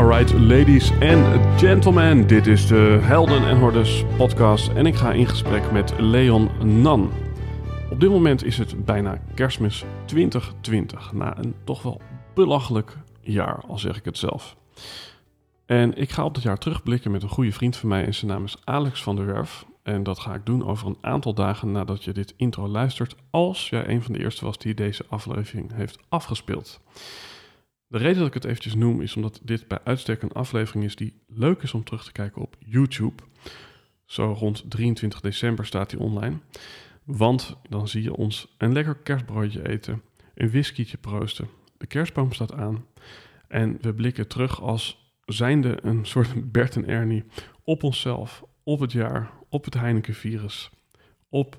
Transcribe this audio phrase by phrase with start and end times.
[0.00, 5.26] Alright, ladies and gentlemen, dit is de Helden en Hordes podcast en ik ga in
[5.26, 6.50] gesprek met Leon
[6.82, 7.10] Nan.
[7.90, 12.00] Op dit moment is het bijna kerstmis 2020, na een toch wel
[12.34, 14.56] belachelijk jaar, al zeg ik het zelf.
[15.66, 18.30] En ik ga op dat jaar terugblikken met een goede vriend van mij en zijn
[18.30, 19.64] naam is Alex van der Werf.
[19.82, 23.68] En dat ga ik doen over een aantal dagen nadat je dit intro luistert, als
[23.68, 26.80] jij een van de eerste was die deze aflevering heeft afgespeeld.
[27.90, 30.96] De reden dat ik het eventjes noem is omdat dit bij uitstek een aflevering is
[30.96, 33.22] die leuk is om terug te kijken op YouTube.
[34.04, 36.38] Zo rond 23 december staat die online.
[37.04, 40.02] Want dan zie je ons een lekker kerstbroodje eten,
[40.34, 41.48] een whiskietje proosten.
[41.76, 42.86] De kerstboom staat aan
[43.48, 47.24] en we blikken terug als zijnde een soort Bert en Ernie
[47.64, 50.70] op onszelf, op het jaar, op het Heineken-virus,
[51.28, 51.58] op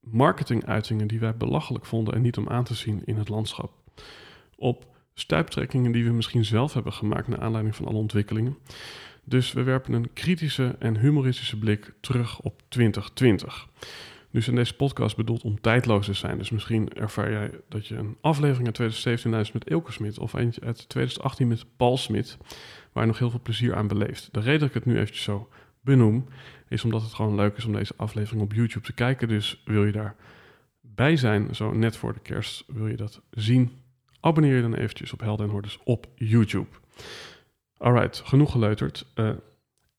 [0.00, 3.72] marketinguitingen die wij belachelijk vonden en niet om aan te zien in het landschap,
[4.56, 4.89] op
[5.20, 8.56] stuiptrekkingen die we misschien zelf hebben gemaakt naar aanleiding van alle ontwikkelingen.
[9.24, 13.68] Dus we werpen een kritische en humoristische blik terug op 2020.
[14.30, 16.38] Dus in deze podcast bedoeld om tijdloos te zijn.
[16.38, 20.34] Dus misschien ervaar jij dat je een aflevering uit 2017 luistert met Ilke Smit of
[20.34, 22.38] eentje uit 2018 met Paul Smit,
[22.92, 24.28] waar je nog heel veel plezier aan beleeft.
[24.32, 25.48] De reden dat ik het nu eventjes zo
[25.80, 26.26] benoem,
[26.68, 29.28] is omdat het gewoon leuk is om deze aflevering op YouTube te kijken.
[29.28, 30.16] Dus wil je daar
[30.80, 33.70] bij zijn, zo net voor de kerst, wil je dat zien,
[34.20, 36.68] abonneer je dan eventjes op Helden en Hordes op YouTube.
[37.76, 39.06] Alright, genoeg geleuterd.
[39.14, 39.30] Uh,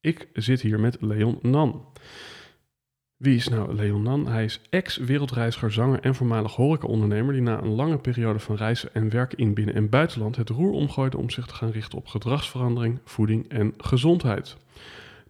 [0.01, 1.85] ik zit hier met Leon Nan.
[3.17, 4.27] Wie is nou Leon Nan?
[4.27, 9.09] Hij is ex-wereldreiziger, zanger en voormalig horecaondernemer die na een lange periode van reizen en
[9.09, 12.99] werken in binnen- en buitenland het roer omgooide om zich te gaan richten op gedragsverandering,
[13.03, 14.57] voeding en gezondheid.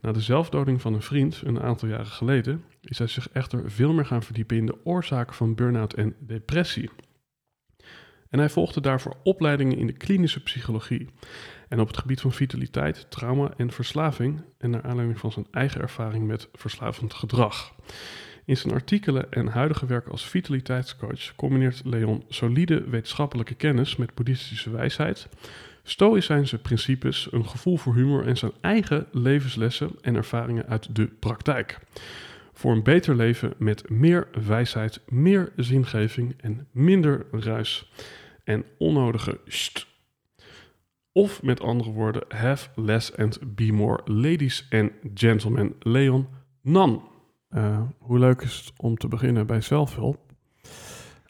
[0.02, 3.94] Na de zelfdoding van een vriend een aantal jaren geleden is hij zich echter veel
[3.94, 6.90] meer gaan verdiepen in de oorzaken van burn-out en depressie.
[8.32, 11.10] En hij volgde daarvoor opleidingen in de klinische psychologie.
[11.70, 14.42] En op het gebied van vitaliteit, trauma en verslaving.
[14.58, 17.74] En naar aanleiding van zijn eigen ervaring met verslavend gedrag.
[18.46, 24.70] In zijn artikelen en huidige werk als vitaliteitscoach combineert Leon solide wetenschappelijke kennis met boeddhistische
[24.70, 25.28] wijsheid,
[25.84, 31.80] stoïcijnse principes, een gevoel voor humor en zijn eigen levenslessen en ervaringen uit de praktijk.
[32.54, 37.92] Voor een beter leven met meer wijsheid, meer zingeving en minder ruis
[38.44, 39.88] en onnodige st.
[41.12, 44.00] Of met andere woorden, have less and be more.
[44.06, 46.28] Ladies and gentlemen, Leon
[46.62, 47.04] Nan.
[47.50, 50.20] Uh, hoe leuk is het om te beginnen bij zelfhulp?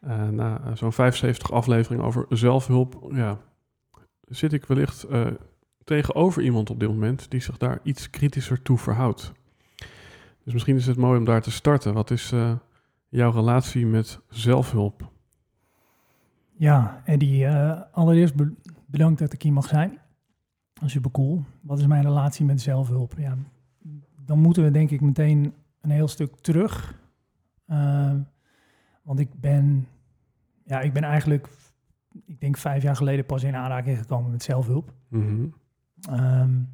[0.05, 3.39] Uh, na zo'n 75 afleveringen over zelfhulp, ja,
[4.27, 5.27] zit ik wellicht uh,
[5.83, 9.31] tegenover iemand op dit moment die zich daar iets kritischer toe verhoudt.
[10.43, 11.93] Dus misschien is het mooi om daar te starten.
[11.93, 12.33] Wat is
[13.09, 15.11] jouw relatie met zelfhulp?
[16.61, 18.33] Ja, Eddie, uh, allereerst
[18.85, 19.97] bedankt dat ik hier mag zijn.
[20.85, 21.43] Super cool.
[21.61, 23.13] Wat is mijn relatie met zelfhulp?
[23.17, 23.37] Ja,
[24.25, 26.99] dan moeten we denk ik meteen een heel stuk terug.
[27.67, 28.13] Uh,
[29.03, 29.87] want ik ben,
[30.65, 31.47] ja, ik ben eigenlijk,
[32.25, 34.93] ik denk vijf jaar geleden pas in aanraking gekomen met zelfhulp.
[35.07, 35.53] Mm -hmm.
[36.19, 36.69] um,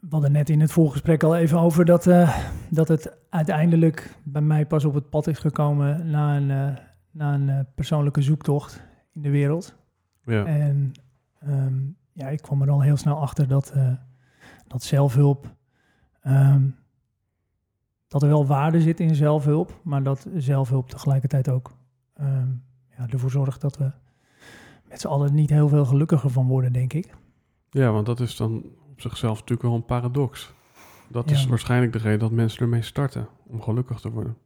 [0.00, 2.38] we hadden net in het voorgesprek al even over dat, uh,
[2.70, 6.76] dat het uiteindelijk bij mij pas op het pad is gekomen na een, uh,
[7.12, 8.82] na een uh, persoonlijke zoektocht
[9.12, 9.76] in de wereld.
[10.24, 10.44] Ja.
[10.44, 10.92] En
[11.48, 13.74] um, ja, ik kwam er al heel snel achter dat,
[14.66, 15.54] dat zelfhulp,
[16.26, 16.76] um,
[18.08, 21.72] dat er wel waarde zit in zelfhulp, maar dat zelfhulp tegelijkertijd ook
[22.20, 22.64] um,
[22.96, 23.92] ja, ervoor zorgt dat we
[24.88, 27.14] met z'n allen niet heel veel gelukkiger van worden, denk ik.
[27.70, 30.54] Ja, want dat is dan op zichzelf natuurlijk wel een paradox.
[31.08, 34.36] Dat is waarschijnlijk de reden dat mensen ermee starten, om gelukkig te worden.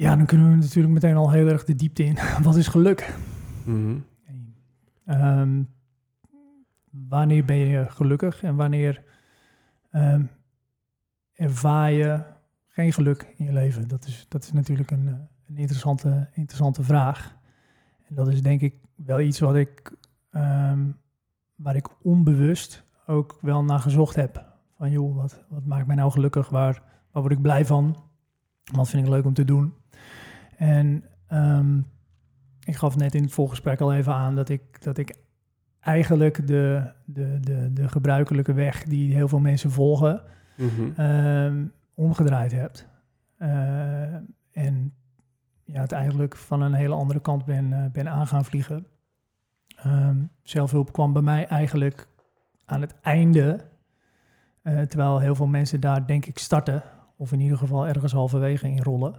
[0.00, 2.18] Ja, dan kunnen we natuurlijk meteen al heel erg de diepte in.
[2.42, 3.14] Wat is geluk?
[3.64, 4.04] Mm -hmm.
[5.22, 5.68] um,
[7.08, 9.02] wanneer ben je gelukkig en wanneer
[9.90, 10.24] ehm,
[11.32, 12.22] ervaar je
[12.68, 13.88] geen geluk in je leven?
[13.88, 15.06] Dat is, dat is natuurlijk een,
[15.46, 17.36] een interessante, interessante vraag.
[18.08, 19.96] En dat is denk ik wel iets wat ik,
[20.30, 20.86] ehm,
[21.54, 24.44] waar ik onbewust ook wel naar gezocht heb.
[24.76, 26.48] Van joh, wat, wat maakt mij nou gelukkig?
[26.48, 27.96] Waar, waar word ik blij van?
[28.72, 29.78] Wat vind ik leuk om te doen?
[30.60, 31.78] En ehm,
[32.64, 35.14] ik gaf net in het voorgesprek al even aan dat ik, dat ik
[35.80, 40.22] eigenlijk de, de, de, de gebruikelijke weg die heel veel mensen volgen,
[40.56, 41.00] Mhm.
[41.00, 42.76] ehm, omgedraaid heb.
[43.36, 44.14] Eh,
[44.52, 44.94] en
[45.64, 48.86] ja, het eigenlijk van een hele andere kant ben, eh, ben aan gaan vliegen.
[49.76, 52.08] Ehm, zelfhulp kwam bij mij eigenlijk
[52.64, 53.60] aan het einde,
[54.62, 56.82] eh, terwijl heel veel mensen daar denk ik starten,
[57.16, 59.14] of in ieder geval ergens halverwege in rollen.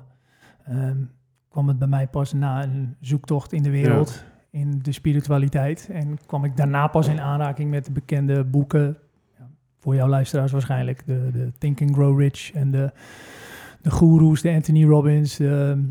[1.51, 5.89] Kwam het bij mij pas na een zoektocht in de wereld, in de spiritualiteit.
[5.91, 8.97] En kwam ik daarna pas in aanraking met de bekende boeken,
[9.37, 9.49] ja,
[9.79, 12.91] voor jouw luisteraars waarschijnlijk, de, de Think and Grow Rich en de,
[13.81, 15.89] de goeroes, de Anthony Robbins, de,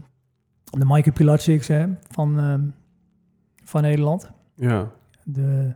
[0.65, 2.65] de Michael Pilatschik hè, van, ehm,
[3.65, 4.31] van Nederland.
[4.55, 4.91] Ja,
[5.25, 5.75] De,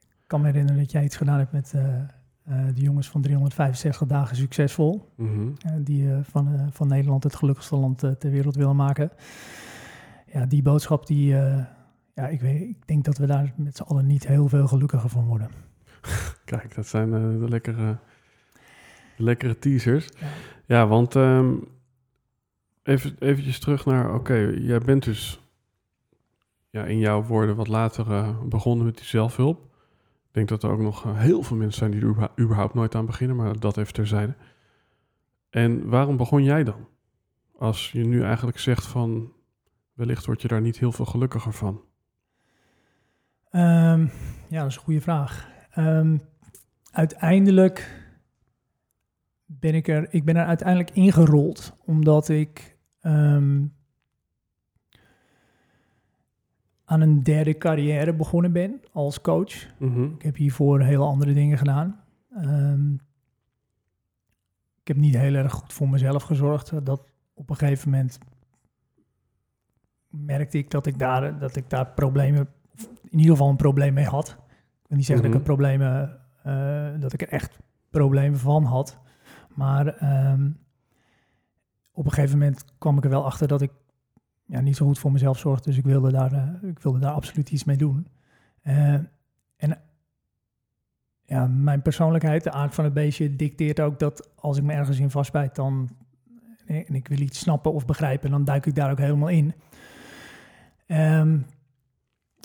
[0.00, 1.82] ik kan me herinneren dat jij iets gedaan hebt met eh,
[2.74, 5.08] de jongens van 365 dagen succesvol.
[5.16, 5.48] mhm.
[5.58, 9.10] eh, die eh, van, eh, van Nederland het gelukkigste land eh, ter wereld willen maken.
[10.32, 11.64] Ja, die boodschap, die, eh,
[12.14, 15.08] ja, ik, weet, ik denk dat we daar met z'n allen niet heel veel gelukkiger
[15.08, 15.50] van worden.
[16.44, 17.96] kijk, dat zijn eh, de lekkere,
[19.16, 20.08] lekkere teasers.
[20.20, 20.26] Ja.
[20.66, 21.54] Ja, want ehm,
[22.82, 25.40] even eventjes terug naar, oké, jij bent dus
[26.70, 29.75] ja, in jouw woorden wat later eh, begonnen met die zelfhulp.
[30.36, 32.94] Denk dat er ook nog eh, heel veel mensen zijn die er überha- überhaupt nooit
[32.94, 34.34] aan beginnen, maar dat even terzijde.
[35.50, 36.88] En waarom begon jij dan?
[37.58, 39.32] Als je nu eigenlijk zegt van,
[39.92, 41.80] wellicht word je daar niet heel veel gelukkiger van.
[43.50, 44.06] Ehm,
[44.48, 45.48] ja, dat is een goede vraag.
[45.70, 46.18] Ehm,
[46.90, 48.04] uiteindelijk
[49.44, 53.64] ben ik er, ik ben er uiteindelijk ingerold, omdat ik ehm,
[56.88, 59.66] aan een derde carrière begonnen ben als coach.
[59.78, 60.04] Mhm.
[60.04, 62.00] Ik heb hiervoor hele andere dingen gedaan.
[62.34, 62.92] Ehm,
[64.80, 66.86] ik heb niet heel erg goed voor mezelf gezorgd.
[66.86, 67.04] Dat
[67.34, 68.18] op een gegeven moment
[70.10, 73.94] merkte ik dat ik daar, dat ik daar problemen, of in ieder geval een probleem
[73.94, 74.28] mee had.
[74.82, 75.56] Ik wil niet zeggen dat ik er Mhm.
[75.56, 77.58] problemen, eh, dat ik er echt
[77.90, 78.98] problemen van had.
[79.54, 80.50] Maar ehm,
[81.92, 83.70] op een gegeven moment kwam ik er wel achter dat ik
[84.46, 85.68] ja, niet zo goed voor mezelf zorgde.
[85.68, 88.06] Dus ik wilde daar, eh, ik wilde daar absoluut iets mee doen.
[88.62, 88.92] Eh,
[89.56, 89.78] en
[91.24, 94.98] ja, mijn persoonlijkheid, de aard van het beestje, dicteert ook dat als ik me ergens
[94.98, 95.88] in vastbijt, dan
[96.66, 99.54] en ik wil iets snappen of begrijpen, dan duik ik daar ook helemaal in.
[100.86, 101.38] Ehm,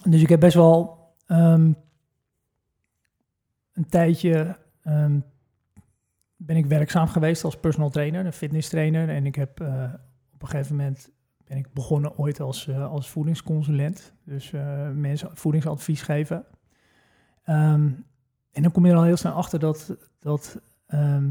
[0.03, 1.71] dus ik heb best wel ehm,
[3.73, 5.19] een tijdje ehm,
[6.35, 9.09] ben ik werkzaam geweest als personal trainer, een fitness trainer.
[9.09, 9.93] En ik heb eh,
[10.33, 11.09] op een gegeven moment
[11.51, 14.13] ben ik begonnen ooit als, eh, als voedingsconsulent.
[14.23, 16.45] Dus eh, mensen voedingsadvies geven.
[17.43, 17.89] Ehm,
[18.51, 21.29] en dan kom je er al heel snel achter dat, dat ehm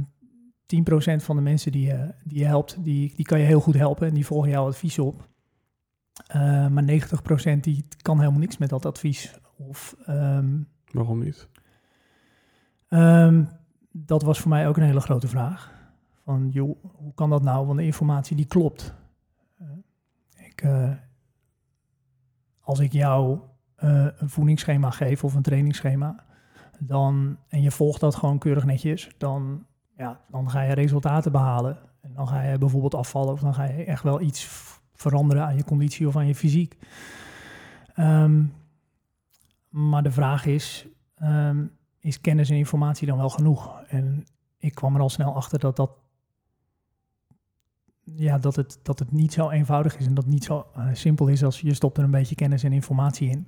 [0.67, 3.75] 10% van de mensen die je, die je helpt, die, die kan je heel goed
[3.75, 5.29] helpen en die volgen jouw advies op.
[6.27, 9.35] Eh, maar 90% die kan helemaal niks met dat advies.
[9.57, 10.59] Of ehm,
[10.91, 11.49] Waarom niet?
[13.93, 15.73] Dat was voor mij ook een hele grote vraag.
[16.25, 17.67] Van, joh, hoe kan dat nou?
[17.67, 18.99] Want de informatie die klopt.
[20.63, 20.91] Eh,
[22.61, 23.39] als ik jou
[23.75, 26.25] eh, een voedingsschema geef of een trainingsschema,
[26.79, 31.79] dan, en je volgt dat gewoon keurig netjes, dan, ja, dan ga je resultaten behalen.
[32.01, 35.57] En dan ga je bijvoorbeeld afvallen of dan ga je echt wel iets veranderen aan
[35.57, 36.77] je conditie of aan je fysiek.
[37.95, 38.45] Ehm,
[39.69, 41.67] maar de vraag is, ehm,
[41.99, 43.83] is kennis en informatie dan wel genoeg?
[43.89, 44.25] En
[44.59, 45.91] ik kwam er al snel achter dat dat,
[48.17, 50.87] ja, dat, het, dat het niet zo eenvoudig is en dat het niet zo eh,
[50.93, 53.47] simpel is als je stopt er een beetje kennis en informatie in.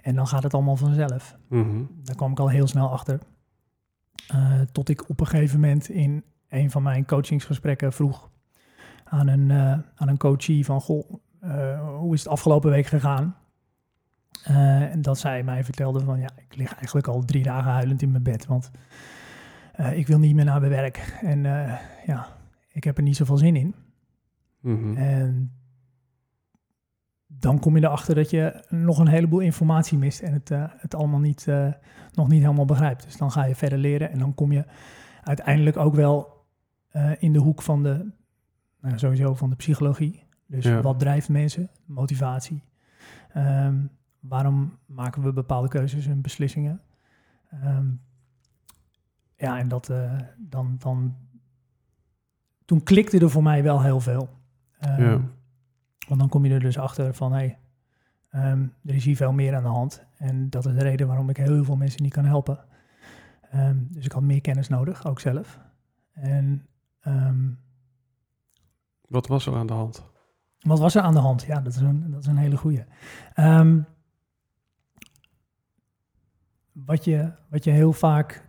[0.00, 1.36] En dan gaat het allemaal vanzelf.
[1.48, 1.84] Mhm.
[2.02, 3.20] Daar kwam ik al heel snel achter.
[4.28, 8.30] Eh, tot ik op een gegeven moment in een van mijn coachingsgesprekken vroeg
[9.04, 11.12] aan een, eh, aan een coachie van, goh,
[11.98, 13.36] hoe is het afgelopen week gegaan?
[14.42, 18.10] En dat zij mij vertelde van, ja, ik lig eigenlijk al drie dagen huilend in
[18.10, 18.70] mijn bed, want
[19.92, 21.18] ik wil niet meer naar mijn werk.
[21.22, 21.42] En
[22.06, 22.26] ja,
[22.72, 23.74] ik heb er niet zoveel zin in.
[24.60, 24.96] Mhm.
[24.96, 25.52] En
[27.26, 30.94] dan kom je erachter dat je nog een heleboel informatie mist en het, eh, het
[30.94, 31.72] allemaal niet, eh,
[32.12, 33.02] nog niet helemaal begrijpt.
[33.04, 34.64] Dus dan ga je verder leren en dan kom je
[35.22, 36.36] uiteindelijk ook wel
[36.88, 38.10] eh, in de hoek van de,
[38.80, 40.26] nou, sowieso van de psychologie.
[40.46, 40.80] Dus Ja.
[40.80, 41.70] wat drijft mensen?
[41.84, 42.62] Motivatie.
[43.32, 43.76] Ehm,
[44.20, 46.80] waarom maken we bepaalde keuzes en beslissingen?
[47.50, 47.86] Ehm,
[49.36, 49.92] ja, en dat
[50.38, 51.16] dan, dan.
[52.64, 54.28] Toen klikte er voor mij wel heel veel.
[54.80, 55.20] Um, ja.
[56.08, 57.56] Want dan kom je er dus achter van hé,
[58.28, 60.04] hey, um, er is hier veel meer aan de hand.
[60.16, 62.64] En dat is de reden waarom ik heel veel mensen niet kan helpen.
[63.78, 65.60] dus ik had meer kennis nodig, ook zelf.
[66.12, 66.66] En.
[69.08, 70.04] Wat was er aan de hand?
[70.58, 71.42] Wat was er aan de hand?
[71.42, 72.86] Ja, dat is een, dat is een hele goede.
[76.72, 78.48] Wat, je, wat je heel vaak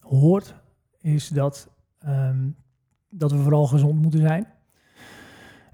[0.00, 0.54] hoort,
[0.98, 1.70] is dat,
[3.08, 4.46] dat we vooral gezond moeten zijn.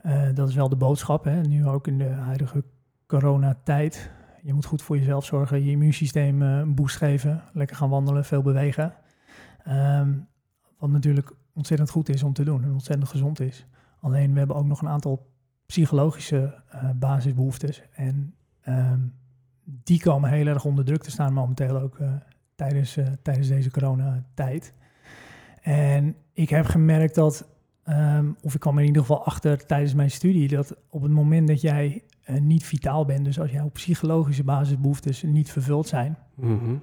[0.06, 1.40] Uh, dat is wel de boodschap, hè?
[1.40, 2.64] nu ook in de huidige
[3.06, 4.10] coronatijd.
[4.42, 8.24] Je moet goed voor jezelf zorgen, je immuunsysteem uh, een boost geven, lekker gaan wandelen,
[8.24, 8.94] veel bewegen.
[10.78, 13.66] wat natuurlijk ontzettend goed is om te doen en ontzettend gezond is.
[14.00, 15.30] Alleen we hebben ook nog een aantal
[15.66, 17.82] psychologische uh, basisbehoeftes.
[17.92, 18.34] En
[18.68, 19.14] um,
[19.64, 21.98] die komen heel erg onder druk te staan momenteel ook
[22.54, 24.74] tijdens, uh, tijdens deze coronatijd.
[25.62, 27.48] En ik heb gemerkt dat,
[27.88, 31.10] um, of ik kwam er in ieder geval achter tijdens mijn studie, dat op het
[31.10, 32.02] moment dat jij
[32.40, 36.82] niet vitaal bent, dus als jouw psychologische basisbehoeftes niet vervuld zijn, mm -hmm.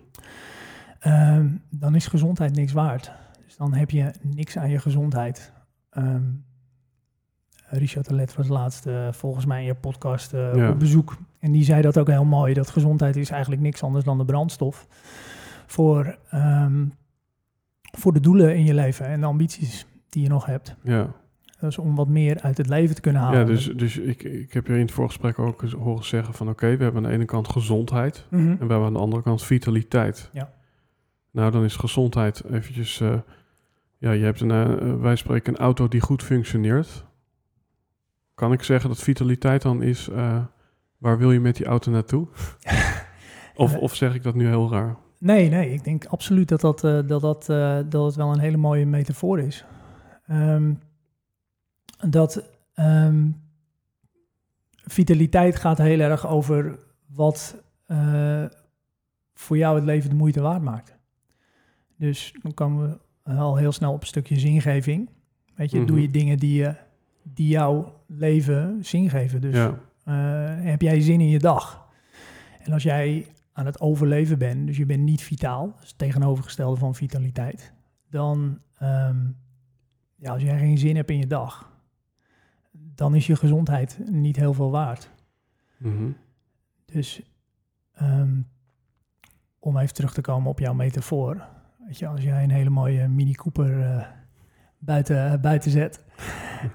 [1.14, 3.12] um, dan is gezondheid niks waard.
[3.46, 5.52] Dus dan heb je niks aan je gezondheid.
[5.98, 6.44] Um,
[7.66, 10.70] Richard Let was laatst uh, volgens mij in je podcast uh, ja.
[10.70, 11.18] op bezoek.
[11.40, 12.54] En die zei dat ook heel mooi.
[12.54, 14.88] Dat gezondheid is eigenlijk niks anders dan de brandstof.
[15.66, 16.18] Voor,
[17.82, 20.76] voor de doelen in je leven en de ambities die je nog hebt.
[20.84, 21.14] Ja.
[21.60, 23.40] Dus om wat meer uit het leven te kunnen halen.
[23.40, 26.50] Ja, dus, dus ik, ik heb je in het voorgesprek ook horen zeggen van...
[26.50, 28.26] oké, we hebben aan de ene kant gezondheid...
[28.30, 28.52] Mm -hmm.
[28.52, 30.30] en we hebben aan de andere kant vitaliteit.
[30.34, 30.52] Ja.
[31.32, 33.02] Nou, dan is gezondheid eventjes...
[33.02, 33.14] Uh,
[33.98, 37.08] ja, je hebt een, wij spreken een auto die goed functioneert...
[38.40, 40.38] Kan ik zeggen dat vitaliteit dan is, uh,
[40.98, 42.28] waar wil je met die auto naartoe?
[43.56, 44.98] of, of zeg ik dat nu heel raar?
[45.18, 48.40] Nee, nee, ik denk absoluut dat dat, uh, dat, dat, uh, dat het wel een
[48.40, 49.66] hele mooie metafoor is.
[50.32, 50.80] Um,
[52.10, 52.44] dat
[52.76, 53.42] um,
[54.84, 57.56] vitaliteit gaat heel erg over wat
[59.34, 60.98] voor jou het leven de moeite waard maakt.
[61.98, 65.10] Dus dan komen we al heel snel op een stukje zingeving.
[65.56, 65.94] Weet je, mm -hmm.
[65.94, 66.76] doe je dingen die je
[67.24, 69.42] die jouw leven zin geven.
[69.42, 69.80] Dus ja.
[70.06, 71.88] uh, heb jij zin in je dag?
[72.60, 76.80] En als jij aan het overleven bent, dus je bent niet vitaal, dus het tegenovergestelde
[76.80, 77.74] van vitaliteit,
[78.10, 79.38] dan, um,
[80.20, 81.72] ja, als jij geen zin hebt in je dag,
[82.72, 85.10] dan is je gezondheid niet heel veel waard.
[85.78, 86.16] Mm -hmm.
[86.86, 87.22] Dus
[88.02, 88.48] um,
[89.60, 91.48] om even terug te komen op jouw metafoor.
[91.88, 94.06] Weet je, als jij een hele mooie Mini Cooper uh,
[94.78, 96.04] buiten, buiten zet.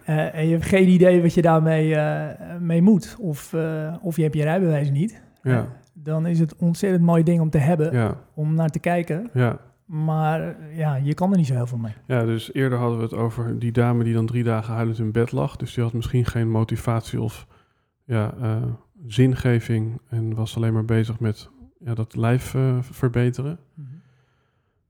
[0.09, 1.97] Uh, en je hebt geen idee wat je daarmee
[2.59, 3.17] mee moet.
[3.21, 3.55] Of,
[4.01, 5.23] of je hebt je rijbewijs niet.
[5.43, 5.69] Ja.
[5.93, 7.93] dan is het ontzettend mooi ding om te hebben.
[7.93, 8.21] Ja.
[8.35, 9.31] Om naar te kijken.
[9.33, 9.59] Ja.
[9.85, 11.95] Maar ja, je kan er niet zo heel veel mee.
[12.07, 15.13] Ja, dus eerder hadden we het over die dame die dan drie dagen huilend in
[15.13, 15.57] bed lag.
[15.57, 17.47] Dus die had misschien geen motivatie of
[18.05, 18.35] ja,
[19.07, 20.01] zingeving.
[20.09, 23.59] En was alleen maar bezig met ja, dat lijf verbeteren.
[23.75, 24.03] Mm -hmm.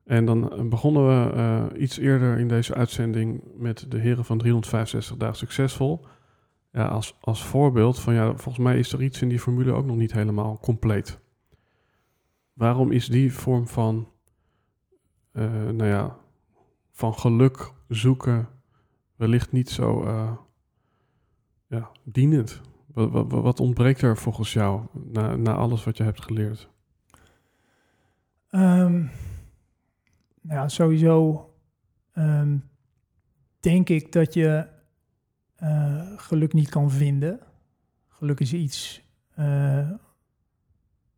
[0.05, 5.17] En dan begonnen we uh, iets eerder in deze uitzending met de heren van 365
[5.17, 6.07] dagen succesvol.
[6.73, 9.87] Ja, als, als voorbeeld van ja, volgens mij is er iets in die formule ook
[9.87, 11.21] nog niet helemaal compleet.
[12.53, 14.09] Waarom is die vorm van,
[15.35, 16.17] uh, nou ja,
[16.91, 18.49] van geluk zoeken
[19.17, 20.33] wellicht niet zo uh,
[21.67, 22.61] ja, dienend?
[22.87, 26.69] Wat, wat, wat, ontbreekt er volgens jou na, na alles wat je hebt geleerd?
[28.51, 29.11] Um
[30.49, 31.49] ja, sowieso
[32.15, 32.69] um,
[33.61, 34.67] denk ik dat je
[35.63, 37.41] uh, geluk niet kan vinden.
[38.09, 39.03] Geluk is iets,
[39.39, 39.79] uh,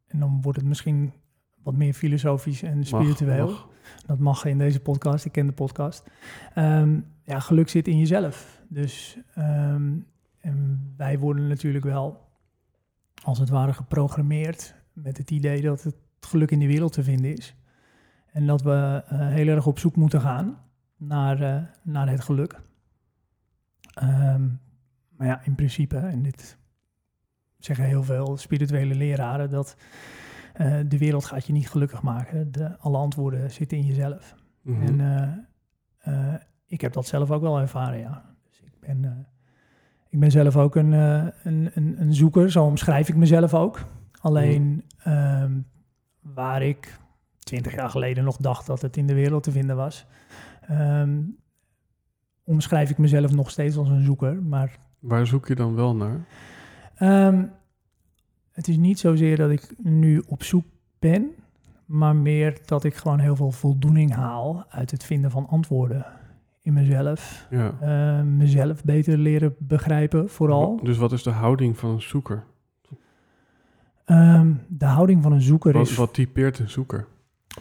[0.07, 1.13] en dan wordt het misschien
[1.63, 3.47] wat meer filosofisch en spiritueel.
[3.47, 3.75] Mag, mag.
[4.07, 6.11] Dat mag in deze podcast, ik ken de podcast.
[6.59, 8.63] Um, ja, geluk zit in jezelf.
[8.69, 9.19] Dus
[10.41, 12.29] en wij worden natuurlijk wel,
[13.23, 17.37] als het ware, geprogrammeerd met het idee dat het geluk in de wereld te vinden
[17.37, 17.55] is.
[18.33, 20.59] En dat we uh, heel erg op zoek moeten gaan
[20.97, 22.61] naar, uh, naar het geluk.
[24.03, 24.61] Um,
[25.17, 26.59] maar ja, in principe, en dit
[27.59, 29.77] zeggen heel veel spirituele leraren, dat
[30.61, 32.53] uh, de wereld gaat je niet gelukkig maken.
[32.53, 34.35] De, alle antwoorden zitten in jezelf.
[34.63, 35.01] Mm -hmm.
[35.01, 38.25] En ik heb dat zelf ook wel ervaren, ja.
[38.49, 39.27] Dus ik ben,
[40.09, 43.85] ik ben zelf ook een, een, een, een, zoeker, zo omschrijf ik mezelf ook.
[44.21, 45.67] Alleen um,
[46.21, 46.99] waar ik
[47.39, 50.07] twintig jaar geleden nog dacht dat het in de wereld te vinden was.
[50.71, 51.37] Um,
[52.45, 54.79] omschrijf ik mezelf nog steeds als een zoeker, maar...
[54.99, 56.27] Waar zoek je dan wel naar?
[57.29, 57.51] Um,
[58.57, 60.65] het is niet zozeer dat ik nu op zoek
[60.99, 61.31] ben,
[61.87, 66.07] maar meer dat ik gewoon heel veel voldoening haal uit het vinden van antwoorden
[66.63, 67.47] in mezelf.
[67.51, 67.75] Ja.
[67.81, 70.81] Eh, mezelf beter leren begrijpen, vooral.
[70.83, 72.45] Dus wat is de houding van een zoeker?
[74.05, 75.97] Ehm, de houding van een zoeker Wat, is...
[75.97, 77.07] wat typeert een zoeker?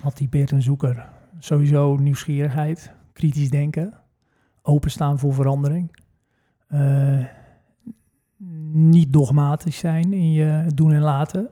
[0.04, 1.10] Wat typeert een zoeker?
[1.40, 3.94] Sowieso nieuwsgierigheid, kritisch denken,
[4.62, 5.98] openstaan voor verandering.
[6.68, 7.24] Eh,
[8.72, 11.50] niet dogmatisch zijn in je doen en laten.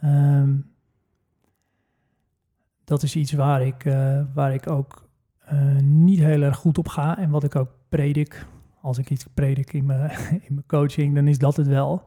[0.00, 0.50] Ehm,
[2.84, 5.10] dat is iets waar ik, eh, waar ik ook
[5.44, 7.18] eh, niet heel erg goed op ga.
[7.18, 8.46] En wat ik ook predik,
[8.80, 10.10] als ik iets predik in mijn,
[10.48, 12.04] in mijn coaching, dan is dat het wel.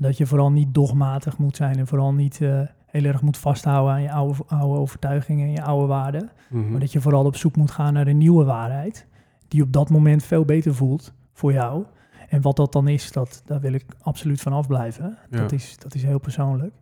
[0.00, 3.92] Dat je vooral niet dogmatig moet zijn en vooral niet eh, heel erg moet vasthouden
[3.92, 6.30] aan je oude, oude overtuigingen en je oude waarden.
[6.50, 6.70] Mhm.
[6.70, 9.06] Maar dat je vooral op zoek moet gaan naar een nieuwe waarheid,
[9.48, 11.84] die op dat moment veel beter voelt voor jou.
[12.28, 15.18] En wat dat dan is, dat, daar wil ik absoluut van afblijven.
[15.30, 15.38] Ja.
[15.38, 16.74] Dat, is, dat is heel persoonlijk.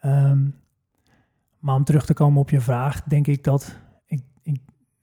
[0.00, 0.48] Ehm,
[1.58, 3.78] maar om terug te komen op je vraag, denk ik dat.
[4.06, 4.22] Ik,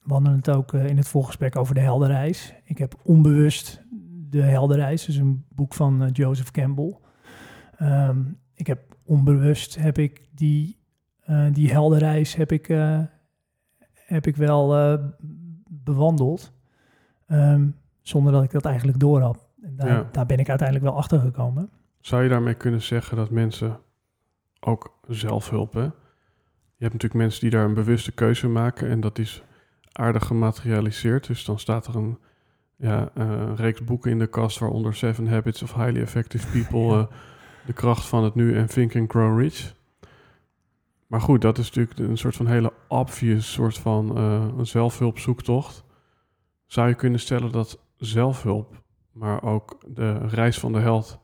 [0.06, 2.54] hadden het ook eh, in het voorgesprek over de helderreis.
[2.64, 3.84] Ik heb onbewust
[4.28, 6.96] de helderreis, dus een boek van eh, Joseph Campbell.
[7.76, 8.22] Ehm,
[8.54, 10.78] ik heb onbewust heb ik die,
[11.20, 12.66] eh, die helderreis heb ik,
[13.94, 14.98] heb ik wel
[15.68, 16.52] bewandeld.
[17.26, 17.68] Ehm,
[18.00, 19.45] zonder dat ik dat eigenlijk door had.
[19.66, 20.08] En daar, Ja.
[20.12, 21.70] daar ben ik uiteindelijk wel achter gekomen.
[22.00, 23.80] Zou je daarmee kunnen zeggen dat mensen
[24.60, 25.80] ook zelfhulp, hè?
[26.78, 29.42] Je hebt natuurlijk mensen die daar een bewuste keuze maken en dat is
[29.92, 31.26] aardig gematerialiseerd.
[31.26, 32.18] Dus dan staat er een
[32.78, 36.98] ja, een reeks boeken in de kast, waaronder Seven Habits of Highly Effective People, Ja.
[37.10, 37.16] eh,
[37.66, 39.74] De kracht van het nu en Think and Grow Rich.
[41.06, 45.84] Maar goed, dat is natuurlijk een soort van hele obvious soort van een zelfhulpzoektocht.
[46.66, 48.82] Zou je kunnen stellen dat zelfhulp,
[49.16, 51.18] maar ook de reis van de held,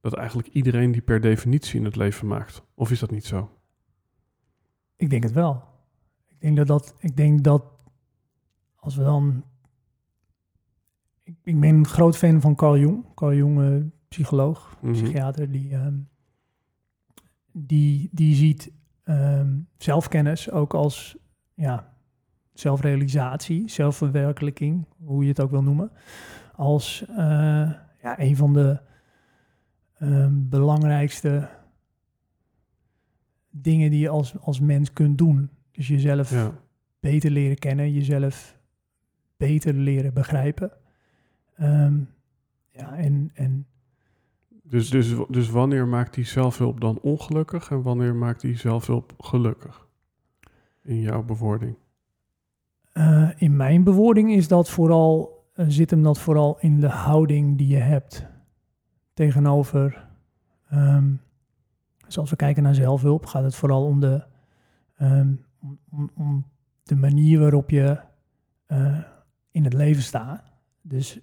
[0.00, 2.62] dat eigenlijk iedereen die per definitie in het leven maakt?
[2.74, 3.50] Of is dat niet zo?
[4.96, 5.62] Ik denk het wel.
[6.28, 7.64] Ik denk dat dat, ik denk dat
[8.76, 9.44] als we dan.
[11.22, 13.04] Ik, ik ben een groot fan van Carl Jung.
[13.14, 14.92] Carl Jung, eh, psycholoog, Mhm.
[14.92, 15.94] psychiater, die, ehm,
[17.52, 18.70] die, die ziet
[19.04, 21.16] ehm, zelfkennis ook als
[21.54, 21.94] ja,
[22.52, 25.90] zelfrealisatie, zelfverwerkelijking, hoe je het ook wil noemen,
[26.60, 27.16] als eh,
[28.02, 28.80] ja, een van de
[29.98, 31.48] ehm, belangrijkste
[33.50, 35.50] dingen die je als, als mens kunt doen.
[35.72, 36.52] Dus jezelf Ja,
[37.00, 38.58] beter leren kennen, jezelf
[39.36, 40.70] beter leren begrijpen.
[41.56, 41.98] Ehm,
[42.70, 43.66] ja, en, en
[44.62, 49.88] dus, dus, dus wanneer maakt die zelfhulp dan ongelukkig en wanneer maakt die zelfhulp gelukkig?
[50.82, 51.76] In jouw bewoording.
[52.92, 57.68] eh, in mijn bewoording is dat vooral, zit hem dat vooral in de houding die
[57.68, 58.26] je hebt
[59.14, 60.08] tegenover.
[60.68, 61.12] ehm,
[62.06, 64.24] dus als we kijken naar zelfhulp, gaat het vooral om de,
[64.96, 65.34] ehm,
[66.14, 66.46] om
[66.82, 68.00] de manier waarop je
[68.66, 68.98] eh,
[69.50, 70.42] in het leven staat.
[70.82, 71.20] Dus,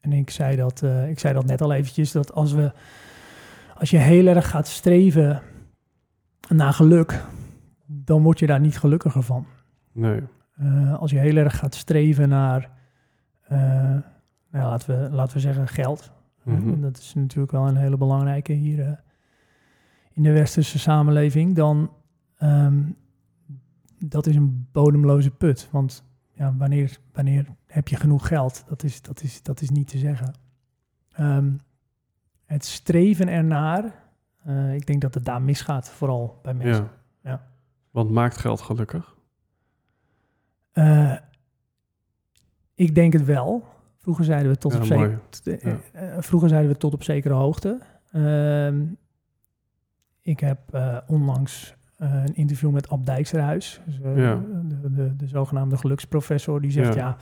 [0.00, 2.72] en ik zei, dat, eh, ik zei dat net al eventjes, dat als, we,
[3.76, 5.42] als je heel erg gaat streven
[6.48, 7.24] naar geluk,
[7.86, 9.46] dan word je daar niet gelukkiger van.
[9.92, 10.20] Nee.
[10.60, 12.70] Eh, als je heel erg gaat streven naar,
[13.42, 13.58] eh,
[14.50, 16.12] nou, laten, we, laten we zeggen, geld.
[16.42, 16.80] Mhm.
[16.80, 18.92] Dat is natuurlijk wel een hele belangrijke hier eh,
[20.12, 21.56] in de westerse samenleving.
[21.56, 21.92] Dan,
[22.36, 22.82] ehm,
[23.98, 25.68] dat is een bodemloze put.
[25.70, 28.64] Want ja, wanneer, wanneer heb je genoeg geld?
[28.68, 30.34] Dat is, dat is, dat is niet te zeggen.
[31.12, 31.52] Ehm,
[32.44, 33.84] het streven ernaar,
[34.74, 36.90] ik denk dat het daar misgaat, vooral bij mensen.
[37.22, 37.30] Ja.
[37.30, 37.46] Ja.
[37.90, 39.18] Want maakt geld gelukkig?
[40.72, 41.12] Eh,
[42.74, 43.64] ik denk het wel.
[43.98, 44.84] Vroeger zeiden we tot Ja, op
[45.44, 47.78] eh, eh, vroeger zeiden we tot op zekere hoogte.
[48.12, 48.84] Ehm,
[50.22, 50.58] ik heb
[51.06, 54.42] onlangs een interview met Ab Dijksterhuis, dus, Ja.
[54.68, 57.16] de, de, de zogenaamde geluksprofessor, die zegt Ja.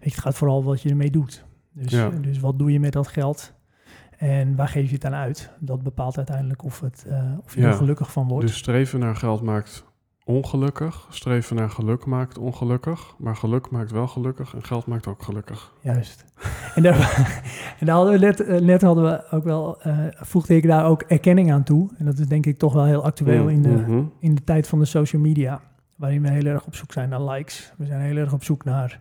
[0.00, 1.44] het gaat vooral wat je ermee doet.
[1.72, 1.90] Dus,
[2.20, 3.54] dus wat doe je met dat geld
[4.16, 5.50] en waar geef je het aan uit?
[5.60, 7.06] Dat bepaalt uiteindelijk of, het,
[7.44, 7.66] of je Ja.
[7.66, 8.46] er gelukkig van wordt.
[8.46, 9.84] Dus streven naar geld maakt
[10.30, 11.06] ongelukkig.
[11.10, 13.14] Streven naar geluk maakt ongelukkig.
[13.18, 15.72] Maar geluk maakt wel gelukkig en geld maakt ook gelukkig.
[15.80, 16.24] Juist.
[16.74, 16.96] En daar,
[17.80, 20.84] en daar hadden we net, eh, net hadden we ook wel, eh, voegde ik daar
[20.86, 21.90] ook erkenning aan toe.
[21.98, 24.02] En dat is denk ik toch wel heel actueel in, de, Mhm.
[24.20, 25.60] in de tijd van de social media.
[25.96, 27.72] Waarin we heel erg op zoek zijn naar likes.
[27.78, 29.00] We zijn heel erg op zoek naar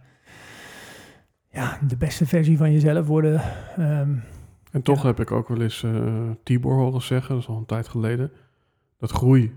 [1.52, 3.42] ja, de beste versie van jezelf worden.
[3.78, 4.14] Ehm,
[4.72, 5.08] En toch Ja.
[5.08, 5.92] heb ik ook wel eens eh,
[6.44, 8.32] Tibor horen zeggen, dat is al een tijd geleden,
[8.98, 9.54] dat groei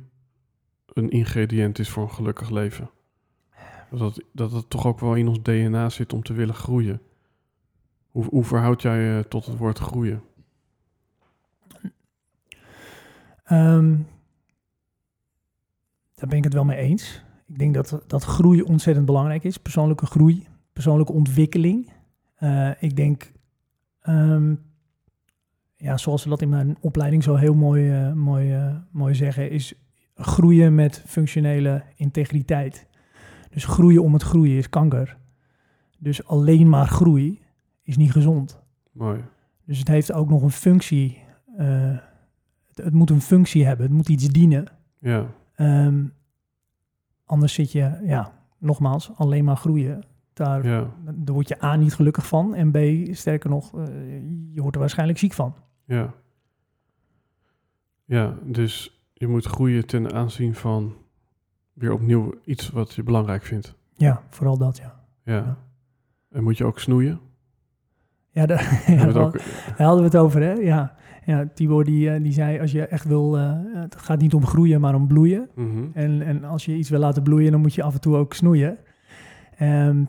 [0.93, 2.91] een ingrediënt is voor een gelukkig leven.
[3.91, 7.01] Dat dat het toch ook wel in ons DNA zit om te willen groeien.
[8.11, 10.23] Hoe, hoe verhoud jij je tot het woord groeien?
[13.45, 13.97] Ehm,
[16.15, 17.23] daar ben ik het wel mee eens.
[17.47, 19.59] Ik denk dat, dat groei ontzettend belangrijk is.
[19.59, 21.93] Persoonlijke groei, persoonlijke ontwikkeling.
[22.39, 23.33] Uh, ik denk,
[24.03, 24.63] um,
[25.77, 29.75] ja, zoals we dat in mijn opleiding zo heel mooi, uh, mooi, mooi zeggen, is
[30.15, 32.87] groeien met functionele integriteit.
[33.51, 35.17] Dus groeien om het groeien is kanker.
[35.99, 37.41] Dus alleen maar groei
[37.83, 38.63] is niet gezond.
[38.93, 39.25] Mooi.
[39.65, 41.23] Dus het heeft ook nog een functie.
[41.59, 41.99] Uh,
[42.69, 43.87] het, het, moet een functie hebben.
[43.87, 44.67] Het moet iets dienen.
[44.99, 45.27] Ja.
[45.57, 46.13] Um,
[47.25, 50.03] anders zit je, ja, nogmaals, alleen maar groeien.
[50.33, 50.91] Daar, Ja.
[51.05, 52.55] daar word je A niet gelukkig van.
[52.55, 52.77] En B,
[53.15, 53.85] sterker nog, uh,
[54.53, 55.55] je wordt er waarschijnlijk ziek van.
[55.85, 56.15] Ja.
[58.05, 60.95] Ja, dus je moet groeien ten aanzien van
[61.73, 63.77] weer opnieuw iets wat je belangrijk vindt.
[63.95, 65.01] Ja, vooral dat, ja.
[65.25, 65.35] Ja.
[65.35, 65.57] Ja.
[66.31, 67.21] En moet je ook snoeien?
[68.31, 69.41] Ja, daar, ja, ook,
[69.77, 70.53] hadden we het over, hè?
[70.53, 74.35] Ja, ja Tibor die, uh, die zei, als je echt wil, uh, het gaat niet
[74.35, 75.49] om groeien, maar om bloeien.
[75.55, 75.85] Mhm.
[75.95, 78.35] En, en als je iets wil laten bloeien, dan moet je af en toe ook
[78.35, 78.79] snoeien.
[79.61, 80.09] Um,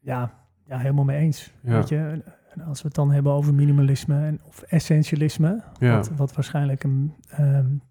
[0.00, 0.34] ja,
[0.66, 1.52] ja, helemaal mee eens.
[1.62, 1.72] Ja.
[1.72, 5.96] Weet je, en als we het dan hebben over minimalisme en, of essentialisme, Ja.
[5.96, 7.82] wat, wat waarschijnlijk een, um,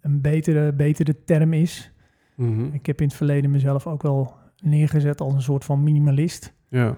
[0.00, 1.92] een betere, betere term is.
[2.34, 2.64] Mhm.
[2.72, 6.54] Ik heb in het verleden mezelf ook wel neergezet als een soort van minimalist.
[6.68, 6.96] Ja.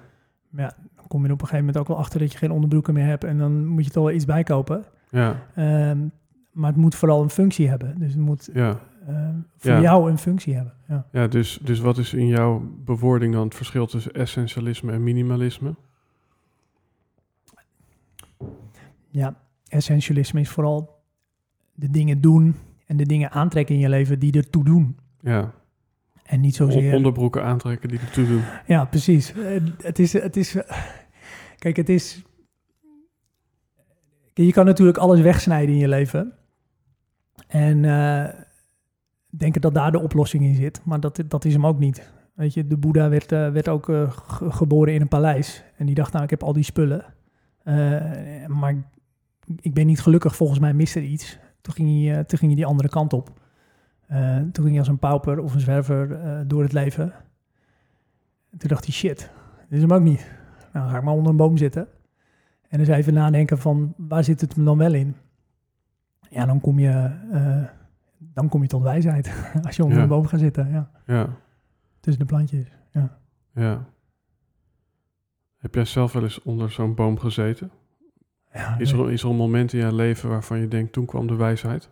[0.49, 2.38] Maar ja, dan kom je er op een gegeven moment ook wel achter dat je
[2.38, 4.85] geen onderbroeken meer hebt en dan moet je toch wel iets bijkopen.
[5.11, 5.42] Ja.
[5.90, 6.11] Um,
[6.53, 7.99] maar het moet vooral een functie hebben.
[7.99, 8.81] Dus het moet Ja.
[9.09, 9.81] uh, voor Ja.
[9.81, 10.72] jou een functie hebben.
[10.88, 11.07] Ja.
[11.12, 15.75] Ja, dus, dus wat is in jouw bewoording dan het verschil tussen essentialisme en minimalisme?
[19.09, 19.35] ja,
[19.68, 21.03] essentialisme is vooral
[21.75, 22.55] de dingen doen
[22.87, 24.99] en de dingen aantrekken in je leven die ertoe doen.
[25.20, 25.53] Ja.
[26.22, 26.94] En niet zozeer...
[26.94, 28.42] Onderbroeken aantrekken die ertoe doen.
[28.66, 29.35] Ja, precies.
[29.35, 30.12] Uh, het is...
[30.12, 30.57] Het is
[31.59, 32.22] kijk, het is...
[34.35, 36.33] Je kan natuurlijk alles wegsnijden in je leven.
[37.46, 38.29] En uh,
[39.31, 40.81] denken dat daar de oplossing in zit.
[40.85, 42.12] Maar dat, dat is hem ook niet.
[42.35, 45.64] Weet je, de Boeddha werd, uh, werd ook uh, geboren in een paleis.
[45.77, 47.05] En die dacht, nou, ik heb al die spullen.
[48.46, 48.75] Maar
[49.61, 51.38] ik ben niet gelukkig, volgens mij miste er iets.
[51.66, 53.31] Toen ging hij, toen ging hij die andere kant op.
[54.11, 57.12] Uh, toen ging hij als een pauper of een zwerver uh, door het leven.
[58.50, 59.31] En toen dacht hij, shit,
[59.68, 60.31] dit is hem ook niet.
[60.72, 61.88] Nou, dan ga ik maar onder een boom zitten.
[62.68, 65.16] En eens even nadenken van, waar zit het me dan wel in?
[66.31, 67.64] Ja, dan kom je, uh,
[68.18, 69.33] dan kom je tot wijsheid.
[69.66, 70.02] als je onder Ja.
[70.02, 70.90] een boom gaat zitten, ja.
[71.07, 71.29] Ja.
[72.00, 73.18] Tussen de plantjes, ja.
[73.52, 73.85] Ja.
[75.57, 77.70] Heb jij zelf wel eens onder zo'n boom gezeten?
[78.57, 81.27] Ja Is er, is er een moment in je leven waarvan je denkt, toen kwam
[81.27, 81.90] de wijsheid?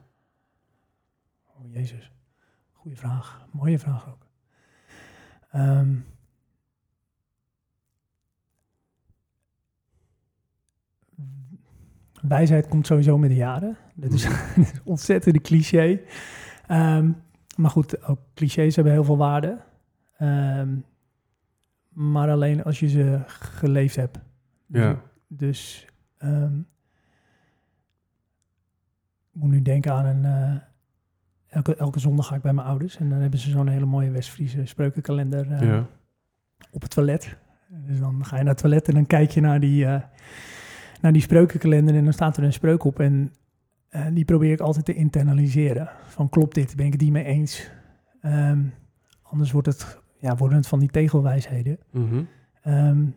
[1.46, 2.12] Oh, jezus.
[2.72, 3.46] Goeie vraag.
[3.52, 4.26] Mooie vraag ook.
[5.54, 6.04] Um,
[12.20, 13.76] wijsheid komt sowieso met de jaren.
[13.94, 14.24] Dat is,
[14.56, 16.00] een ontzettende cliché.
[16.70, 17.22] Um,
[17.56, 19.60] maar goed, ook clichés hebben heel veel waarde.
[20.18, 20.84] Um,
[21.88, 24.20] maar alleen als je ze geleefd hebt.
[24.66, 25.02] Ja.
[25.28, 25.86] Dus
[26.24, 26.66] um,
[29.32, 30.24] ik moet nu denken aan een...
[30.24, 30.56] Uh,
[31.48, 32.96] elke, elke zondag ga ik bij mijn ouders.
[32.96, 35.86] En dan hebben ze zo'n hele mooie West-Friese spreukenkalender uh, ja.
[36.70, 37.36] op het toilet.
[37.68, 40.00] Dus dan ga je naar het toilet en dan kijk je naar die, uh,
[41.00, 41.94] naar die spreukenkalender.
[41.94, 43.00] En dan staat er een spreuk op.
[43.00, 43.32] En
[44.12, 45.88] die probeer ik altijd te internaliseren.
[46.06, 46.76] Van klopt dit?
[46.76, 47.70] Ben ik het die mee eens?
[48.22, 48.74] Um,
[49.22, 51.78] anders wordt het, ja, worden het van die tegelwijsheden.
[51.90, 52.28] Mm -hmm.
[52.72, 53.14] um,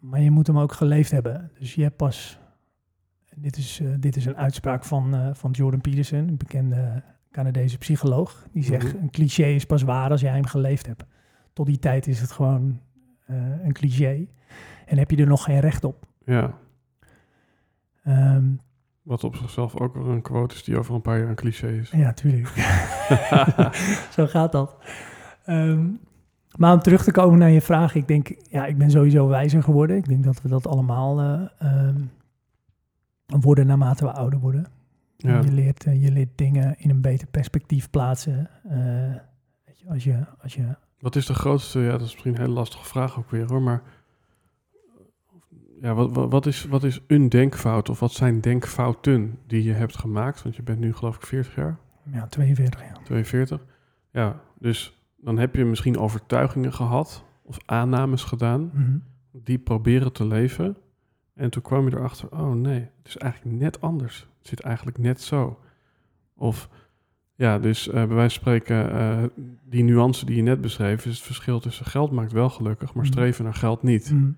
[0.00, 1.50] maar je moet hem ook geleefd hebben.
[1.58, 2.38] Dus je hebt pas...
[3.36, 7.78] Dit is, uh, dit is een uitspraak van, uh, van Jordan Peterson, een bekende Canadese
[7.78, 8.46] psycholoog.
[8.52, 9.02] Die zegt, -hmm.
[9.02, 11.04] een cliché is pas waar als jij hem geleefd hebt.
[11.52, 12.80] Tot die tijd is het gewoon
[13.30, 14.26] uh, een cliché.
[14.86, 16.06] En heb je er nog geen recht op.
[16.24, 16.54] Ja.
[18.06, 18.60] Um,
[19.02, 21.68] Wat op zichzelf ook weer een quote is die over een paar jaar een cliché
[21.68, 21.90] is.
[21.90, 22.48] Ja, tuurlijk.
[24.16, 24.76] Zo gaat dat.
[25.46, 26.00] Um,
[26.60, 29.62] maar om terug te komen naar je vraag, ik denk, ja, ik ben sowieso wijzer
[29.62, 29.96] geworden.
[29.96, 32.10] Ik denk dat we dat allemaal uh, um,
[33.26, 34.66] worden naarmate we ouder worden.
[35.16, 35.40] Ja.
[35.40, 38.50] Je, leert, uh, je leert dingen in een beter perspectief plaatsen.
[38.66, 38.72] Uh,
[39.64, 40.76] weet je, als, je, als je...
[40.98, 43.62] Wat is de grootste, ja, dat is misschien een hele lastige vraag ook weer hoor,
[43.62, 43.82] maar
[45.80, 49.72] ja, wat, wat, wat, is, wat is een denkfout of wat zijn denkfouten die je
[49.72, 50.42] hebt gemaakt?
[50.42, 51.78] Want je bent nu geloof ik 40 jaar.
[52.12, 52.98] Ja, 42 jaar.
[53.04, 53.64] 42.
[54.10, 59.02] Ja, dus dan heb je misschien overtuigingen gehad of aannames gedaan, mm -hmm.
[59.32, 60.76] die proberen te leven.
[61.34, 64.28] En toen kwam je erachter, oh nee, het is eigenlijk net anders.
[64.38, 65.58] Het zit eigenlijk net zo.
[66.36, 66.68] Of
[67.34, 69.22] ja, dus uh, bij wijze van spreken, uh,
[69.64, 73.04] die nuance die je net beschreef, is het verschil tussen geld maakt wel gelukkig, maar
[73.04, 73.12] Mhm.
[73.12, 74.10] streven naar geld niet.
[74.12, 74.36] Mm.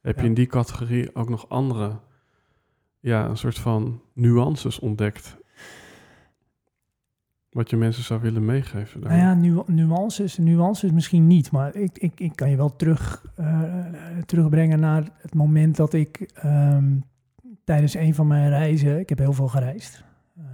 [0.00, 0.22] Heb Ja.
[0.22, 1.98] je in die categorie ook nog andere,
[3.00, 5.36] ja, een soort van nuances ontdekt?
[7.50, 9.00] Wat je mensen zou willen meegeven?
[9.00, 13.24] Nou ja, nu, nuances, nuances misschien niet, maar ik, ik, ik kan je wel terug,
[13.40, 13.70] uh,
[14.26, 17.04] terugbrengen naar het moment dat ik um,
[17.64, 20.04] tijdens een van mijn reizen, ik heb heel veel gereisd,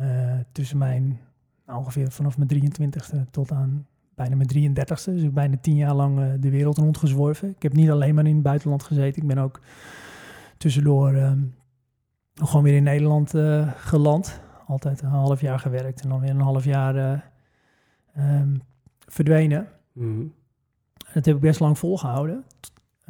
[0.01, 1.21] uh, tussen mijn,
[1.67, 6.19] nou, ongeveer vanaf mijn 23ste tot aan bijna mijn 33ste, dus bijna tien jaar lang
[6.19, 7.49] uh, de wereld rondgezworven.
[7.49, 9.61] Ik heb niet alleen maar in het buitenland gezeten, ik ben ook
[10.57, 11.55] tussendoor um,
[12.35, 13.35] gewoon weer in Nederland
[13.77, 18.63] geland altijd een half jaar gewerkt en dan weer een half jaar uh, um,
[18.99, 19.69] verdwenen.
[19.93, 20.35] Mm
[21.13, 22.45] Dat heb ik best lang volgehouden.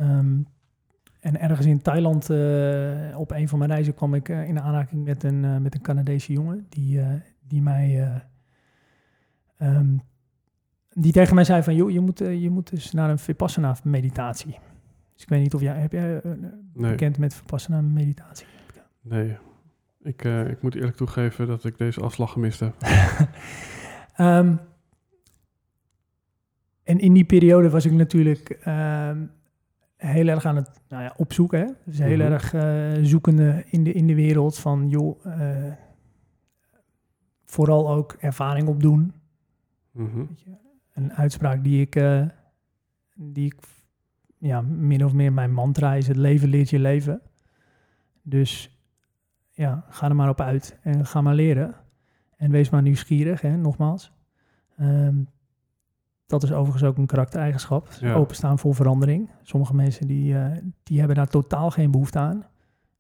[0.01, 0.47] Um,
[1.21, 5.05] en ergens in Thailand, uh, op een van mijn reizen, kwam ik uh, in aanraking
[5.05, 7.01] met een, uh, met een Canadese jongen die,
[7.41, 8.13] die mij.
[9.59, 10.03] Um,
[10.91, 14.59] die tegen mij zei van, joh, je moet, je moet dus naar een Vipassana meditatie.
[15.13, 16.91] Dus ik weet niet of jij, heb jij nee.
[16.91, 18.47] bekend met Vipassana meditatie?
[19.01, 19.37] Nee,
[20.05, 22.75] ik, uh, ik moet eerlijk toegeven dat ik deze afslag gemist heb.
[24.19, 24.61] um,
[26.83, 29.31] en in die periode was ik natuurlijk um,
[29.97, 31.59] heel erg aan het nou ja, opzoeken.
[31.61, 31.67] Hè?
[31.85, 32.33] Dus heel Mhm.
[32.33, 35.73] erg uh, zoekende in de, in de wereld van, joh, uh,
[37.45, 39.13] vooral ook ervaring opdoen.
[39.91, 40.19] Mhm.
[40.19, 40.51] Weet je,
[40.93, 42.27] Een uitspraak die ik, uh,
[43.15, 43.55] die ik,
[44.39, 47.21] ja, min of meer mijn mantra is, het leven leert je leven.
[48.23, 48.74] Dus
[49.55, 51.75] ja, ga er maar op uit en ga maar leren.
[52.37, 54.13] En wees maar nieuwsgierig, hè, nogmaals.
[54.81, 55.29] Um,
[56.27, 57.89] dat is overigens ook een karaktereigenschap.
[58.01, 58.15] Ja.
[58.15, 59.31] Openstaan voor verandering.
[59.43, 60.47] Sommige mensen die, uh,
[60.83, 62.45] die hebben daar totaal geen behoefte aan.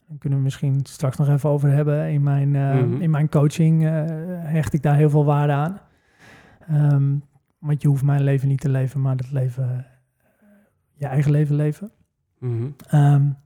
[0.09, 2.11] Daar kunnen we misschien straks nog even over hebben.
[2.11, 3.01] In mijn, uh, Mhm.
[3.01, 3.91] in mijn coaching uh,
[4.45, 5.81] hecht ik daar heel veel waarde aan.
[6.71, 7.25] Um,
[7.59, 9.87] want je hoeft mijn leven niet te leven, maar het leven,
[10.93, 11.91] je eigen leven leven.
[12.93, 13.37] Um,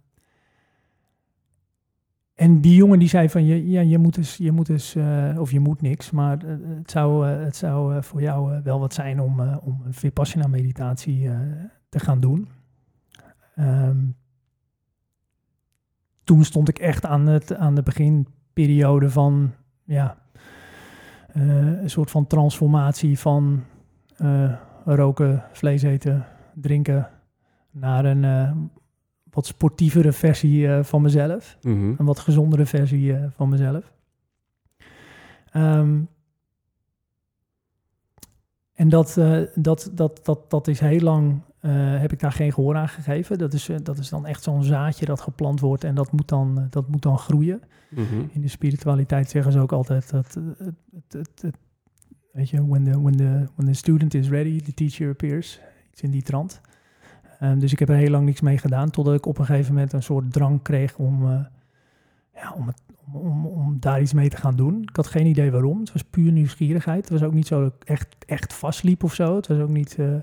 [2.39, 5.41] en die jongen die zei van, je, ja, je moet dus, je moet dus uh,
[5.41, 8.95] of je moet niks, maar uh, het zou, uh, het zou voor jou wel wat
[8.95, 11.31] zijn om, om een Vipassana meditatie
[11.89, 12.49] te gaan doen.
[13.59, 14.17] Um,
[16.25, 19.53] toen stond ik echt aan, het, aan de beginperiode van,
[19.85, 20.19] ja,
[21.33, 23.65] een soort van transformatie van
[24.85, 27.09] roken, vlees eten, drinken,
[27.71, 28.71] naar een
[29.39, 31.59] wat sportievere versie uh, van mezelf.
[31.63, 31.95] Mm-hmm.
[31.99, 33.93] Een wat gezondere versie uh, van mezelf.
[35.57, 36.09] Um,
[38.75, 41.41] en dat, uh, dat, dat, dat, dat is heel lang,
[42.01, 43.39] heb ik daar geen gehoor aan gegeven.
[43.39, 46.67] Dat is, dat is dan echt zo'n zaadje dat geplant wordt en dat moet dan,
[46.71, 47.63] dat moet dan groeien.
[47.91, 48.29] Mm-hmm.
[48.33, 50.75] In de spiritualiteit zeggen ze ook altijd dat, het,
[51.11, 51.57] het, het,
[52.33, 55.61] weet je, when the, when, the, when the student is ready, the teacher appears.
[55.91, 56.61] Iets in die trant.
[57.43, 59.75] Um, dus ik heb er heel lang niks mee gedaan, totdat ik op een gegeven
[59.75, 61.41] moment een soort drang kreeg om, uh,
[62.35, 64.83] ja, om, het, om, om, daar iets mee te gaan doen.
[64.83, 65.81] Ik had geen idee waarom.
[65.81, 67.09] Het was puur nieuwsgierigheid.
[67.09, 69.37] Het was ook niet zo dat ik echt, echt vastliep of zo.
[69.37, 70.17] Het was ook niet uh,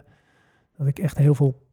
[0.77, 1.67] dat ik echt heel veel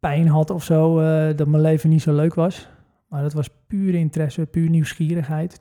[0.00, 2.68] pijn had of zo, uh, dat mijn leven niet zo leuk was.
[3.08, 5.60] Maar dat was puur interesse, puur nieuwsgierigheid.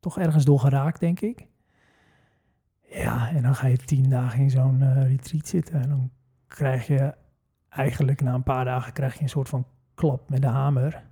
[0.00, 1.46] Toch ergens door geraakt, denk ik.
[2.88, 6.10] Ja, en dan ga je tien dagen in zo'n retreat zitten en dan
[6.46, 7.14] krijg je
[7.70, 11.02] eigenlijk na een paar dagen krijg je een soort van klap met de hamer.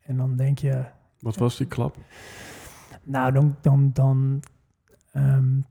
[0.00, 0.84] En dan denk je...
[1.20, 1.96] Wat was die klap?
[3.02, 4.42] Nou, dan, dan, dan,
[5.14, 5.64] um,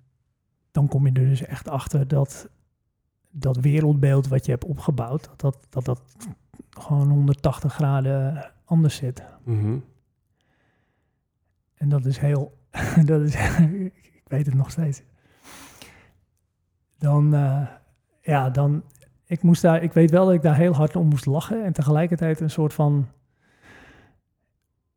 [0.72, 2.50] dan kom je er dus echt achter dat
[3.38, 6.02] dat wereldbeeld wat je hebt opgebouwd, dat dat, dat, dat
[6.70, 9.24] gewoon 180 graden anders zit.
[9.44, 9.84] Mm-hmm.
[11.74, 12.58] En dat is heel...
[13.06, 13.36] dat is,
[14.14, 15.02] ik weet het nog steeds.
[16.98, 17.68] Dan, uh,
[18.22, 18.84] ja, dan,
[19.26, 21.74] ik moest daar, ik weet wel dat ik daar heel hard om moest lachen en
[21.74, 23.08] tegelijkertijd een soort van,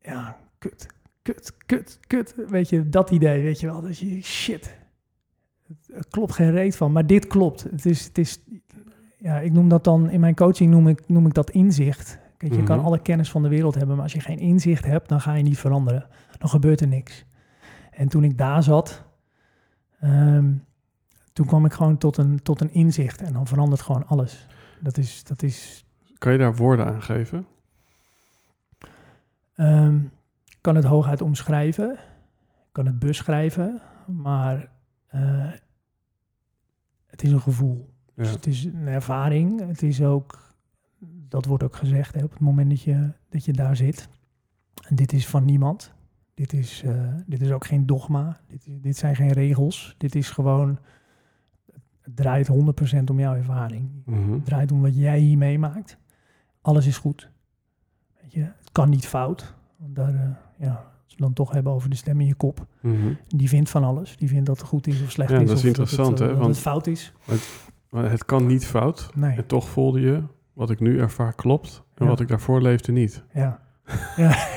[0.01, 0.87] ja, kut,
[1.21, 4.77] kut, kut, kut, weet je, dat idee, weet je wel, dat je, shit,
[5.93, 7.63] er klopt geen reet van, maar dit klopt.
[7.63, 8.43] Het is, het is,
[9.17, 12.19] ja, ik noem dat dan, in mijn coaching noem ik, noem ik dat inzicht.
[12.37, 15.09] Kijk, je kan alle kennis van de wereld hebben, maar als je geen inzicht hebt,
[15.09, 16.07] dan ga je niet veranderen.
[16.37, 17.25] Dan gebeurt er niks.
[17.91, 19.03] En toen ik daar zat,
[20.03, 20.65] um,
[21.39, 24.47] toen kwam ik gewoon tot een, tot een inzicht en dan verandert gewoon alles.
[24.79, 25.85] Dat is, dat is...
[26.17, 27.45] Kan je daar woorden aan geven?
[29.55, 30.11] Um,
[30.61, 31.97] kan het hooguit omschrijven,
[32.71, 34.69] kan het beschrijven, maar
[35.15, 35.51] uh,
[37.05, 37.89] het is een gevoel.
[38.05, 38.23] Ja.
[38.23, 39.67] Dus het is een ervaring.
[39.67, 40.55] Het is ook,
[41.29, 44.09] dat wordt ook gezegd hè, op het moment dat je, dat je daar zit.
[44.87, 45.93] En dit is van niemand.
[46.33, 48.39] Dit is, uh, dit is ook geen dogma.
[48.47, 49.95] Dit, dit zijn geen regels.
[49.97, 50.79] Dit is gewoon
[52.15, 53.89] het draait 100% om jouw ervaring.
[54.31, 55.97] Het draait om wat jij hier meemaakt.
[56.61, 57.29] Alles is goed.
[58.21, 59.55] Weet je, het kan niet fout.
[59.77, 60.21] Want daar, uh,
[60.57, 62.65] ja, Als we dan toch hebben over de stem in je kop.
[62.81, 63.13] Mhm.
[63.27, 64.17] Die vindt van alles.
[64.17, 65.47] Die vindt dat het goed is of slecht Ja, is.
[65.47, 67.13] dat is interessant, dat het, hè, want- het fout is.
[67.89, 69.09] Maar het kan niet fout.
[69.15, 71.83] Nee, En toch voelde je, wat ik nu ervaar klopt.
[71.95, 72.11] En Ja.
[72.11, 73.23] wat ik daarvoor leefde niet.
[73.33, 73.59] ja.
[74.15, 74.47] ja.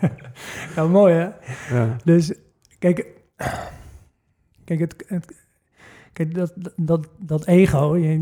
[0.76, 1.28] ja, mooi hè?
[1.76, 2.34] Ja, Dus
[2.78, 3.06] kijk,
[4.64, 5.48] kijk, het, het-
[6.24, 8.18] kijk dat, dat, dat ego, jij,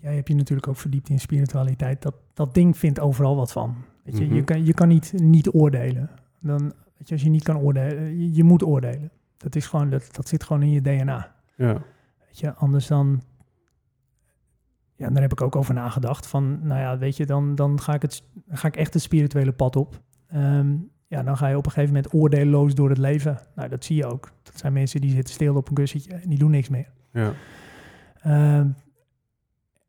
[0.00, 3.76] jij, hebt je natuurlijk ook verdiept in spiritualiteit, dat, dat ding vindt overal wat van.
[4.04, 4.44] Weet je, je, Mhm.
[4.44, 6.10] kan, je kan niet, niet oordelen.
[6.40, 6.60] Dan,
[6.98, 9.10] weet je, als je niet kan oordelen, je, je moet oordelen.
[9.36, 11.34] Dat, is gewoon, dat, dat zit gewoon in je DNA.
[11.56, 11.82] ja,
[12.26, 13.22] Weet je, anders dan.
[14.96, 16.26] Ja, daar heb ik ook over nagedacht.
[16.26, 19.52] Van, nou ja, weet je, dan, dan ga, ik het, ga ik echt het spirituele
[19.52, 20.00] pad op.
[20.26, 20.74] Ehm,
[21.06, 23.38] ja, dan ga je op een gegeven moment oordeelloos door het leven.
[23.54, 24.32] Nou, dat zie je ook.
[24.42, 26.88] Dat zijn mensen die zitten stil op een kussentje en die doen niks meer.
[27.12, 27.32] Ja,
[28.22, 28.68] Ehm,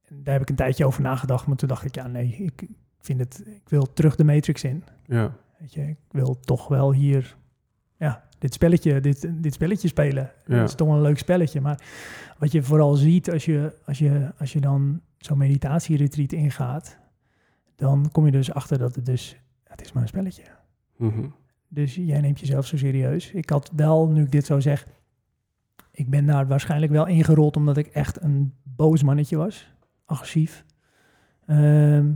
[0.09, 2.67] daar heb ik een tijdje over nagedacht, maar toen dacht ik, ja, nee, ik
[2.99, 4.83] vind het, ik wil terug de matrix in.
[5.05, 7.35] ja, Weet je, ik wil toch wel hier,
[7.97, 10.31] ja, dit spelletje, dit, dit spelletje spelen.
[10.45, 10.57] Ja.
[10.59, 11.61] Dat is toch een leuk spelletje.
[11.61, 11.83] Maar
[12.37, 16.97] wat je vooral ziet als je, als je, als je dan zo'n meditatieretreat ingaat,
[17.75, 20.43] dan kom je dus achter dat het dus, het is maar een spelletje.
[20.97, 21.25] Mhm.
[21.67, 23.31] Dus jij neemt jezelf zo serieus.
[23.31, 24.87] Ik had wel, nu ik dit zo zeg,
[25.95, 29.73] ik ben daar waarschijnlijk wel ingerold omdat ik echt een boos mannetje was.
[30.05, 30.65] Agressief.
[31.45, 32.11] Ehm,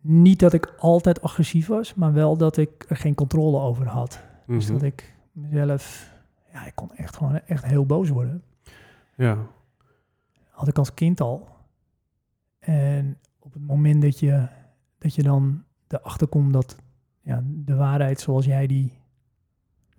[0.00, 4.20] niet dat ik altijd agressief was, maar wel dat ik er geen controle over had.
[4.46, 4.72] Dus Mhm.
[4.72, 6.12] dat ik mezelf,
[6.52, 8.42] ja, ik kon echt gewoon echt heel boos worden.
[9.16, 9.36] ja,
[10.50, 11.48] Had ik als kind al.
[12.58, 14.46] En op het moment dat je,
[14.98, 16.76] dat je dan erachter komt dat
[17.20, 18.92] ja, de waarheid zoals jij die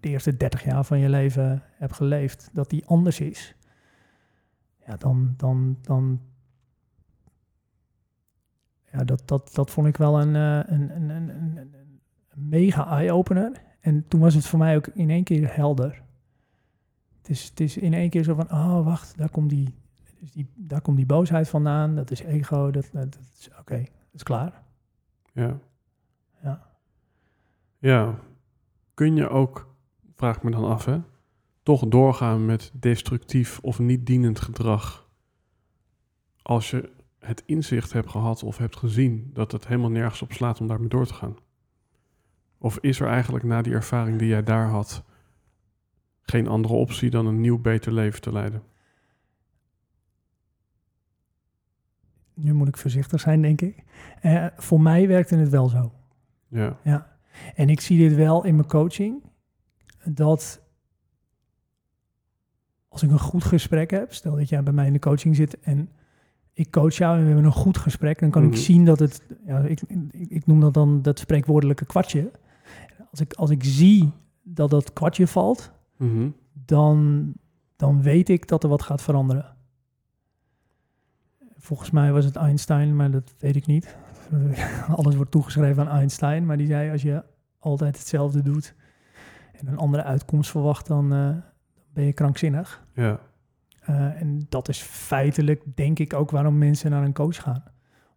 [0.01, 3.55] de eerste 30 jaar van je leven hebt geleefd, dat die anders is.
[4.85, 6.21] Ja, dan, dan, dan
[8.91, 11.75] ja, dat, dat, dat vond ik wel een, eh, een, een, een, een,
[12.33, 13.61] mega eye-opener.
[13.79, 16.01] En toen was het voor mij ook in één keer helder.
[17.17, 19.75] Het is, het is in één keer zo van, oh wacht, daar komt die,
[20.19, 21.95] dus die, daar komt die boosheid vandaan.
[21.95, 24.63] Dat is ego, dat, dat, dat is oké, dat is klaar.
[25.33, 25.57] ja.
[26.43, 26.69] Ja.
[27.77, 28.19] Ja.
[28.93, 29.70] Kun je ook,
[30.21, 30.99] vraag ik me dan af, hè,
[31.63, 35.10] toch doorgaan met destructief of niet dienend gedrag
[36.41, 40.60] als je het inzicht hebt gehad of hebt gezien dat het helemaal nergens op slaat
[40.60, 41.36] om daarmee door te gaan?
[42.57, 45.03] Of is er eigenlijk na die ervaring die jij daar had
[46.21, 48.63] geen andere optie dan een nieuw, beter leven te leiden?
[52.34, 53.84] Nu moet ik voorzichtig zijn, denk ik.
[54.21, 55.93] Eh, voor mij werkte het wel zo.
[56.47, 57.17] Ja, Ja.
[57.55, 59.29] En ik zie dit wel in mijn coaching.
[60.05, 60.61] Dat
[62.87, 65.59] als ik een goed gesprek heb, stel dat jij bij mij in de coaching zit
[65.59, 65.89] en
[66.53, 68.51] ik coach jou en we hebben een goed gesprek, dan kan Mhm.
[68.51, 72.31] ik zien dat het, ja, ik, ik, ik noem dat dan dat spreekwoordelijke kwartje.
[73.11, 74.11] Als ik, als ik zie
[74.43, 76.29] dat dat kwartje valt, Mhm.
[76.65, 77.25] dan,
[77.75, 79.55] dan weet ik dat er wat gaat veranderen.
[81.57, 83.95] Volgens mij was het Einstein, maar dat weet ik niet.
[84.95, 87.23] Alles wordt toegeschreven aan Einstein, maar die zei als je
[87.59, 88.75] altijd hetzelfde doet
[89.62, 91.36] en een andere uitkomst verwacht, dan eh,
[91.93, 92.84] ben je krankzinnig.
[92.93, 93.19] ja,
[93.82, 97.63] Eh, en dat is feitelijk, denk ik, ook waarom mensen naar een coach gaan.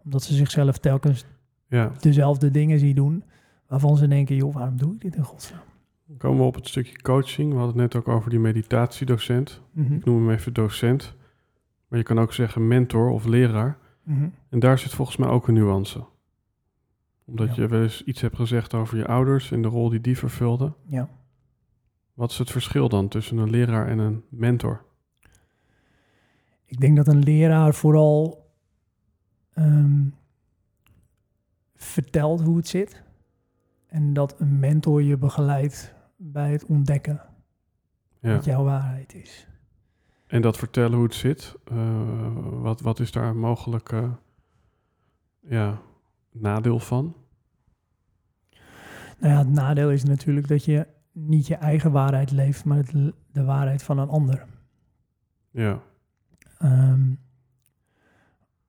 [0.04, 1.24] Omdat ze zichzelf telkens
[1.66, 1.90] ja.
[2.00, 3.24] dezelfde dingen zien doen,
[3.68, 5.60] waarvan ze denken, joh, waarom doe ik dit in godsnaam?
[6.06, 7.52] Dan komen we op het stukje coaching.
[7.52, 9.60] We hadden het net ook over die meditatiedocent.
[9.72, 11.14] Mhm, Ik noem hem even docent.
[11.88, 13.78] Maar je kan ook zeggen mentor of leraar.
[14.02, 14.28] mhm.
[14.50, 16.04] En daar zit volgens mij ook een nuance.
[17.24, 17.62] Omdat Ja.
[17.62, 20.74] je wel eens iets hebt gezegd over je ouders en de rol die die vervulden.
[20.86, 21.08] Ja.
[22.14, 24.84] Wat is het verschil dan tussen een leraar en een mentor?
[26.64, 28.50] Ik denk dat een leraar vooral
[29.52, 30.08] ehm,
[31.74, 33.02] vertelt hoe het zit.
[33.86, 37.20] En dat een mentor je begeleidt bij het ontdekken
[38.20, 38.34] Ja.
[38.34, 39.46] wat jouw waarheid is.
[40.26, 41.54] En dat vertellen hoe het zit.
[41.64, 42.02] eh,
[42.50, 44.12] wat, wat is daar mogelijk eh,
[45.40, 45.80] ja,
[46.32, 47.16] nadeel van?
[49.18, 52.92] Nou ja, het nadeel is natuurlijk dat je niet je eigen waarheid leeft, maar het,
[53.32, 54.46] de waarheid van een ander.
[55.50, 55.80] Ja,
[56.58, 57.14] Ehm,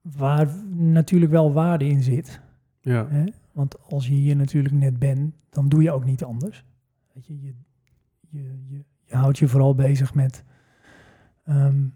[0.02, 2.42] waar natuurlijk wel waarde in zit.
[2.82, 3.24] ja, Hè?
[3.52, 6.66] Want als je hier natuurlijk net bent, dan doe je ook niet anders.
[7.14, 7.54] Weet je, je,
[8.30, 10.44] je, je, je houdt je vooral bezig met
[11.44, 11.88] ehm,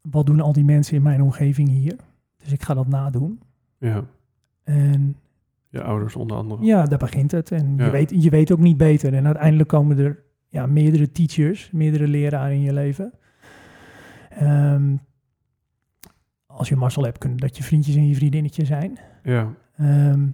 [0.00, 1.96] wat doen al die mensen in mijn omgeving hier.
[2.36, 3.40] Dus ik ga dat nadoen.
[3.78, 4.04] ja.
[4.62, 5.16] En
[5.72, 6.64] Je ouders onder andere.
[6.64, 7.50] ja, daar begint het.
[7.52, 7.84] En Ja.
[7.84, 9.14] je, weet, je weet ook niet beter.
[9.14, 13.12] En uiteindelijk komen er ja, meerdere teachers, meerdere leraren in je leven.
[14.30, 14.96] Ehm,
[16.46, 18.98] als je Marcel hebt, kunnen dat je vriendjes en je vriendinnetje zijn.
[19.22, 20.28] Ja, Ehm,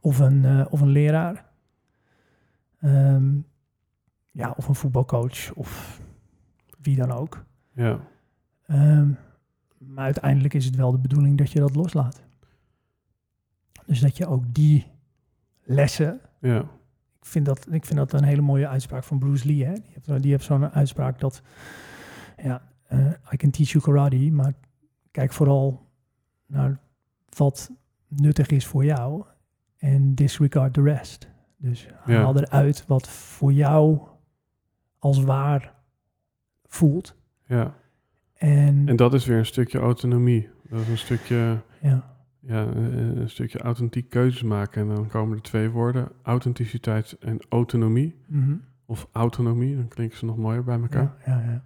[0.00, 1.44] of, een, eh, of een leraar.
[2.80, 3.34] Ehm,
[4.30, 6.00] ja, of een voetbalcoach of
[6.80, 7.44] wie dan ook.
[7.72, 8.00] Ja.
[9.78, 12.26] Maar uiteindelijk is het wel de bedoeling dat je dat loslaat.
[13.88, 14.86] Dus dat je ook die
[15.62, 16.20] lessen.
[16.40, 16.58] Ja.
[17.18, 19.64] Ik vind dat, ik vind dat een hele mooie uitspraak van Bruce Lee.
[19.64, 19.72] Hè?
[19.72, 21.42] Die heeft, die heeft zo'n uitspraak dat.
[22.42, 24.52] Ja, eh, I can teach you karate, maar
[25.10, 25.86] kijk vooral
[26.46, 26.80] naar
[27.36, 27.70] wat
[28.08, 29.24] nuttig is voor jou
[29.76, 31.28] en disregard the rest.
[31.56, 34.00] Dus haal eruit wat voor jou
[34.98, 35.74] als waar
[36.66, 37.14] voelt.
[37.46, 37.74] Ja.
[38.34, 40.48] En, en dat is weer een stukje autonomie.
[40.70, 42.17] Dat is een stukje, ja.
[42.48, 44.88] Ja, een, stukje authentiek keuzes maken.
[44.88, 48.14] En dan komen er twee woorden: authenticiteit en autonomie.
[48.26, 48.56] Mhm.
[48.86, 51.16] Of autonomie, dan klinken ze nog mooier bij elkaar.
[51.26, 51.64] Ja, ja, ja.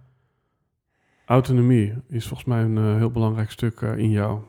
[1.25, 4.43] Autonomie is volgens mij een uh, heel belangrijk stuk uh, in jou.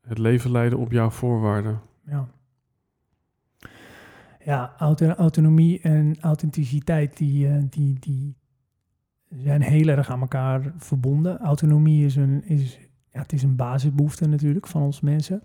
[0.00, 1.80] Het leven leiden op jouw voorwaarden.
[2.06, 2.28] Ja.
[4.44, 8.36] Ja, auto autonomie en authenticiteit, die, uh, die, die
[9.28, 11.38] zijn heel erg aan elkaar verbonden.
[11.38, 12.78] Autonomie is een, is,
[13.16, 15.42] ja, het is een basisbehoefte natuurlijk van ons mensen.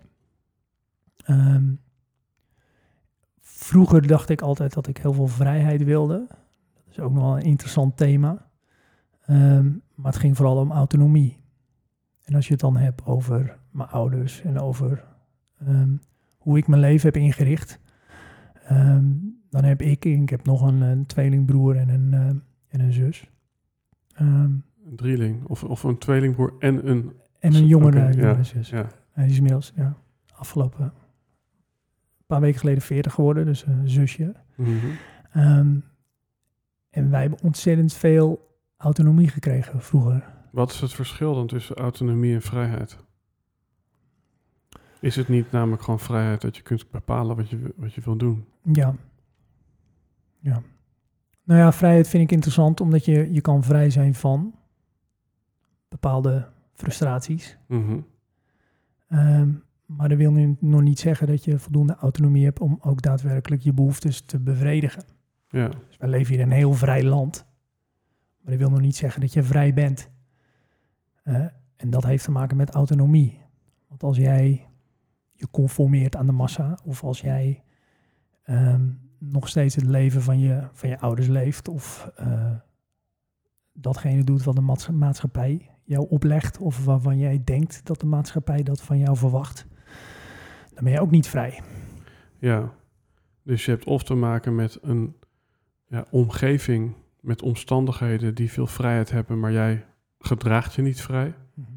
[1.28, 1.80] Um,
[3.40, 6.26] vroeger dacht ik altijd dat ik heel veel vrijheid wilde.
[6.74, 8.50] Dat is ook nog wel een interessant thema.
[9.30, 11.40] Um, maar het ging vooral om autonomie.
[12.22, 15.04] En als je het dan hebt over mijn ouders en over
[15.68, 16.00] um,
[16.38, 17.80] hoe ik mijn leven heb ingericht,
[19.50, 23.30] dan heb ik, ik heb nog een, tweelingbroer en een, en een zus.
[24.14, 24.64] een
[24.96, 27.12] drieling, of, of een tweelingbroer en een
[27.42, 28.70] en een jongere, okay, jongere ja, zus.
[28.70, 28.86] Ja.
[29.12, 29.96] Hij is inmiddels ja,
[30.32, 34.34] afgelopen een paar weken geleden 40 geworden, dus een zusje.
[34.56, 35.42] Mm -hmm.
[35.42, 35.84] um,
[36.90, 40.24] en wij hebben ontzettend veel autonomie gekregen vroeger.
[40.50, 42.96] Wat is het verschil dan tussen autonomie en vrijheid?
[45.00, 48.16] Is het niet namelijk gewoon vrijheid dat je kunt bepalen wat je, wat je wil
[48.16, 48.44] doen?
[48.62, 48.94] Ja.
[50.38, 50.62] Ja.
[51.44, 54.54] Nou ja, vrijheid vind ik interessant omdat je, je kan vrij zijn van
[55.88, 57.58] bepaalde frustraties.
[57.68, 58.04] Mm
[59.08, 63.02] um, maar dat wil nu nog niet zeggen dat je voldoende autonomie hebt om ook
[63.02, 65.04] daadwerkelijk je behoeftes te bevredigen.
[65.48, 65.68] Ja.
[65.68, 67.46] Dus wij leven hier in een heel vrij land.
[68.40, 70.10] Maar dat wil nog niet zeggen dat je vrij bent.
[71.24, 71.46] Uh,
[71.76, 73.40] en dat heeft te maken met autonomie.
[73.88, 74.68] Want als jij
[75.32, 77.62] je conformeert aan de massa, of als jij
[78.46, 82.54] um, nog steeds het leven van je, van je ouders leeft, of uh,
[83.72, 88.82] datgene doet wat de maatschappij jou oplegt, of waarvan jij denkt dat de maatschappij dat
[88.82, 89.66] van jou verwacht,
[90.74, 91.60] dan ben je ook niet vrij.
[92.38, 92.72] Ja,
[93.42, 95.16] dus je hebt of te maken met een
[95.86, 99.84] ja, omgeving, met omstandigheden die veel vrijheid hebben, maar jij
[100.18, 101.34] gedraagt je niet vrij.
[101.54, 101.70] Mhm.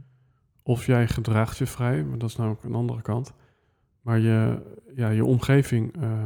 [0.64, 3.34] Of jij gedraagt je vrij, maar dat is namelijk een andere kant.
[4.02, 4.62] Maar je,
[4.96, 6.26] ja, je omgeving uh,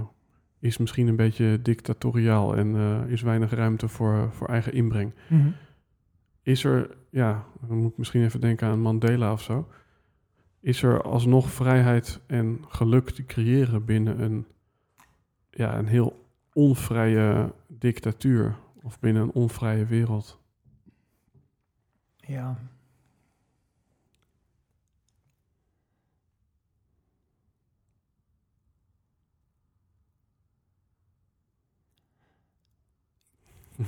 [0.60, 5.14] is misschien een beetje dictatoriaal en uh, is weinig ruimte voor, voor eigen inbreng.
[5.28, 5.54] Mm -hmm.
[6.50, 9.68] Is er, ja, dan moet ik misschien even denken aan Mandela of zo.
[10.60, 14.48] Is er alsnog vrijheid en geluk te creëren binnen een,
[15.50, 20.40] ja, een heel onvrije dictatuur of binnen een onvrije wereld?
[22.16, 22.58] Ja.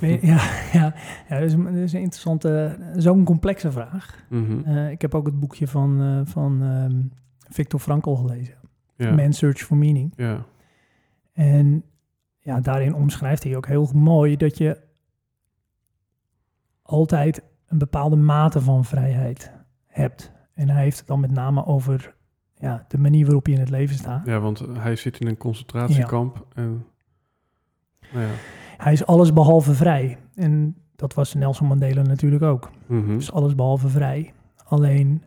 [0.00, 0.18] ja,
[0.72, 0.94] ja,
[1.28, 4.24] ja dat, is, dat is een interessante, zo'n complexe vraag.
[4.28, 4.74] Mm -hmm.
[4.74, 7.12] uh, ik heb ook het boekje van, uh, van um,
[7.48, 8.54] Viktor Frankl gelezen.
[8.96, 9.14] Ja.
[9.14, 10.14] Man's Search for Meaning.
[11.32, 11.84] En
[12.38, 14.80] ja, daarin omschrijft hij ook heel mooi dat je
[16.82, 19.52] altijd een bepaalde mate van vrijheid
[19.86, 20.32] hebt.
[20.54, 22.14] En hij heeft het dan met name over
[22.54, 24.26] ja, de manier waarop je in het leven staat.
[24.26, 26.62] Ja, want hij zit in een concentratiekamp ja.
[26.62, 26.86] en
[28.12, 28.32] nou ja.
[28.82, 30.18] Hij is alles behalve vrij.
[30.34, 32.70] En dat was Nelson Mandela natuurlijk ook.
[32.86, 33.16] Mm -hmm.
[33.16, 34.32] Dus alles behalve vrij.
[34.64, 35.22] Alleen,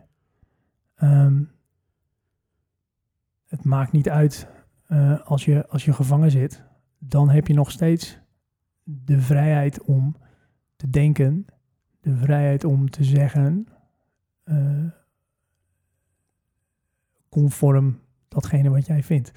[1.02, 1.50] um,
[3.46, 4.48] het maakt niet uit
[4.88, 6.62] uh, als, je, als je gevangen zit.
[6.98, 8.18] Dan heb je nog steeds
[8.84, 10.16] de vrijheid om
[10.76, 11.46] te denken.
[12.00, 13.66] De vrijheid om te zeggen.
[14.44, 14.84] Uh,
[17.28, 19.32] conform datgene wat jij vindt.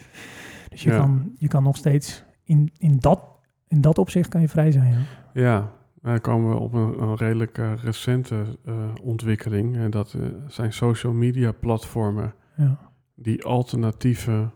[0.69, 0.97] Dus je, Ja.
[0.97, 3.38] kan, je kan nog steeds in, in, dat,
[3.69, 4.93] in dat opzicht kan je vrij zijn.
[4.93, 5.71] Ja.
[6.01, 9.77] Ja, dan komen we op een, een redelijk eh, recente eh, ontwikkeling.
[9.77, 12.91] En dat eh, zijn social media platformen Ja.
[13.15, 14.49] die alternatieve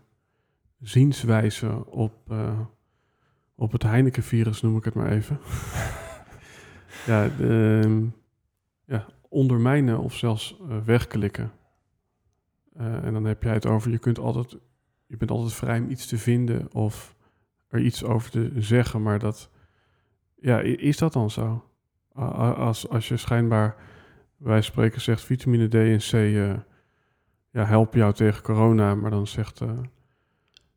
[0.80, 2.34] zienswijzen op,
[3.54, 5.38] op het Heineken-virus, noem ik het maar even.
[7.06, 8.04] ja, de, ehm,
[8.84, 11.50] ja, ondermijnen of zelfs wegklikken.
[12.74, 14.58] En dan heb jij het over, je, kunt altijd,
[15.06, 17.16] je bent altijd vrij om iets te vinden of
[17.74, 19.50] er iets over te zeggen, maar dat,
[20.34, 21.64] ja, is dat dan zo?
[22.12, 23.76] Als, als je schijnbaar,
[24.36, 26.54] wij spreken, zegt vitamine D en C, uh,
[27.50, 29.70] ja, helpen jou tegen corona, maar dan zegt uh,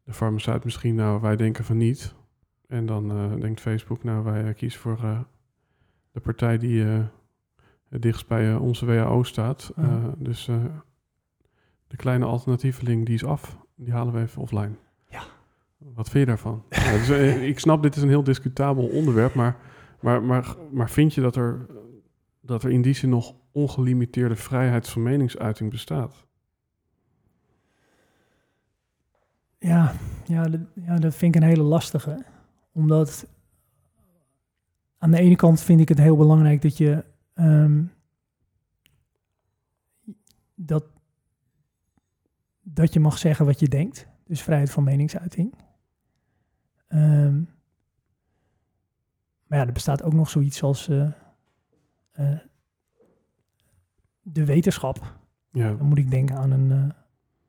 [0.04, 2.16] de farmaceut misschien, nou, wij denken van niet.
[2.68, 5.26] En dan uh, denkt Facebook, nou, wij kiezen voor
[6.12, 6.84] de partij die
[7.90, 9.74] het dichtst bij onze WHO staat.
[10.18, 10.46] dus
[11.88, 13.58] de kleine alternatieveling, die is af.
[13.76, 14.78] Die halen we even offline.
[15.96, 16.64] Wat vind je daarvan?
[17.08, 17.10] dus,
[17.40, 19.58] ik snap, dit is een heel discutabel onderwerp, maar,
[20.02, 21.66] maar, maar, maar vind je dat er,
[22.42, 26.26] dat er in die zin nog ongelimiteerde vrijheid van meningsuiting bestaat?
[29.60, 29.94] Ja,
[30.26, 32.26] ja, dat, ja, dat vind ik een hele lastige.
[32.72, 33.28] Omdat
[34.98, 37.04] aan de ene kant vind ik het heel belangrijk dat je
[37.36, 37.92] um,
[40.56, 40.84] dat,
[42.62, 44.08] dat je mag zeggen wat je denkt.
[44.26, 45.54] Dus vrijheid van meningsuiting.
[46.88, 47.50] Um,
[49.48, 51.08] maar ja, er bestaat ook nog zoiets als uh,
[52.20, 52.38] uh,
[54.22, 55.16] de wetenschap.
[55.52, 55.74] Ja.
[55.74, 56.90] Dan moet ik denken aan een, uh,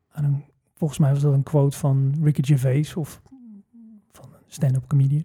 [0.08, 3.22] aan een, volgens mij was dat een quote van Ricky Gervais of
[4.12, 5.24] van een stand-up comedian.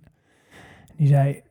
[0.95, 1.41] Die zei,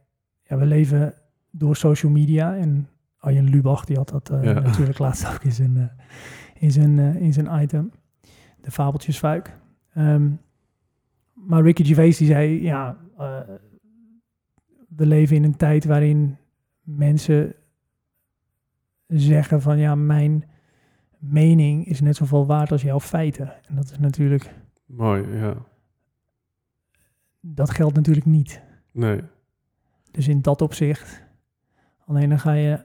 [0.43, 1.15] ja, we leven
[1.51, 2.89] door social media en
[3.19, 4.53] Arjen Lubach, die had dat ja.
[4.53, 5.91] natuurlijk laatst ook in zijn,
[6.55, 7.93] in zijn, in zijn item
[8.63, 9.59] de fabeltjesfuik.
[9.95, 10.41] Um,
[11.47, 13.41] maar Ricky Gervais die zei, ja, uh,
[14.89, 16.37] we leven in een tijd waarin
[16.83, 17.55] mensen
[19.07, 20.45] zeggen van, ja, mijn
[21.19, 23.53] mening is net zoveel waard als jouw feiten.
[23.67, 24.55] En dat is natuurlijk...
[24.87, 25.55] Mooi, ja.
[27.41, 28.63] Dat geldt natuurlijk niet.
[28.93, 29.21] Nee.
[30.11, 31.23] Dus in dat opzicht,
[32.05, 32.85] alleen dan ga je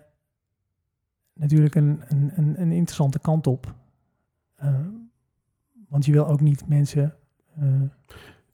[1.34, 3.76] natuurlijk een, een, een, een interessante kant op.
[4.64, 4.88] Uh,
[5.88, 7.16] want je wil ook niet mensen.
[7.60, 7.82] Uh...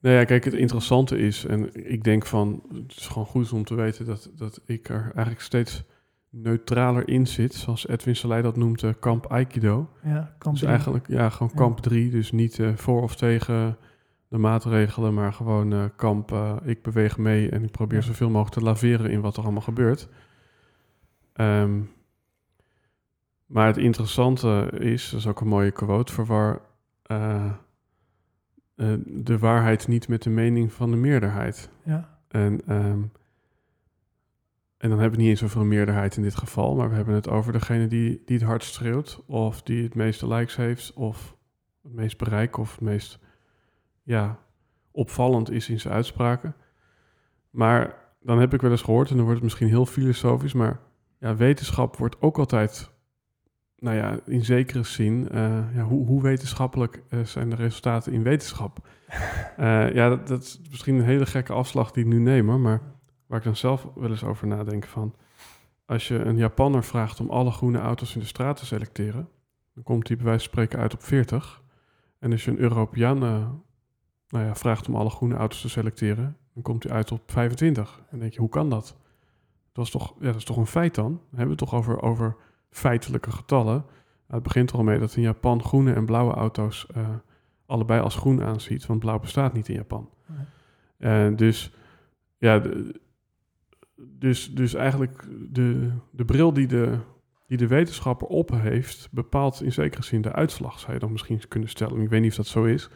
[0.03, 3.63] Nou ja, kijk, het interessante is, en ik denk van, het is gewoon goed om
[3.63, 5.83] te weten dat, dat ik er eigenlijk steeds
[6.29, 9.89] neutraler in zit, zoals Edwin Salei dat noemt, uh, kamp Aikido.
[10.03, 13.77] Ja, kamp dus eigenlijk, ja, gewoon kamp 3, dus niet uh, voor of tegen
[14.27, 18.05] de maatregelen, maar gewoon uh, kamp, ik beweeg mee en ik probeer ja.
[18.05, 20.07] zoveel mogelijk te laveren in wat er allemaal gebeurt.
[21.35, 21.91] Um,
[23.45, 26.61] maar het interessante is, dat is ook een mooie quote, verwar
[27.11, 27.51] uh,
[28.75, 31.69] uh, de waarheid niet met de mening van de meerderheid.
[31.83, 32.19] Ja.
[32.27, 33.11] En, um,
[34.77, 37.15] en dan hebben we niet eens over een meerderheid in dit geval, maar we hebben
[37.15, 41.35] het over degene die, die het hardst schreeuwt, of die het meeste likes heeft, of
[41.83, 43.19] het meest bereik, of het meest
[44.03, 44.39] ja,
[44.91, 46.55] opvallend is in zijn uitspraken.
[47.49, 50.79] Maar dan heb ik wel eens gehoord, en dan wordt het misschien heel filosofisch, maar
[51.19, 52.91] ja, wetenschap wordt ook altijd
[53.83, 58.23] nou ja, in zekere zin, uh, ja, hoe, hoe, wetenschappelijk uh, zijn de resultaten in
[58.23, 58.87] wetenschap?
[59.59, 62.81] Uh, ja, dat, dat, is misschien een hele gekke afslag die ik nu neem, maar
[63.27, 65.15] waar ik dan zelf wel eens over nadenk van...
[65.85, 69.29] Als je een Japanner vraagt om alle groene auto's in de straat te selecteren,
[69.73, 71.61] dan komt hij bij wijze van spreken uit op 40.
[72.19, 73.19] En als je een Europeaan
[74.27, 77.97] nou ja, vraagt om alle groene auto's te selecteren, dan komt hij uit op 25.
[77.97, 78.97] En dan denk je, hoe kan dat?
[79.71, 81.11] Dat is toch, ja, dat is toch een feit dan?
[81.11, 82.01] Dan hebben we het toch over...
[82.01, 82.35] over
[82.77, 83.85] feitelijke getallen.
[84.27, 87.07] Het begint er al mee dat in Japan groene en blauwe auto's uh,
[87.65, 90.09] allebei als groen aanziet, want blauw bestaat niet in Japan.
[90.97, 91.29] Nee.
[91.29, 91.73] Uh, dus
[92.37, 93.01] ja, de,
[93.95, 96.97] dus, dus eigenlijk de, de bril die de,
[97.47, 101.47] die de wetenschapper op heeft, bepaalt in zekere zin de uitslag, zou je dan misschien
[101.47, 102.01] kunnen stellen.
[102.01, 102.89] Ik weet niet of dat zo is.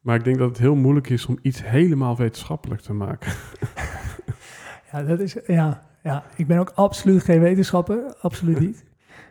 [0.00, 3.32] Maar ik denk dat het heel moeilijk is om iets helemaal wetenschappelijk te maken.
[4.92, 8.14] Ja, dat is, ja, ja, ik ben ook absoluut geen wetenschapper.
[8.20, 8.84] Absoluut niet.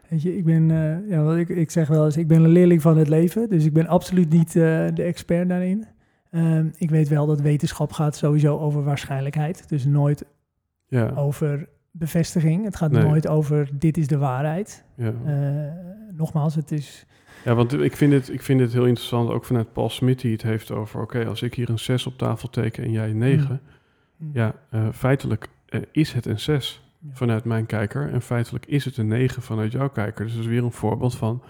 [0.10, 2.50] Weet je, ik ben, uh, ja, wat ik, ik zeg wel eens, ik ben een
[2.50, 3.50] leerling van het leven.
[3.50, 5.86] Dus ik ben absoluut niet uh, de expert daarin.
[6.32, 9.70] Uh, ik weet wel dat wetenschap gaat sowieso over waarschijnlijkheid.
[9.70, 10.26] Dus nooit
[10.88, 11.12] ja.
[11.16, 12.64] over bevestiging.
[12.66, 13.04] Het gaat Nee.
[13.04, 14.86] nooit over dit is de waarheid.
[14.96, 15.14] Ja.
[15.26, 15.74] Eh,
[16.18, 17.06] nogmaals, het is...
[17.46, 20.32] Ja, want ik vind, het, ik vind het heel interessant, ook vanuit Paul Smit, die
[20.32, 21.02] het heeft over...
[21.02, 23.62] oké, als ik hier een 6 op tafel teken en jij een 9...
[24.18, 24.30] Mm.
[24.34, 26.89] ja, eh, feitelijk eh, is het een 6 Ja.
[27.12, 28.10] Vanuit mijn kijker...
[28.10, 30.26] en feitelijk is het een 9 vanuit jouw kijker.
[30.26, 31.44] Dus dat is weer een voorbeeld van...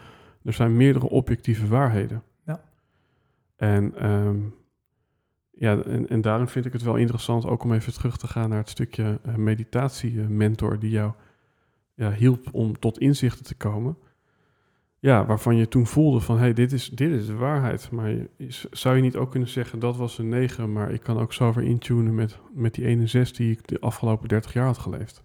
[0.43, 2.23] er zijn meerdere objectieve waarheden.
[2.45, 2.61] Ja.
[3.55, 4.37] En, ehm,
[5.51, 7.45] ja, en, vind ik het wel interessant...
[7.45, 10.79] ook om even terug te gaan naar het stukje eh, meditatie-mentor...
[10.79, 11.11] die jou
[11.93, 13.97] ja, hielp om tot inzichten te komen...
[15.01, 17.91] Ja, waarvan je toen voelde van, hé, hey, dit, is, dit is de waarheid.
[17.91, 18.29] Maar je-
[18.71, 21.53] zou je niet ook kunnen zeggen, dat was een 9, maar ik kan ook zo
[21.53, 25.23] weer intunen met, met die ene 6 die ik de afgelopen 30 jaar had geleefd.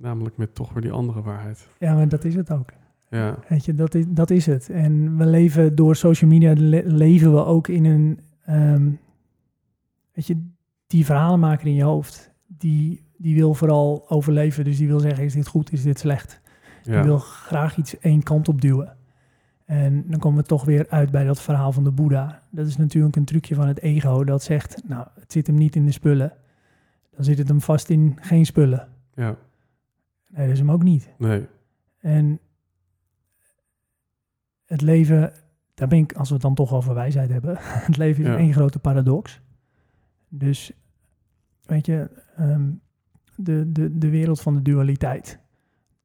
[0.00, 1.68] Namelijk met toch weer die andere waarheid.
[1.78, 2.68] Ja, maar dat is het ook.
[3.10, 4.68] Ja, Weet je, dat is, dat is het.
[4.70, 8.90] En we leven door social media, le- leven we ook in een, ehm,
[10.12, 10.46] weet je,
[10.86, 14.64] die verhalenmaker in je hoofd, die, die wil vooral overleven.
[14.64, 16.40] Dus die wil zeggen, is dit goed, is dit slecht?
[16.82, 17.02] Die Ja.
[17.04, 18.96] wil graag iets één kant op duwen.
[19.64, 22.42] En dan komen we toch weer uit bij dat verhaal van de Boeddha.
[22.50, 25.76] Dat is natuurlijk een trucje van het ego dat zegt, nou, het zit hem niet
[25.76, 26.32] in de spullen.
[27.16, 28.88] Dan zit het hem vast in geen spullen.
[29.14, 29.36] ja.
[30.30, 31.14] Nee, dat is hem ook niet.
[31.18, 31.46] Nee.
[31.98, 32.40] En
[34.64, 35.32] het leven,
[35.74, 37.56] daar ben ik, als we het dan toch over wijsheid hebben,
[37.88, 38.36] het leven is Ja.
[38.36, 39.40] één grote paradox.
[40.28, 40.72] Dus,
[41.62, 42.70] weet je, ehm,
[43.36, 45.38] de, de, de wereld van de dualiteit,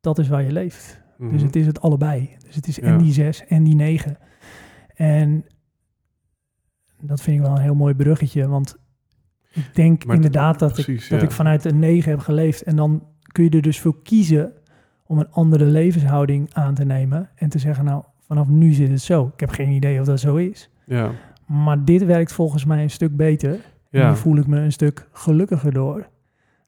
[0.01, 1.03] dat is waar je leeft.
[1.17, 1.45] Dus Mhm.
[1.45, 2.35] het is het allebei.
[2.45, 2.81] Dus het is Ja.
[2.83, 4.17] en die zes en die negen.
[4.95, 5.45] En
[7.01, 8.77] dat vind ik wel een heel mooi bruggetje, want
[9.53, 11.21] ik denk Maar inderdaad dat, ik, dat ja.
[11.21, 12.61] ik vanuit een negen heb geleefd.
[12.63, 14.53] En dan kun je er dus voor kiezen
[15.05, 17.29] om een andere levenshouding aan te nemen.
[17.35, 19.31] En te zeggen, nou, vanaf nu zit het zo.
[19.33, 20.69] Ik heb geen idee of dat zo is.
[20.85, 21.11] Ja.
[21.47, 23.51] Maar dit werkt volgens mij een stuk beter.
[23.51, 24.07] En Ja.
[24.07, 26.07] hier voel ik me een stuk gelukkiger door.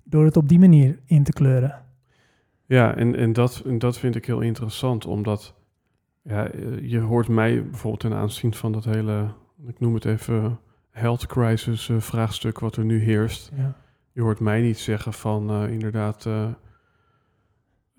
[0.03, 1.75] Door het op die manier in te kleuren.
[2.65, 5.53] Ja, en, en, dat, en dat vind ik heel interessant, omdat
[6.21, 9.27] ja, eh, je hoort mij bijvoorbeeld ten aanzien van dat hele,
[9.67, 10.59] ik noem het even,
[10.91, 13.51] health crisis eh, vraagstuk wat er nu heerst.
[13.55, 13.75] Ja.
[14.17, 16.49] Je hoort mij niet zeggen van eh, inderdaad, eh,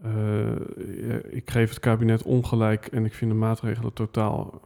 [0.02, 4.60] eh, ik geef het kabinet ongelijk en ik vind de maatregelen totaal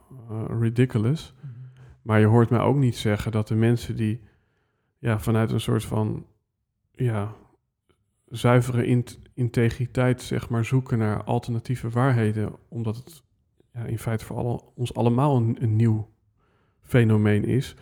[0.61, 1.35] ridiculous.
[2.03, 4.21] Maar je hoort mij ook niet zeggen dat de mensen die
[4.99, 6.27] ja, vanuit een soort van
[6.91, 7.35] ja,
[8.29, 13.23] zuivere int- integriteit zeg maar, zoeken naar alternatieve waarheden, omdat het
[13.73, 16.09] ja, in feite voor alle, ons allemaal een, een nieuw
[16.81, 17.77] fenomeen is.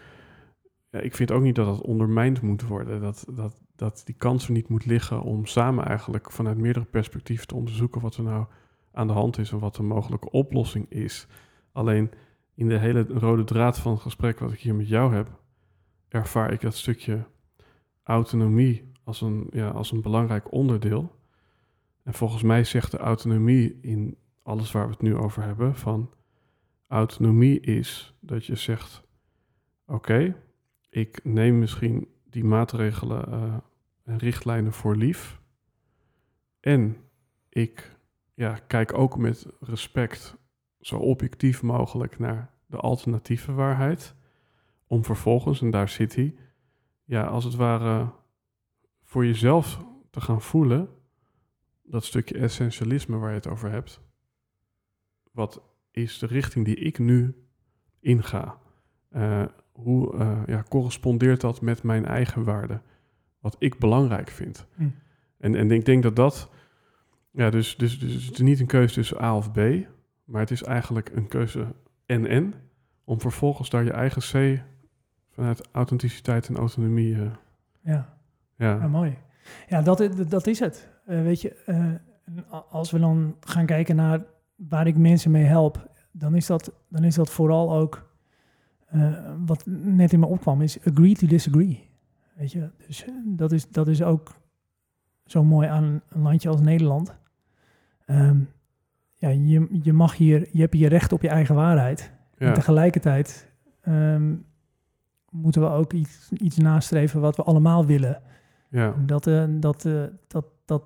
[0.90, 4.46] Ja, ik vind ook niet dat dat ondermijnd moet worden, dat, dat, dat die kans
[4.46, 8.46] er niet moet liggen om samen eigenlijk vanuit meerdere perspectieven te onderzoeken wat er nou
[8.92, 11.26] aan de hand is en wat de mogelijke oplossing is.
[11.72, 12.10] Alleen
[12.54, 15.40] in de hele rode draad van het gesprek wat ik hier met jou heb,
[16.08, 17.24] ervaar ik dat stukje
[18.02, 21.18] autonomie als een, ja, als een belangrijk onderdeel.
[22.02, 26.10] En volgens mij zegt de autonomie in alles waar we het nu over hebben, van
[26.86, 29.02] autonomie is dat je zegt,
[29.86, 30.36] oké,
[30.90, 33.56] ik neem misschien die maatregelen eh,
[34.04, 35.40] en richtlijnen voor lief.
[36.60, 36.96] En
[37.48, 37.96] ik
[38.34, 40.36] ja, kijk ook met respect
[40.80, 44.14] zo objectief mogelijk naar de alternatieve waarheid.
[44.86, 46.34] Om vervolgens, en daar zit hij,
[47.04, 48.12] ja, als het ware
[49.04, 50.88] voor jezelf te gaan voelen,
[51.82, 54.00] dat stukje essentialisme waar je het over hebt.
[55.32, 57.34] Wat is de richting die ik nu
[58.00, 58.58] inga?
[59.08, 59.44] Eh,
[59.82, 62.82] hoe eh, ja, correspondeert dat met mijn eigen waarden?
[63.40, 64.66] Wat ik belangrijk vind.
[64.74, 64.88] Hm.
[65.38, 66.50] En, en ik denk dat dat,
[67.30, 69.58] ja, dus, dus, dus het is niet een keuze tussen A of B,
[70.24, 71.66] maar het is eigenlijk een keuze
[72.06, 72.54] en-en,
[73.04, 74.62] om vervolgens daar je eigen C
[75.30, 77.30] vanuit authenticiteit en autonomie, eh,
[77.80, 78.18] Ja.
[78.56, 79.18] ja, Ja, mooi.
[79.68, 80.88] Ja, dat, dat is het.
[81.06, 81.56] Eh, weet je,
[82.70, 84.24] als we dan gaan kijken naar
[84.56, 88.09] waar ik mensen mee help, dan is dat, dan is dat vooral ook
[88.90, 91.88] eh, wat net in me opkwam, is agree to disagree.
[92.34, 94.34] Weet je, dus eh, dat is, dat is ook
[95.24, 97.16] zo mooi aan een landje als Nederland.
[98.06, 98.40] Ehm,
[99.14, 102.12] ja, je, je mag hier, je hebt hier recht op je eigen waarheid.
[102.36, 104.34] En tegelijkertijd ehm,
[105.30, 108.22] moeten we ook iets, iets nastreven wat we allemaal willen.
[108.70, 109.82] ja, Dat, eh, dat,
[110.28, 110.82] dat, dat,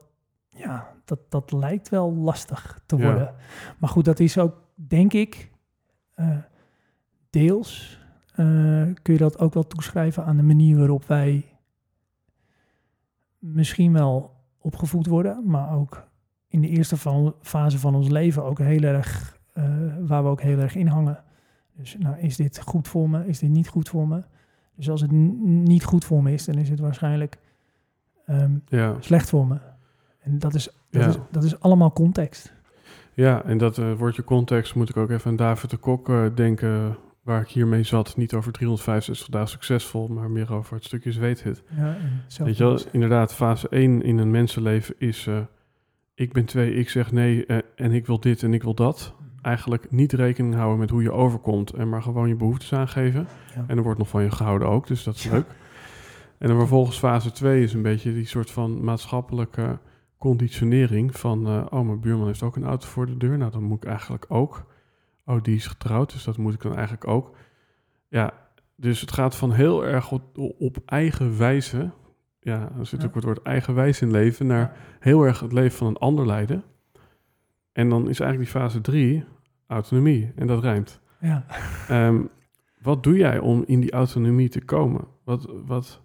[0.49, 3.03] ja, dat, dat lijkt wel lastig te Ja.
[3.03, 3.35] worden.
[3.79, 5.51] Maar goed, dat is ook, denk ik,
[7.35, 7.99] deels
[8.35, 8.47] eh,
[9.03, 11.45] kun je dat ook wel toeschrijven aan de manier waarop wij
[13.39, 16.09] misschien wel opgevoed worden, maar ook
[16.49, 19.65] in de eerste van, fase van ons leven ook heel erg, eh,
[20.01, 21.23] waar we ook heel erg in hangen.
[21.77, 23.27] Dus nou, is dit goed voor me?
[23.27, 24.23] Is dit niet goed voor me?
[24.77, 27.39] Dus als het niet goed voor me is, dan is het waarschijnlijk
[28.27, 28.97] ehm, ja.
[29.01, 29.59] slecht voor me.
[30.21, 31.09] En dat is, dat, Ja.
[31.09, 32.53] is, dat is allemaal context.
[33.13, 36.97] Ja, en dat eh, woordje context moet ik ook even aan David de Kok denken,
[37.25, 38.17] waar ik hiermee zat.
[38.17, 41.63] Niet over 365 dagen succesvol, maar meer over het stukje zweethit.
[41.77, 41.97] Ja,
[42.45, 45.27] Weet je wel, inderdaad, fase 1 in een mensenleven is...
[45.27, 45.39] eh,
[46.15, 49.15] ik ben twee, ik zeg nee eh, en ik wil dit en ik wil dat.
[49.43, 53.27] Eigenlijk niet rekening houden met hoe je overkomt en maar gewoon je behoeftes aangeven.
[53.55, 53.65] Ja.
[53.67, 55.33] En er wordt nog van je gehouden ook, dus dat is Ja.
[55.33, 55.47] leuk.
[56.39, 59.79] En dan vervolgens fase 2 is een beetje die soort van maatschappelijke
[60.19, 61.47] conditionering van...
[61.47, 63.89] eh, oh, mijn buurman heeft ook een auto voor de deur, nou dan moet ik
[63.89, 64.67] eigenlijk ook.
[65.25, 67.37] Oh, die is getrouwd, dus dat moet ik dan eigenlijk ook.
[68.09, 68.33] Ja,
[68.77, 71.91] dus het gaat van heel erg op, op eigen wijze...
[72.41, 74.47] Ja, er zit ook het woord eigenwijs in leven...
[74.47, 76.65] naar heel erg het leven van een ander leiden.
[77.73, 79.25] En dan is eigenlijk die fase 3
[79.67, 81.01] autonomie, en dat rijmt.
[81.21, 81.45] Ja.
[81.89, 82.23] Ehm,
[82.81, 85.05] wat doe jij om in die autonomie te komen?
[85.25, 86.03] Wat, wat,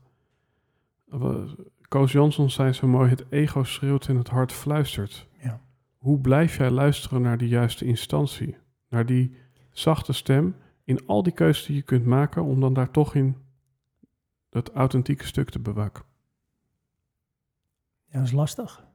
[1.88, 5.28] Koos Jansson zei zo mooi, het ego schreeuwt en het hart fluistert.
[5.42, 5.62] Ja.
[5.98, 8.58] Hoe blijf jij luisteren naar die juiste instantie?
[8.90, 9.36] Naar die
[9.72, 13.36] zachte stem in al die keuzes die je kunt maken om dan daar toch in
[14.50, 16.04] dat authentieke stuk te bewaken?
[18.06, 18.88] Ja, dat is lastig.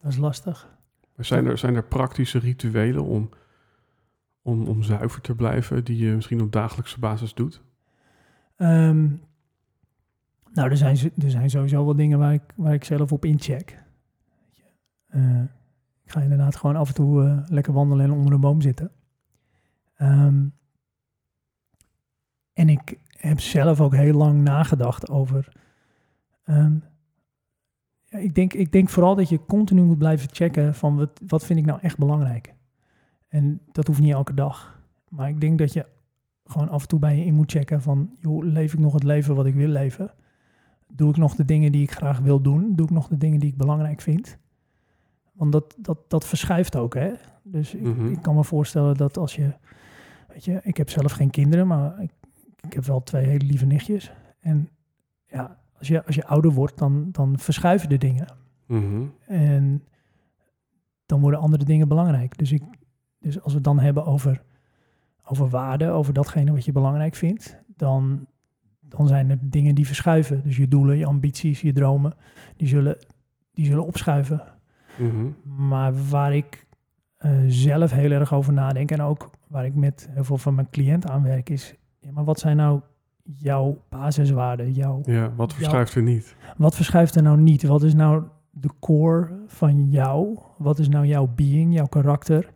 [0.00, 0.76] Dat is lastig.
[1.14, 3.30] Maar zijn er, zijn er praktische rituelen om,
[4.42, 7.62] om, om zuiver te blijven die je misschien op dagelijkse basis doet?
[8.56, 9.06] Ehm,
[10.52, 13.82] nou, er zijn, er zijn sowieso wel dingen waar ik, waar ik zelf op incheck.
[15.10, 15.42] Uh,
[16.08, 18.90] ik ga inderdaad gewoon af en toe uh, lekker wandelen en onder een boom zitten.
[19.98, 20.52] Um,
[22.52, 25.52] en ik heb zelf ook heel lang nagedacht over.
[28.04, 31.44] Ja, ik, denk, ik denk vooral dat je continu moet blijven checken van wat, wat
[31.44, 32.54] vind ik nou echt belangrijk.
[33.28, 34.80] En dat hoeft niet elke dag.
[35.08, 35.86] Maar ik denk dat je
[36.44, 39.02] gewoon af en toe bij je in moet checken van, joh, leef ik nog het
[39.02, 40.10] leven wat ik wil leven?
[40.92, 42.74] Doe ik nog de dingen die ik graag wil doen?
[42.74, 44.38] Doe ik nog de dingen die ik belangrijk vind?
[45.38, 47.12] Want dat, dat, dat verschuift ook, hè?
[47.42, 48.06] Dus ik, Mhm.
[48.06, 49.52] ik kan me voorstellen dat als je,
[50.28, 52.10] weet je, ik heb zelf geen kinderen, maar ik,
[52.60, 54.12] ik heb wel twee hele lieve nichtjes.
[54.40, 54.68] En
[55.26, 58.26] ja, als je, als je ouder wordt, dan, dan verschuiven de dingen.
[58.66, 59.02] Mhm.
[59.26, 59.84] En
[61.06, 62.38] dan worden andere dingen belangrijk.
[62.38, 62.62] Dus, ik,
[63.18, 64.42] dus als we het dan hebben over,
[65.24, 68.26] over waarde, over datgene wat je belangrijk vindt, dan,
[68.80, 70.42] dan zijn er dingen die verschuiven.
[70.42, 72.14] Dus je doelen, je ambities, je dromen,
[72.56, 72.96] die zullen,
[73.52, 74.42] die zullen opschuiven.
[74.98, 75.26] Mhm.
[75.66, 76.66] Maar waar ik
[77.16, 80.70] eh, zelf heel erg over nadenk en ook waar ik met heel veel van mijn
[80.70, 82.80] cliënten aan werk, is: ja, maar wat zijn nou
[83.22, 84.72] jouw basiswaarden?
[84.72, 86.36] Jouw, Ja, wat verschuift er niet?
[86.56, 87.62] wat verschuift er nou niet?
[87.62, 90.38] Wat is nou de core van jou?
[90.58, 92.52] Wat is nou jouw being, jouw karakter?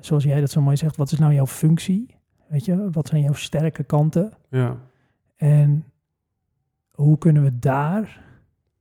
[0.00, 2.16] Zoals jij dat zo mooi zegt, wat is nou jouw functie?
[2.48, 4.32] Weet je, wat zijn jouw sterke kanten?
[4.48, 4.76] Ja,
[5.36, 5.84] En
[6.90, 8.20] hoe kunnen we daar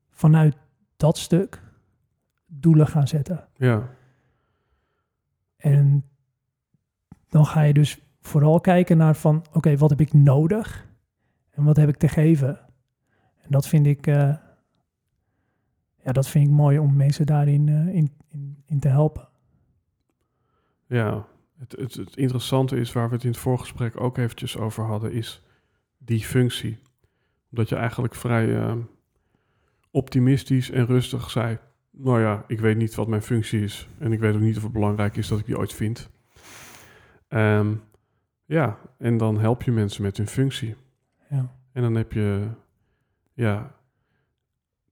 [0.09, 0.55] vanuit
[0.97, 1.61] dat stuk
[2.59, 3.47] doelen gaan zetten?
[3.55, 3.89] ja,
[5.57, 6.09] En
[7.29, 10.87] dan ga je dus vooral kijken naar van, oké, wat heb ik nodig
[11.49, 12.59] en wat heb ik te geven?
[13.41, 14.35] En dat vind ik, eh,
[16.03, 19.27] ja, dat vind ik mooi om mensen daarin eh, in, in, in te helpen.
[20.87, 21.31] ja.
[21.57, 25.11] Het, het, het interessante is, waar we het in het voorgesprek ook eventjes over hadden,
[25.11, 25.41] is
[25.97, 26.79] die functie.
[27.51, 28.75] Omdat je eigenlijk vrij eh,
[29.91, 31.57] optimistisch en rustig zei,
[31.97, 33.89] nou ja, ik weet niet wat mijn functie is.
[33.97, 36.09] En ik weet ook niet of het belangrijk is dat ik die ooit vind.
[37.27, 37.75] Ehm,
[38.45, 40.75] ja, en dan help je mensen met hun functie.
[41.29, 42.47] Ja, En dan heb je,
[43.33, 43.75] ja,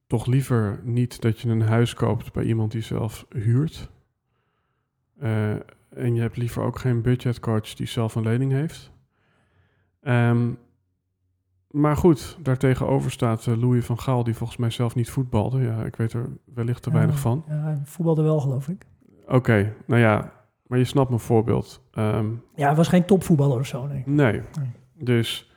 [0.07, 3.91] toch liever niet dat je een huis koopt bij iemand die zelf huurt.
[5.19, 5.51] Eh,
[5.89, 8.91] en je hebt liever ook geen budgetcoach die zelf een lening heeft.
[10.01, 10.51] Ehm,
[11.71, 15.61] maar goed, daartegenover staat eh, Louis van Gaal, die volgens mij zelf niet voetbalde.
[15.61, 17.43] Ja, ik weet er wellicht te weinig van.
[17.47, 18.85] Ja, hij voetbalde wel, geloof ik.
[19.27, 20.33] Oké, nou ja,
[20.67, 21.81] maar je snapt mijn voorbeeld.
[21.91, 24.03] Ehm, Ja, hij was geen topvoetballer of zo, nee.
[24.05, 24.31] Nee.
[24.59, 24.69] Nee.
[24.93, 25.51] Dus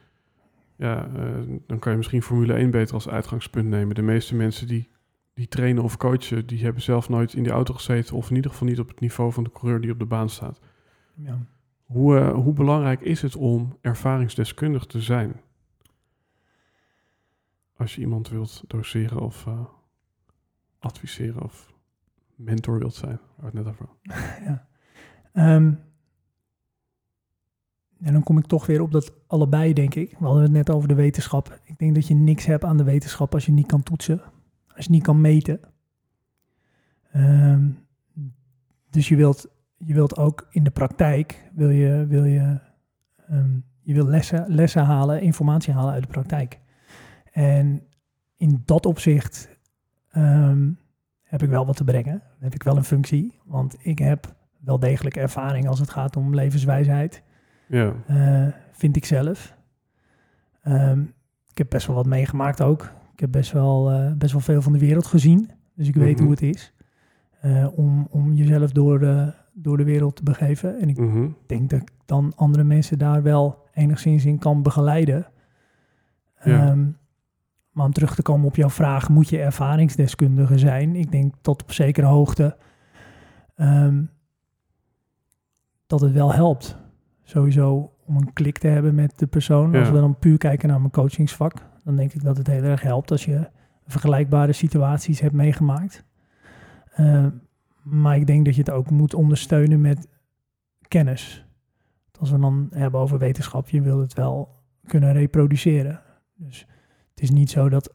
[0.77, 1.23] ja, eh,
[1.67, 3.95] dan kan je misschien Formule 1 beter als uitgangspunt nemen.
[3.95, 4.89] De meeste mensen die,
[5.35, 8.17] die trainen of coachen, die hebben zelf nooit in die auto gezeten.
[8.17, 10.29] Of in ieder geval niet op het niveau van de coureur die op de baan
[10.29, 10.61] staat.
[11.15, 11.39] Ja.
[11.85, 15.41] Hoe, eh, hoe belangrijk is het om ervaringsdeskundig te zijn?
[17.77, 19.65] Als je iemand wilt doseren of eh,
[20.79, 21.73] adviseren of
[22.35, 23.19] mentor wilt zijn.
[23.37, 23.89] Waar het net over
[24.47, 24.67] ja.
[25.33, 25.73] Ehm,
[28.01, 30.11] en dan kom ik toch weer op dat allebei, denk ik.
[30.19, 31.61] We hadden het net over de wetenschap.
[31.65, 34.23] Ik denk dat je niks hebt aan de wetenschap als je niet kan toetsen.
[34.77, 35.61] Als je niet kan meten.
[37.13, 37.71] Ehm,
[38.91, 42.61] dus je wilt, je wilt ook in de praktijk, wil je, wil je,
[43.29, 46.61] ehm, je wil lessen, lessen halen, informatie halen uit de praktijk.
[47.35, 47.83] En
[48.37, 49.49] in dat opzicht
[50.11, 50.71] ehm,
[51.23, 52.23] heb ik wel wat te brengen.
[52.39, 56.35] Heb ik wel een functie, want ik heb wel degelijk ervaring als het gaat om
[56.35, 57.23] levenswijsheid,
[57.69, 59.57] Ja, eh, vind ik zelf.
[60.63, 61.01] Ehm,
[61.51, 62.93] ik heb best wel wat meegemaakt ook.
[63.13, 66.15] Ik heb best wel, eh, best wel veel van de wereld gezien, dus ik weet
[66.15, 66.23] Mhm.
[66.23, 66.73] hoe het is
[67.41, 70.81] eh, om, om jezelf door de, door de wereld te begeven.
[70.81, 75.27] En ik mhm, denk dat ik dan andere mensen daar wel enigszins in kan begeleiden.
[76.45, 76.67] Ja.
[76.71, 76.87] Ehm,
[77.75, 80.97] maar om terug te komen op jouw vraag, moet je ervaringsdeskundige zijn?
[80.97, 82.57] Ik denk tot op zekere hoogte
[83.55, 84.03] ehm,
[85.87, 86.77] dat het wel helpt.
[87.23, 89.73] Sowieso om een klik te hebben met de persoon.
[89.73, 89.81] Ja.
[89.81, 91.55] Als we dan puur kijken naar mijn coachingsvak,
[91.85, 93.49] dan denk ik dat het heel erg helpt als je
[93.87, 96.05] vergelijkbare situaties hebt meegemaakt.
[96.95, 97.31] Ehm,
[97.83, 100.09] maar ik denk dat je het ook moet ondersteunen met
[100.89, 101.47] kennis.
[102.19, 106.03] Als we dan hebben over wetenschap, je wil het wel kunnen reproduceren.
[106.35, 106.67] Dus
[107.15, 107.95] het is niet zo dat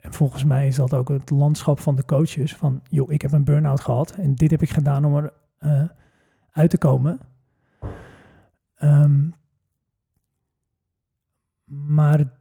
[0.00, 2.56] en volgens mij is dat ook het landschap van de coaches.
[2.56, 5.88] Van, joh, ik heb een burn-out gehad en dit heb ik gedaan om er eh,
[6.50, 7.20] uit te komen.
[8.74, 9.28] Ehm,
[11.64, 12.32] maar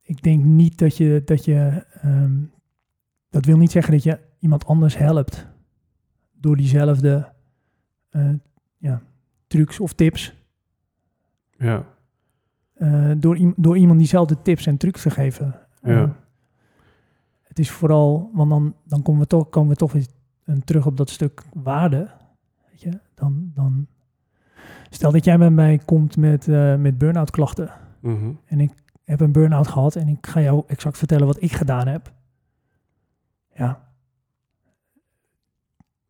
[0.00, 2.42] ik denk niet dat je, dat je, ehm,
[3.30, 5.46] dat wil niet zeggen dat je iemand anders helpt
[6.32, 7.32] door diezelfde
[8.10, 8.34] uh,
[8.76, 9.02] ja,
[9.46, 10.34] trucs of tips.
[11.50, 11.95] Ja.
[12.78, 15.54] Uh, door, door iemand diezelfde tips en trucs te geven.
[15.82, 16.02] Ja.
[16.02, 16.10] Uh,
[17.42, 20.06] het is vooral, want dan, dan komen we toch, komen we toch weer
[20.64, 22.08] terug op dat stuk waarde.
[22.70, 23.86] Weet je, dan, dan
[24.90, 27.70] stel dat jij bij mij komt met, uh, met burn-out klachten.
[28.00, 28.38] Mm -hmm.
[28.44, 28.72] En ik
[29.04, 32.12] heb een burn-out gehad en ik ga jou exact vertellen wat ik gedaan heb.
[33.54, 33.84] Ja.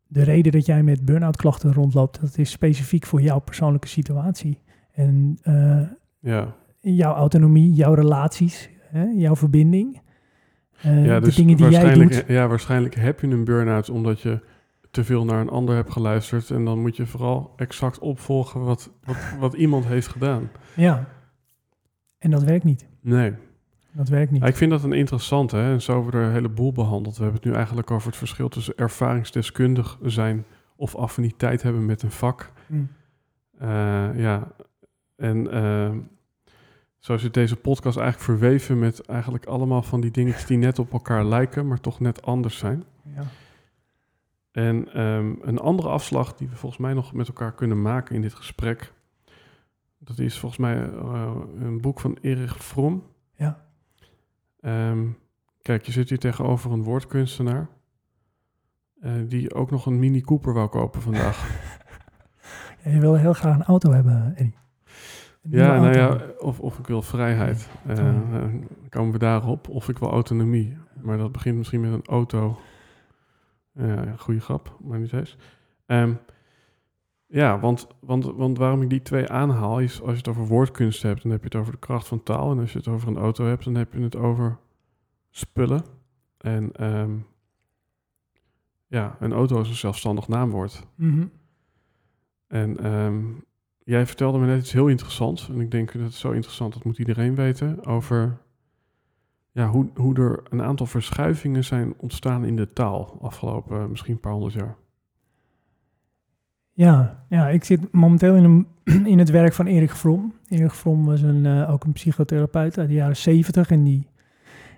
[0.06, 4.58] De reden dat jij met burn-out klachten rondloopt, dat is specifiek voor jouw persoonlijke situatie.
[4.92, 5.38] En
[6.20, 6.54] ja.
[6.80, 10.00] jouw autonomie, jouw relaties, hè, jouw verbinding.
[10.86, 12.24] Uh, ja, dus de dingen die jij doet.
[12.26, 14.40] Ja, waarschijnlijk heb je een burn-out omdat je
[14.90, 16.50] te veel naar een ander hebt geluisterd.
[16.50, 20.50] En dan moet je vooral exact opvolgen wat, wat, wat iemand heeft gedaan.
[20.76, 21.08] Ja,
[22.18, 22.86] en dat werkt niet.
[23.00, 23.32] Nee.
[23.92, 24.42] Dat werkt niet.
[24.42, 25.56] Ja, ik vind dat een interessante.
[25.56, 25.72] Hè?
[25.72, 27.16] En zo hebben we er een heleboel behandeld.
[27.16, 30.44] We hebben het nu eigenlijk over het verschil tussen ervaringsdeskundig zijn
[30.76, 32.52] of affiniteit hebben met een vak.
[32.66, 32.88] Mm.
[33.62, 33.68] Uh,
[34.14, 34.52] ja,
[35.16, 35.90] en uh,
[36.98, 40.92] zo zit deze podcast eigenlijk verweven met eigenlijk allemaal van die dingetjes die net op
[40.92, 42.84] elkaar lijken, maar toch net anders zijn.
[43.02, 43.24] Ja.
[44.50, 48.20] En um, een andere afslag die we volgens mij nog met elkaar kunnen maken in
[48.20, 48.92] dit gesprek,
[49.98, 53.02] dat is volgens mij uh, een boek van Erich Fromm.
[53.32, 53.64] Ja.
[54.60, 55.18] Um,
[55.62, 57.68] kijk, je zit hier tegenover een woordkunstenaar.
[59.00, 61.48] Uh, die ook nog een Mini Cooper wou kopen vandaag.
[62.84, 64.56] ja, je wil heel graag een auto hebben, Eddie.
[65.48, 67.68] Ja, nou ja, of, of ik wil vrijheid.
[67.86, 68.44] Uh, uh,
[68.88, 69.68] komen we daarop.
[69.68, 70.76] Of ik wil autonomie.
[71.02, 72.58] Maar dat begint misschien met een auto.
[73.72, 75.36] Ja, goede grap, maar niet eens.
[75.86, 76.18] Um,
[77.26, 81.02] ja, want, want, want waarom ik die twee aanhaal is als je het over woordkunst
[81.02, 82.50] hebt, dan heb je het over de kracht van taal.
[82.50, 84.58] En als je het over een auto hebt, dan heb je het over
[85.30, 85.84] spullen.
[86.38, 87.26] En um,
[88.86, 90.86] ja, een auto is een zelfstandig naamwoord.
[90.94, 91.30] Mm -hmm.
[92.46, 93.44] En um,
[93.86, 95.48] jij vertelde me net iets heel interessants.
[95.48, 97.84] En ik denk dat het zo interessant, dat moet iedereen weten.
[97.84, 98.38] Over
[99.52, 104.20] ja, hoe, hoe er een aantal verschuivingen zijn ontstaan in de taal afgelopen misschien een
[104.20, 104.76] paar honderd jaar.
[106.72, 108.66] Ja, ja, ik zit momenteel in, een,
[109.12, 110.34] in het werk van Erik Fromm.
[110.48, 113.70] Erik Fromm was een, uh, ook een psychotherapeut uit de jaren zeventig.
[113.70, 114.08] En die,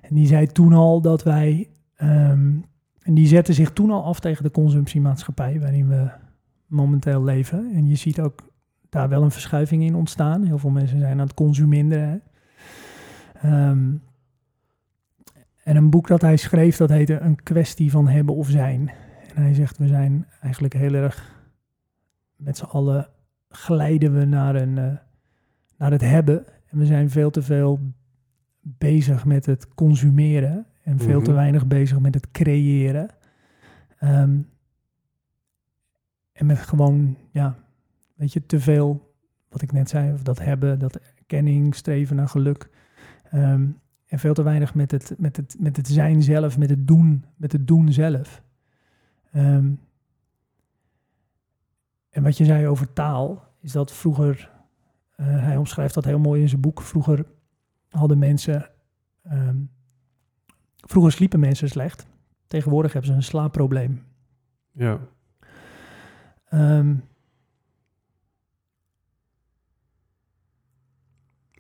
[0.03, 1.69] en die zei toen al dat wij...
[2.03, 2.65] Um,
[3.03, 6.11] en die zette zich toen al af tegen de consumptiemaatschappij waarin we
[6.67, 7.73] momenteel leven.
[7.75, 8.48] En je ziet ook
[8.89, 10.45] daar wel een verschuiving in ontstaan.
[10.45, 12.23] Heel veel mensen zijn aan het consumeren.
[13.45, 14.03] Um,
[15.63, 18.91] en een boek dat hij schreef, dat heette Een kwestie van hebben of zijn.
[19.35, 21.37] En hij zegt, we zijn eigenlijk heel erg
[22.37, 23.09] met z'n allen
[23.49, 24.97] glijden we naar, een, uh,
[25.77, 26.45] naar het hebben.
[26.67, 27.81] En we zijn veel te veel
[28.61, 30.67] bezig met het consumeren.
[30.83, 31.25] En veel mm -hmm.
[31.25, 33.09] te weinig bezig met het creëren.
[34.01, 34.49] Um,
[36.33, 37.57] en met gewoon, ja,
[38.19, 39.15] weet je, te veel,
[39.49, 42.71] wat ik net zei, of dat hebben, dat erkenning, streven naar geluk.
[43.35, 46.87] Um, en veel te weinig met het, met, het, met het zijn zelf, met het
[46.87, 48.43] doen, met het doen zelf.
[49.35, 49.81] Um,
[52.11, 54.51] en wat je zei over taal, is dat vroeger,
[55.17, 57.27] uh, hij omschrijft dat heel mooi in zijn boek, vroeger
[57.89, 58.71] hadden mensen,
[59.33, 59.71] um,
[60.77, 62.07] vroeger sliepen mensen slecht.
[62.47, 64.05] Tegenwoordig hebben ze een slaapprobleem.
[64.73, 64.99] Ja.
[66.51, 67.03] Um,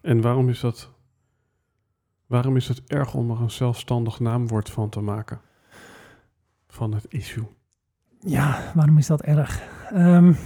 [0.03, 0.91] en waarom is dat,
[2.27, 5.41] waarom is het erg om er een zelfstandig naamwoord van te maken?
[6.69, 7.47] Van het issue.
[8.21, 9.63] Ja, waarom is dat erg?
[9.93, 10.37] Um,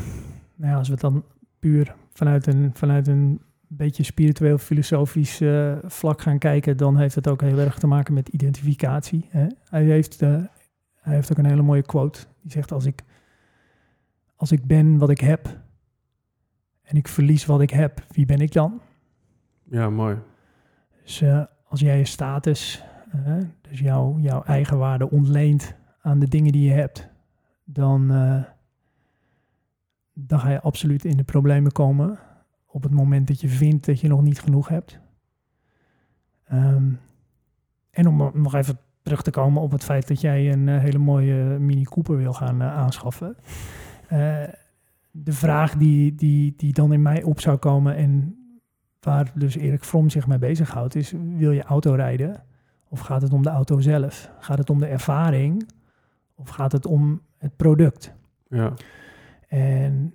[0.54, 1.24] nou als we het dan
[1.58, 7.28] puur vanuit een, vanuit een beetje spiritueel filosofisch uh, vlak gaan kijken, dan heeft het
[7.28, 9.26] ook heel erg te maken met identificatie.
[9.28, 9.46] Hè?
[9.64, 10.28] Hij, heeft, uh,
[10.94, 12.20] hij heeft ook een hele mooie quote.
[12.42, 13.02] Die zegt: als ik,
[14.36, 15.60] als ik ben wat ik heb
[16.82, 18.80] en ik verlies wat ik heb, wie ben ik dan?
[19.72, 20.16] Ja, mooi.
[21.02, 22.84] Dus uh, als jij je status,
[23.60, 27.08] dus jouw, jouw eigenwaarde ontleent aan de dingen die je hebt,
[27.64, 28.42] dan, uh,
[30.12, 32.18] dan ga je absoluut in de problemen komen
[32.66, 34.98] op het moment dat je vindt dat je nog niet genoeg hebt.
[36.52, 37.00] Um,
[37.90, 41.58] en om nog even terug te komen op het feit dat jij een hele mooie
[41.58, 43.36] Mini Cooper wil gaan aanschaffen.
[45.10, 48.36] de vraag die, die, die dan in mij op zou komen en
[49.04, 52.42] waar dus Erik Fromm zich mee bezighoudt is, wil je auto rijden
[52.88, 54.30] Of gaat het om de auto zelf?
[54.38, 55.68] Gaat het om de ervaring?
[56.34, 58.14] Of gaat het om het product?
[58.48, 58.72] Ja.
[59.48, 60.14] En,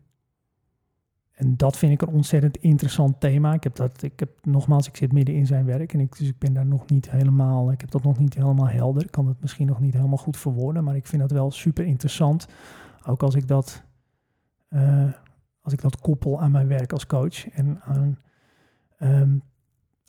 [1.32, 3.54] en dat vind ik een ontzettend interessant thema.
[3.54, 6.28] Ik heb dat, ik heb nogmaals, ik zit midden in zijn werk en ik, dus
[6.28, 9.04] ik ben daar nog niet helemaal, ik heb dat nog niet helemaal helder.
[9.04, 11.86] Ik kan het misschien nog niet helemaal goed verwoorden, maar ik vind dat wel super
[11.86, 12.48] interessant.
[13.06, 13.84] Ook als ik dat,
[14.68, 15.12] eh,
[15.62, 18.18] als ik dat koppel aan mijn werk als coach en aan,
[18.98, 19.38] ehm,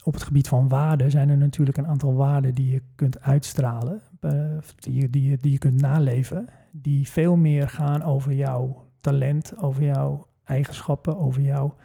[0.03, 4.01] op het gebied van waarden zijn er natuurlijk een aantal waarden die je kunt uitstralen,
[4.21, 8.87] uh, die, je, die, je, die je kunt naleven, die veel meer gaan over jouw
[9.01, 11.77] talent, over jouw eigenschappen, over jouw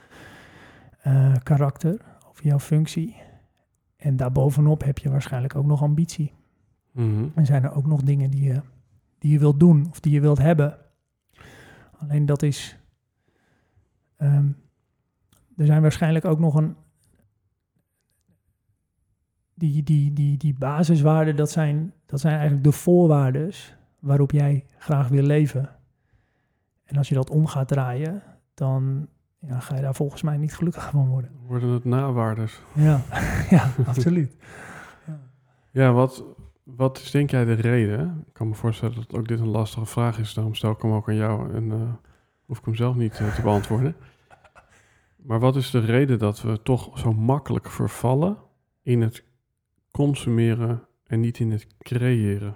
[1.07, 3.15] uh, karakter, over jouw functie.
[3.97, 6.31] En daarbovenop heb je waarschijnlijk ook nog ambitie.
[6.91, 7.27] Mhm.
[7.35, 8.61] En zijn er ook nog dingen die je,
[9.19, 10.77] die je wilt doen of die je wilt hebben.
[11.97, 12.77] Alleen dat is.
[14.17, 14.55] Um,
[15.57, 16.75] er zijn waarschijnlijk ook nog een.
[19.63, 23.51] Die, die, die, die basiswaarden, dat zijn, dat zijn eigenlijk de voorwaarden
[23.99, 25.69] waarop jij graag wil leven.
[26.83, 29.07] En als je dat om gaat draaien, dan
[29.39, 31.31] ja, ga je daar volgens mij niet gelukkig van worden.
[31.47, 32.61] Worden het nawaardes?
[32.73, 33.01] Ja,
[33.49, 34.35] ja absoluut.
[35.05, 35.19] Ja,
[35.71, 36.23] ja wat,
[36.63, 38.23] wat is denk jij de reden?
[38.27, 40.91] Ik kan me voorstellen dat ook dit een lastige vraag is, daarom stel ik hem
[40.91, 41.93] ook aan jou en uh,
[42.45, 43.95] hoef ik hem zelf niet uh, te beantwoorden.
[45.15, 48.37] Maar wat is de reden dat we toch zo makkelijk vervallen
[48.81, 49.31] in het
[49.93, 52.55] consumeren en niet in het creëren?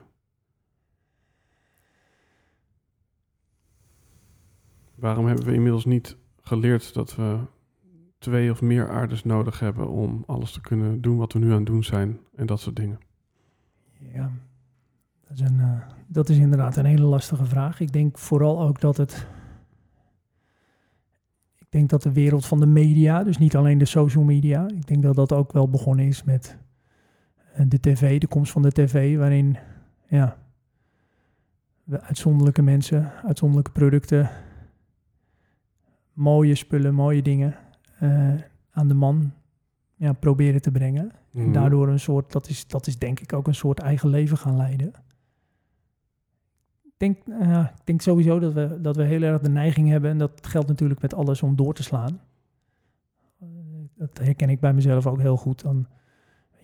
[4.96, 7.40] Waarom hebben we inmiddels niet geleerd dat we
[8.18, 11.58] twee of meer aardes nodig hebben om alles te kunnen doen wat we nu aan
[11.58, 13.00] het doen zijn en dat soort dingen?
[14.14, 14.32] Ja,
[15.28, 17.80] dat is, uh, dat is inderdaad een hele lastige vraag.
[17.80, 19.28] Ik denk vooral ook dat het.
[21.56, 24.88] Ik denk dat de wereld van de media, dus niet alleen de social media, ik
[24.88, 26.58] denk dat dat ook wel begonnen is met
[27.66, 29.58] de tv, de komst van de tv, waarin
[30.08, 30.38] ja,
[31.84, 34.30] we uitzonderlijke mensen, uitzonderlijke producten
[36.14, 37.56] mooie spullen, mooie dingen
[38.04, 38.34] uh,
[38.72, 39.32] aan de man
[39.96, 41.12] ja, proberen te brengen.
[41.32, 41.46] Mm.
[41.46, 44.38] En daardoor een soort, dat is, dat is denk ik ook een soort eigen leven
[44.38, 44.94] gaan leiden.
[46.84, 50.10] Ik denk, uh, ik denk sowieso dat we, dat we heel erg de neiging hebben,
[50.10, 52.20] en dat geldt natuurlijk met alles, om door te slaan.
[53.96, 55.62] Dat herken ik bij mezelf ook heel goed.
[55.62, 55.88] Dan,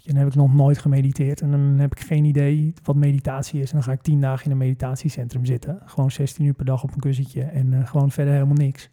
[0.04, 3.62] je, dan heb ik nog nooit gemediteerd en dan heb ik geen idee wat meditatie
[3.62, 3.70] is.
[3.70, 5.80] En dan ga ik tien dagen in een meditatiecentrum zitten.
[5.86, 8.90] Gewoon 16 uur per dag op een kussentje en uh, gewoon verder helemaal niks.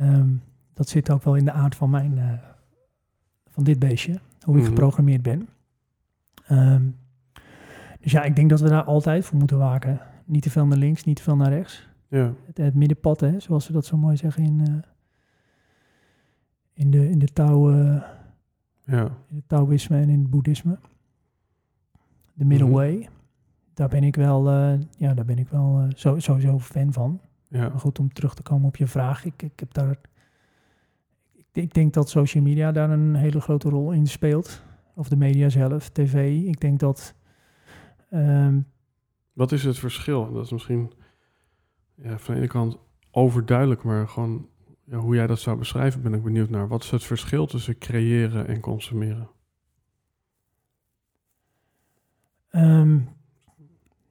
[0.00, 0.42] Um,
[0.74, 2.32] dat zit ook wel in de aard van mijn, uh,
[3.48, 4.68] van dit beestje, hoe ik Mhm.
[4.70, 5.48] geprogrammeerd ben.
[6.50, 6.96] Um,
[8.00, 10.00] dus ja, ik denk dat we daar altijd voor moeten waken.
[10.24, 11.88] Niet te veel naar links, niet te veel naar rechts.
[12.08, 14.74] Ja, Het, het middenpad, hè, zoals ze dat zo mooi zeggen in, uh,
[16.72, 17.70] in, de, in, de touw,
[18.90, 20.78] ja, in het Taoïsme en in het Boeddhisme.
[22.32, 22.74] De middle Mhm.
[22.76, 23.08] way.
[23.74, 27.20] Daar ben ik wel, uh, ja, daar ben ik wel uh, zo, sowieso fan van.
[27.48, 27.68] ja.
[27.68, 29.24] Maar goed, om terug te komen op je vraag.
[29.24, 29.90] Ik, ik heb daar.
[31.34, 34.62] Ik, ik denk dat social media daar een hele grote rol in speelt.
[34.94, 36.42] Of de media zelf, tv.
[36.46, 37.14] Ik denk dat.
[38.10, 38.60] ehm,
[39.32, 40.32] Wat is het verschil?
[40.32, 40.92] Dat is misschien
[41.94, 42.78] ja, van de ene kant
[43.10, 44.48] overduidelijk, maar gewoon
[44.90, 46.68] ja, hoe jij dat zou beschrijven, ben ik benieuwd naar.
[46.68, 49.28] Wat is het verschil tussen creëren en consumeren?
[52.50, 52.98] ehm,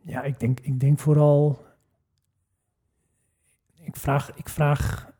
[0.01, 1.65] ja, ik denk, ik denk vooral.
[3.81, 5.11] Ik vraag, ik vraag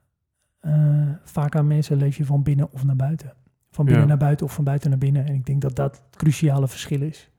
[0.59, 3.33] eh, vaak aan mensen: leef je van binnen of naar buiten?
[3.71, 4.09] Van binnen Ja.
[4.09, 5.25] naar buiten of van buiten naar binnen?
[5.25, 7.29] En ik denk dat dat het cruciale verschil is.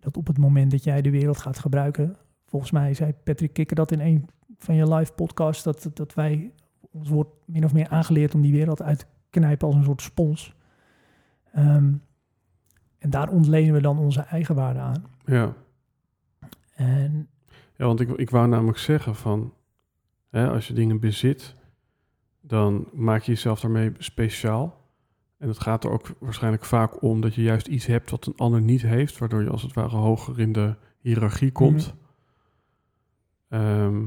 [0.00, 2.16] Dat op het moment dat jij de wereld gaat gebruiken.
[2.46, 4.28] Volgens mij zei Patrick Kikker dat in een
[4.58, 5.62] van je live podcasts.
[5.62, 6.52] Dat, dat wij.
[6.90, 10.02] Ons wordt min of meer aangeleerd om die wereld uit te knijpen als een soort
[10.02, 10.54] spons.
[11.52, 11.92] Ehm,
[12.98, 15.04] en daar ontlenen we dan onze eigen waarde aan.
[15.24, 15.54] Ja,
[16.74, 17.28] En
[17.76, 19.54] ja want ik, ik wou namelijk zeggen van,
[20.28, 21.54] hè, als je dingen bezit,
[22.40, 24.78] dan maak je jezelf daarmee speciaal.
[25.38, 28.36] En het gaat er ook waarschijnlijk vaak om dat je juist iets hebt wat een
[28.36, 31.94] ander niet heeft, waardoor je als het ware hoger in de hiërarchie komt.
[33.48, 34.06] Ehm,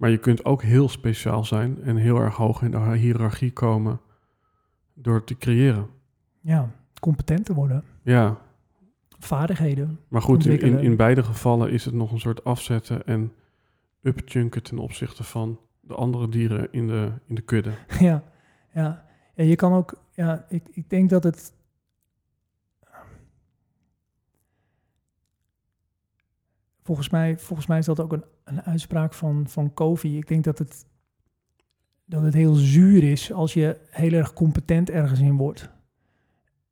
[0.00, 4.00] maar je kunt ook heel speciaal zijn en heel erg hoog in de hiërarchie komen
[4.94, 5.86] door te creëren.
[6.40, 6.70] ja,
[7.00, 7.84] competent te worden.
[8.02, 8.38] Ja,
[9.18, 10.00] Vaardigheden.
[10.08, 13.32] maar goed, in, in, beide gevallen is het nog een soort afzetten en
[14.02, 17.72] upchunken ten opzichte van de andere dieren in de, in de kudde.
[17.98, 18.22] ja,
[18.74, 19.04] ja.
[19.34, 20.02] ja, je kan ook...
[20.14, 21.52] Ja, ik, ik denk dat het...
[26.82, 30.16] Volgens mij, volgens mij is dat ook een, een uitspraak van, van Kofi.
[30.16, 30.86] Ik denk dat het,
[32.04, 35.70] dat het heel zuur is als je heel erg competent ergens in wordt.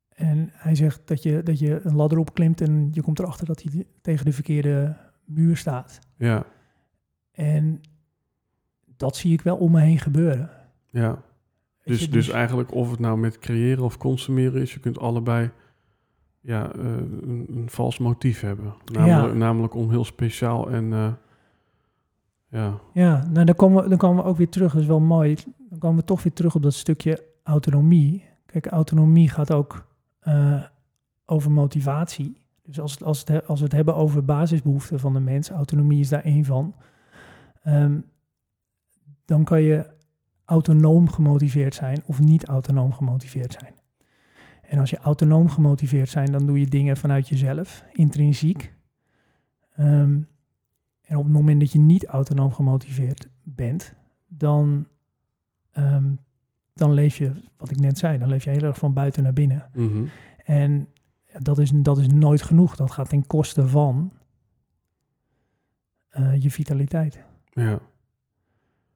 [0.09, 3.61] En hij zegt dat je, dat je een ladder opklimt en je komt erachter dat
[3.61, 5.99] hij tegen de verkeerde muur staat.
[6.17, 6.45] Ja,
[7.31, 7.81] En
[8.85, 10.49] dat zie ik wel om me heen gebeuren.
[10.89, 11.27] ja.
[11.83, 15.51] Dus, je, dus eigenlijk of het nou met creëren of consumeren is, je kunt allebei
[16.49, 16.81] ja, eh,
[17.21, 18.73] een, een vals motief hebben.
[18.85, 21.11] Namelijk, namelijk om heel speciaal en eh,
[22.47, 24.99] ja, Ja, nou, dan, komen we, dan komen we ook weer terug, dat is wel
[24.99, 25.35] mooi.
[25.69, 28.23] Dan komen we toch weer terug op dat stukje autonomie.
[28.45, 29.85] Kijk, autonomie gaat ook
[30.19, 30.63] eh,
[31.25, 32.41] over motivatie.
[32.63, 35.99] Dus als, als, het, he- als we het hebben over basisbehoeften van de mens, autonomie
[35.99, 36.75] is daar één van.
[37.63, 37.99] Ehm,
[39.25, 39.85] dan kan je
[40.45, 43.73] autonoom gemotiveerd zijn of niet autonoom gemotiveerd zijn.
[44.69, 48.73] En als je autonoom gemotiveerd zijn, dan doe je dingen vanuit jezelf, intrinsiek.
[49.75, 50.21] Ehm,
[51.01, 53.93] en op het moment dat je niet autonoom gemotiveerd bent,
[54.27, 54.87] dan,
[55.71, 56.13] ehm,
[56.73, 59.33] dan leef je, wat ik net zei, dan leef je heel erg van buiten naar
[59.33, 59.69] binnen.
[59.73, 60.05] mhm,
[60.45, 60.87] En
[61.39, 62.75] dat is, dat is nooit genoeg.
[62.75, 64.11] Dat gaat ten koste van
[66.09, 67.23] eh, je vitaliteit.
[67.53, 67.79] ja,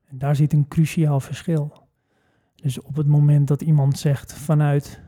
[0.05, 1.88] En daar zit een cruciaal verschil.
[2.55, 5.03] Dus op het moment dat iemand zegt vanuit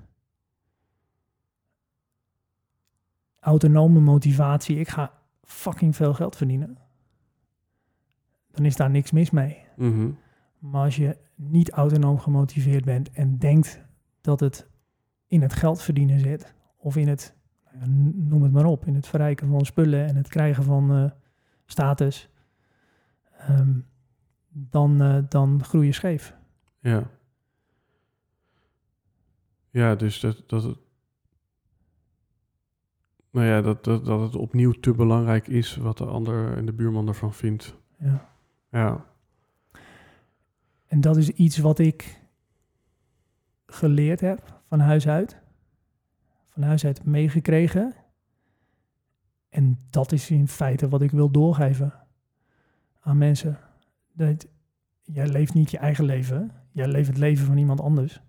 [3.45, 5.11] autonome motivatie, ik ga
[5.43, 6.77] fucking veel geld verdienen,
[8.51, 9.57] dan is daar niks mis mee.
[9.75, 10.09] mhm,
[10.59, 13.81] Maar als je niet autonoom gemotiveerd bent en denkt
[14.21, 14.67] dat het
[15.27, 17.35] in het geld verdienen zit, of in het,
[17.71, 21.11] nou noem het maar op, in het verrijken van spullen en het krijgen van eh,
[21.65, 22.29] status,
[23.37, 23.79] ehm,
[24.49, 26.35] dan, eh, dan groei je scheef.
[26.79, 27.13] ja.
[29.69, 30.77] Ja, dus dat, dat.
[33.35, 36.73] Nou ja, dat, dat, dat het opnieuw te belangrijk is wat de ander en de
[36.73, 37.75] buurman ervan vindt.
[37.97, 38.29] Ja.
[38.71, 39.05] Ja,
[40.85, 42.21] En dat is iets wat ik
[43.65, 45.37] geleerd heb van huis uit.
[46.49, 47.93] Van huis uit meegekregen.
[49.49, 51.93] En dat is in feite wat ik wil doorgeven
[52.99, 53.59] aan mensen.
[54.13, 54.47] Dat,
[55.03, 56.51] jij leeft niet je eigen leven.
[56.71, 58.21] Jij leeft het leven van iemand anders.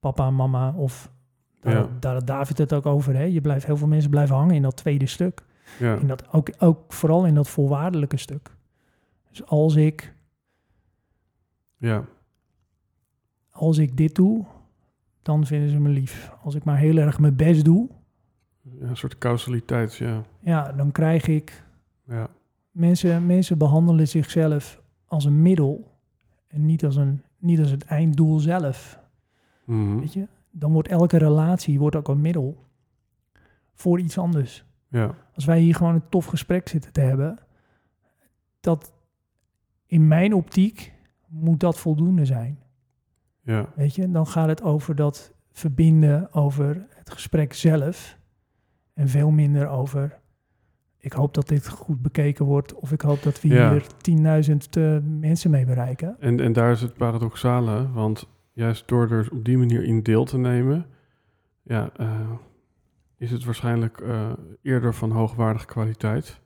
[0.00, 1.16] Papa, mama of...
[1.60, 1.88] Daar, Ja.
[2.00, 3.14] daar had David het ook over.
[3.14, 3.22] Hè?
[3.22, 5.44] Je blijft, heel veel mensen blijven hangen in dat tweede stuk.
[5.78, 8.50] ja, In dat, ook, ook vooral in dat voorwaardelijke stuk.
[9.30, 10.14] Dus als ik
[11.76, 12.04] ja,
[13.50, 14.44] als ik dit doe,
[15.22, 16.32] dan vinden ze me lief.
[16.42, 17.88] Als ik maar heel erg mijn best doe,
[18.62, 20.22] ja, een soort causaliteit, ja.
[20.40, 21.64] ja, dan krijg ik...
[22.04, 22.28] Ja,
[22.70, 25.96] Mensen, mensen behandelen zichzelf als een middel
[26.48, 28.98] en niet als, een, niet als het einddoel zelf.
[29.64, 30.26] mhm, Weet je?
[30.50, 32.64] Dan wordt elke relatie wordt ook een middel
[33.74, 34.64] voor iets anders.
[34.88, 37.38] ja, Als wij hier gewoon een tof gesprek zitten te hebben,
[38.60, 38.92] dat
[39.86, 40.92] in mijn optiek
[41.28, 42.58] moet dat voldoende zijn.
[43.40, 48.18] ja, Weet je, dan gaat het over dat verbinden over het gesprek zelf.
[48.94, 50.18] En veel minder over.
[50.98, 52.74] Ik hoop dat dit goed bekeken wordt.
[52.74, 53.70] Of ik hoop dat we Ja.
[53.70, 56.16] hier 10.000 eh, mensen mee bereiken.
[56.20, 58.26] En, en daar is het paradoxale, want
[58.58, 60.86] juist door er op die manier in deel te nemen,
[61.62, 62.30] ja, eh,
[63.16, 64.32] is het waarschijnlijk eh,
[64.62, 66.40] eerder van hoogwaardige kwaliteit.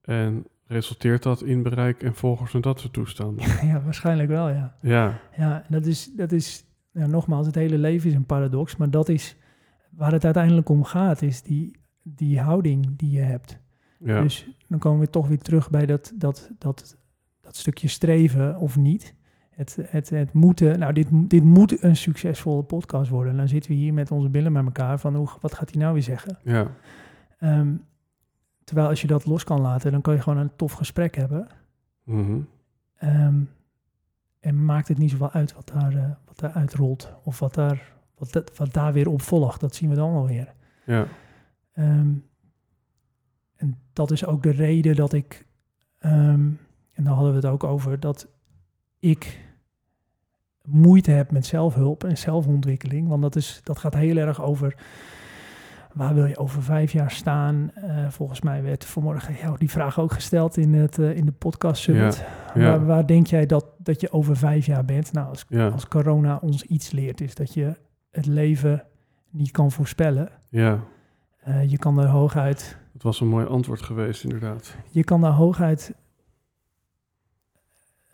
[0.00, 3.44] En resulteert dat in bereik en volgers en dat soort toestanden.
[3.68, 4.76] ja, waarschijnlijk wel, ja.
[4.80, 8.76] Ja, Ja, dat is, dat is ja, nogmaals, het hele leven is een paradox.
[8.76, 9.36] Maar dat is
[9.90, 13.58] waar het uiteindelijk om gaat, is die, die houding die je hebt.
[13.98, 16.96] ja, Dus dan komen we toch weer terug bij dat, dat, dat,
[17.40, 19.14] dat stukje streven of niet.
[19.56, 23.32] Het, het, het moeten, nou dit, dit moet een succesvolle podcast worden.
[23.32, 25.80] En dan zitten we hier met onze billen met elkaar van hoe, wat gaat hij
[25.80, 26.38] nou weer zeggen?
[26.42, 26.66] ja,
[27.38, 27.74] Ehm,
[28.64, 31.46] terwijl als je dat los kan laten, dan kan je gewoon een tof gesprek hebben.
[32.02, 32.40] mhm,
[32.96, 33.40] Ehm,
[34.40, 37.92] en maakt het niet zoveel uit wat daar, eh, wat daar uitrolt of wat daar,
[38.14, 39.60] wat, dat, wat daar weer op volgt.
[39.60, 40.54] Dat zien we dan wel weer.
[40.84, 41.06] ja,
[41.72, 42.12] Ehm,
[43.56, 45.46] en dat is ook de reden dat ik,
[45.98, 46.58] en
[47.04, 48.28] daar hadden we het ook over, dat
[48.98, 49.44] ik
[50.66, 53.08] moeite heb met zelfhulp en zelfontwikkeling.
[53.08, 54.74] Want dat, is, dat gaat heel erg over
[55.96, 57.70] waar wil je over vijf jaar staan.
[57.74, 61.32] Eh, volgens mij werd vanmorgen jou die vraag ook gesteld in, het, eh, in de
[61.32, 62.24] podcast summit.
[62.54, 62.60] ja.
[62.60, 65.12] Waar, waar denk jij dat, dat je over vijf jaar bent?
[65.12, 67.76] Nou, als, ja, als corona ons iets leert, is dat je
[68.10, 68.84] het leven
[69.30, 70.28] niet kan voorspellen.
[70.48, 70.78] ja.
[71.36, 74.76] Eh, je kan er hooguit Dat was een mooi antwoord geweest, inderdaad.
[74.90, 75.94] Je kan daar hooguit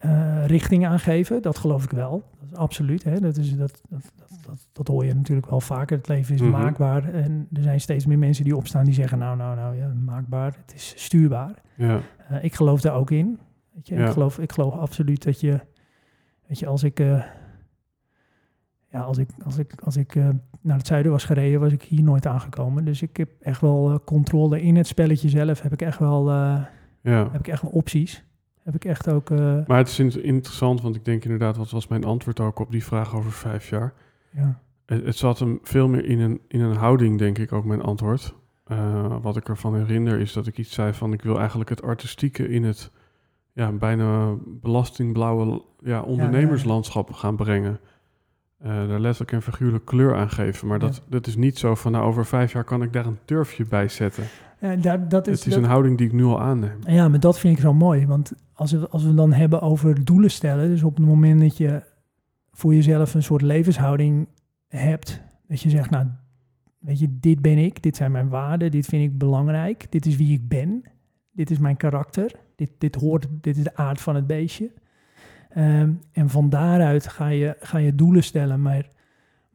[0.03, 2.23] eh richting aan geven, dat geloof ik wel.
[2.41, 3.05] Dat is absoluut.
[3.05, 3.20] Hè?
[3.20, 4.12] Dat, is, dat, dat,
[4.47, 5.97] dat, dat, hoor je natuurlijk wel vaker.
[5.97, 6.51] Het leven is Mhm.
[6.51, 7.15] maakbaar.
[7.15, 10.57] En er zijn steeds meer mensen die opstaan die zeggen: Nou, nou, nou, ja, maakbaar.
[10.66, 11.55] Het is stuurbaar.
[11.77, 13.39] Ja, Eh, ik geloof daar ook in.
[13.74, 13.95] Weet je?
[13.95, 14.07] Ja.
[14.07, 15.61] Ik, geloof, ik geloof absoluut dat je,
[16.47, 17.23] weet je, als ik, eh,
[18.91, 20.15] ja, als ik, als ik, als ik
[20.61, 22.85] naar het zuiden was gereden, was ik hier nooit aangekomen.
[22.85, 25.62] Dus ik heb echt wel controle in het spelletje zelf.
[25.62, 27.29] Heb ik echt wel, Ja.
[27.33, 28.24] heb ik echt wel opties.
[28.63, 31.71] Heb ik echt ook, eh, Maar het is in- interessant, want ik denk inderdaad, wat
[31.71, 33.93] was mijn antwoord ook op die vraag over vijf jaar?
[34.31, 37.65] ja, Het, het zat hem veel meer in een, in een houding, denk ik, ook
[37.65, 38.35] mijn antwoord.
[38.65, 41.13] Eh, wat ik ervan herinner is dat ik iets zei van...
[41.13, 42.91] ik wil eigenlijk het artistieke in het
[43.53, 47.81] ja, bijna belastingblauwe ja, ondernemerslandschap gaan brengen.
[48.59, 50.69] Eh, daar letterlijk en figuurlijk kleur aan geven.
[50.69, 53.19] Maar dat, dat is niet zo van, nou, over vijf jaar kan ik daar een
[53.25, 54.25] turfje bij zetten.
[54.63, 56.79] Ja, daar, dat is, het is dat- een houding die ik nu al aanneem.
[56.87, 58.07] Ja, maar dat vind ik zo mooi.
[58.07, 61.57] Want als we, als we dan hebben over doelen stellen, dus op het moment dat
[61.57, 61.83] je
[62.53, 64.29] voor jezelf een soort levenshouding
[64.69, 66.07] hebt, dat je zegt, nou,
[66.79, 70.17] weet je, dit ben ik, dit zijn mijn waarden, dit vind ik belangrijk, dit is
[70.17, 70.83] wie ik ben,
[71.33, 74.71] dit is mijn karakter, dit, dit hoort, dit is de aard van het beestje.
[75.51, 78.89] Ehm, en van daaruit ga je, ga je doelen stellen, maar,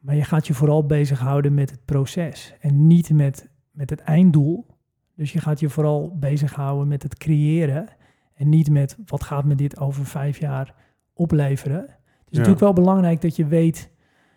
[0.00, 4.66] maar je gaat je vooral bezighouden met het proces en niet met, met het einddoel.
[5.18, 7.88] Dus je gaat je vooral bezighouden met het creëren
[8.34, 10.74] en niet met wat gaat me dit over vijf jaar
[11.12, 11.80] opleveren.
[11.80, 11.96] Het is
[12.30, 12.36] Ja.
[12.38, 13.90] natuurlijk wel belangrijk dat je weet,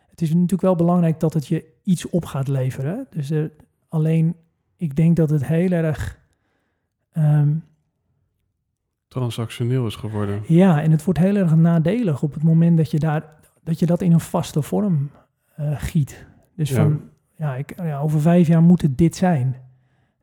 [0.10, 3.08] het is natuurlijk wel belangrijk dat het je iets op gaat leveren.
[3.10, 3.44] Dus eh,
[3.90, 4.36] alleen,
[4.76, 6.20] ik denk dat het heel erg,
[7.12, 7.54] ehm,
[9.08, 10.42] Transactioneel is geworden.
[10.48, 13.24] ja, en het wordt heel erg nadelig op het moment dat je, daar,
[13.64, 15.10] dat, je dat in een vaste vorm
[15.56, 16.26] eh, giet.
[16.56, 16.76] Dus Ja.
[16.76, 17.02] van,
[17.36, 19.56] ja, ik, ja, over vijf jaar moet het dit zijn.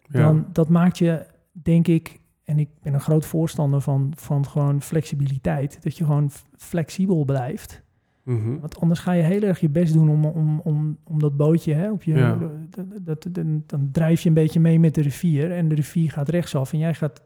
[0.09, 0.21] Ja.
[0.23, 4.83] dan dat maakt je, denk ik, en ik ben een groot voorstander van, van gewoon
[4.83, 7.83] flexibiliteit, dat je gewoon flexibel blijft.
[8.23, 8.59] Mhm.
[8.61, 11.75] Want anders ga je heel erg je best doen om, om, om, om dat bootje
[11.75, 12.15] hè, op je.
[12.15, 12.39] Ja.
[12.71, 16.11] Dat, dat, dan, dan drijf je een beetje mee met de rivier en de rivier
[16.11, 17.23] gaat rechtsaf en jij gaat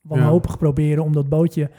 [0.00, 1.70] wanhopig proberen om dat bootje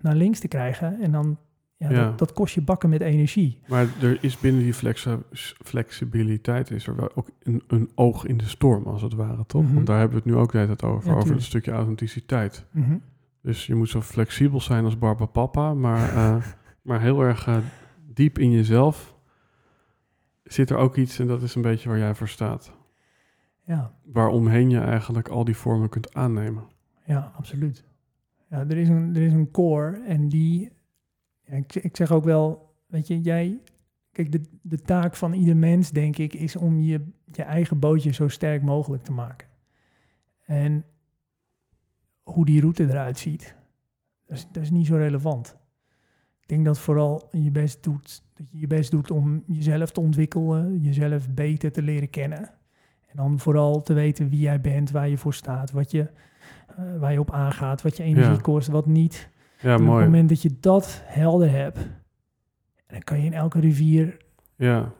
[0.00, 1.00] naar links te krijgen.
[1.00, 1.38] En dan,
[1.78, 2.04] ja, Ja.
[2.04, 3.58] Dat, dat kost je bakken met energie.
[3.68, 5.22] Maar er is binnen die flexi-
[5.64, 9.62] flexibiliteit is er wel ook een, een oog in de storm, als het ware, toch?
[9.62, 9.74] Mhm.
[9.74, 11.70] Want daar hebben we het nu ook de hele tijd over, Ja, over het stukje
[11.70, 12.64] authenticiteit.
[12.70, 12.96] Mhm.
[13.42, 16.36] Dus je moet zo flexibel zijn als Barbapapa, maar, eh,
[16.82, 17.56] maar heel erg eh,
[18.14, 19.16] diep in jezelf
[20.44, 22.72] zit er ook iets, en dat is een beetje waar jij voor staat.
[23.64, 23.92] Ja.
[24.04, 26.62] Waaromheen je eigenlijk al die vormen kunt aannemen.
[27.04, 27.84] Ja, absoluut.
[28.50, 30.70] Ja, er is een, er is een core en die,
[31.48, 33.60] ja, ik, ik zeg ook wel, weet je, jij,
[34.12, 38.12] kijk, de, de taak van ieder mens, denk ik, is om je, je eigen bootje
[38.12, 39.48] zo sterk mogelijk te maken.
[40.46, 40.84] En
[42.22, 43.54] hoe die route eruit ziet,
[44.26, 45.56] dat is, dat is niet zo relevant.
[46.40, 50.00] Ik denk dat vooral je best doet, dat je je best doet om jezelf te
[50.00, 52.38] ontwikkelen, jezelf beter te leren kennen.
[53.06, 56.10] En dan vooral te weten wie jij bent, waar je voor staat, wat je,
[56.76, 58.40] eh, waar je op aangaat, wat je energie Ja.
[58.40, 59.28] kost, wat niet.
[59.60, 60.04] Ja, En op het mooi.
[60.04, 61.78] moment dat je dat helder hebt,
[62.86, 64.16] dan kan je in elke rivier
[64.56, 64.92] Ja.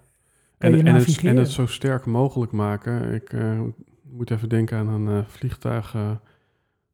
[0.59, 3.15] En, en, het, en het zo sterk mogelijk maken.
[3.15, 3.61] Ik eh,
[4.03, 6.11] moet even denken aan een eh, vliegtuig eh,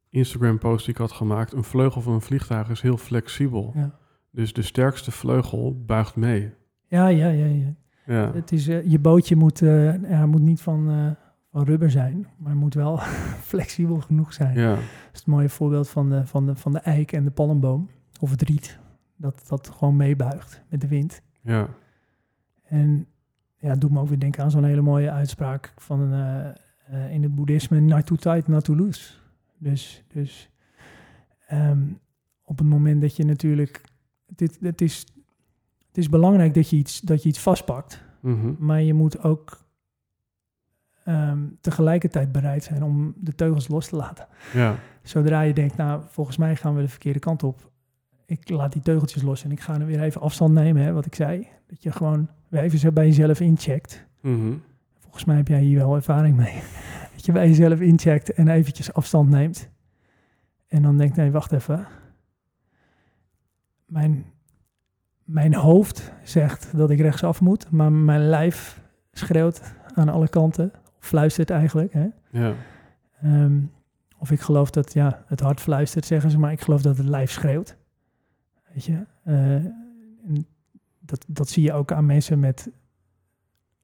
[0.09, 1.53] Instagram post die ik had gemaakt.
[1.53, 3.71] Een vleugel van een vliegtuig is heel flexibel.
[3.75, 3.99] Ja.
[4.31, 6.53] Dus de sterkste vleugel buigt mee.
[6.87, 7.45] Ja, ja, ja.
[7.45, 7.75] ja.
[8.05, 11.24] Ja, Het is, eh, je bootje moet, eh, ja, moet niet van, eh,
[11.55, 12.97] van rubber zijn, maar moet wel
[13.51, 14.59] flexibel genoeg zijn.
[14.59, 14.83] ja, Dat
[15.13, 18.31] is het mooie voorbeeld van de, van, de, van de eik en de palmboom, of
[18.31, 18.79] het riet,
[19.15, 21.21] dat dat gewoon meebuigt met de wind.
[21.41, 21.67] ja,
[22.63, 23.07] En
[23.57, 27.23] ja, doet me ook weer denken aan zo'n hele mooie uitspraak van eh, eh, in
[27.23, 29.13] het boeddhisme, not too tight, not too loose.
[29.57, 30.49] Dus, dus
[31.47, 31.83] ehm,
[32.43, 33.81] op het moment dat je natuurlijk,
[34.35, 35.05] dit, het, is,
[35.87, 39.64] het is belangrijk dat je iets, dat je iets vastpakt, mhm, maar je moet ook
[41.05, 44.27] ehm, tegelijkertijd bereid zijn om de teugels los te laten.
[44.53, 47.71] ja, Zodra je denkt, nou, volgens mij gaan we de verkeerde kant op.
[48.25, 51.05] Ik laat die teugeltjes los en ik ga er weer even afstand nemen, hè, wat
[51.05, 51.47] ik zei.
[51.67, 54.05] Dat je gewoon weer even zo bij jezelf incheckt.
[54.21, 54.53] mhm,
[54.99, 56.61] Volgens mij heb jij hier wel ervaring mee.
[57.15, 59.69] Dat je bij jezelf incheckt en eventjes afstand neemt.
[60.67, 61.87] En dan denkt, nee, wacht even.
[63.85, 64.25] Mijn,
[65.23, 69.61] mijn hoofd zegt dat ik rechtsaf moet, maar mijn lijf schreeuwt
[69.93, 70.71] aan alle kanten.
[71.05, 72.07] Fluistert eigenlijk, hè.
[72.29, 72.53] ja,
[73.21, 73.59] Ehm,
[74.17, 77.07] of ik geloof dat ja, het hart fluistert, zeggen ze, maar ik geloof dat het
[77.07, 77.77] lijf schreeuwt.
[78.73, 79.05] Weet je?
[79.23, 79.71] Eh,
[80.99, 82.69] dat, dat zie je ook aan mensen met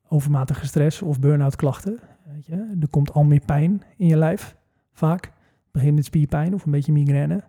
[0.08, 2.00] overmatige stress of burn-out klachten.
[2.34, 2.76] Weet je?
[2.82, 4.56] Er komt al meer pijn in je lijf,
[4.94, 5.24] vaak.
[5.24, 7.44] Het begint met spierpijn of een beetje migraine.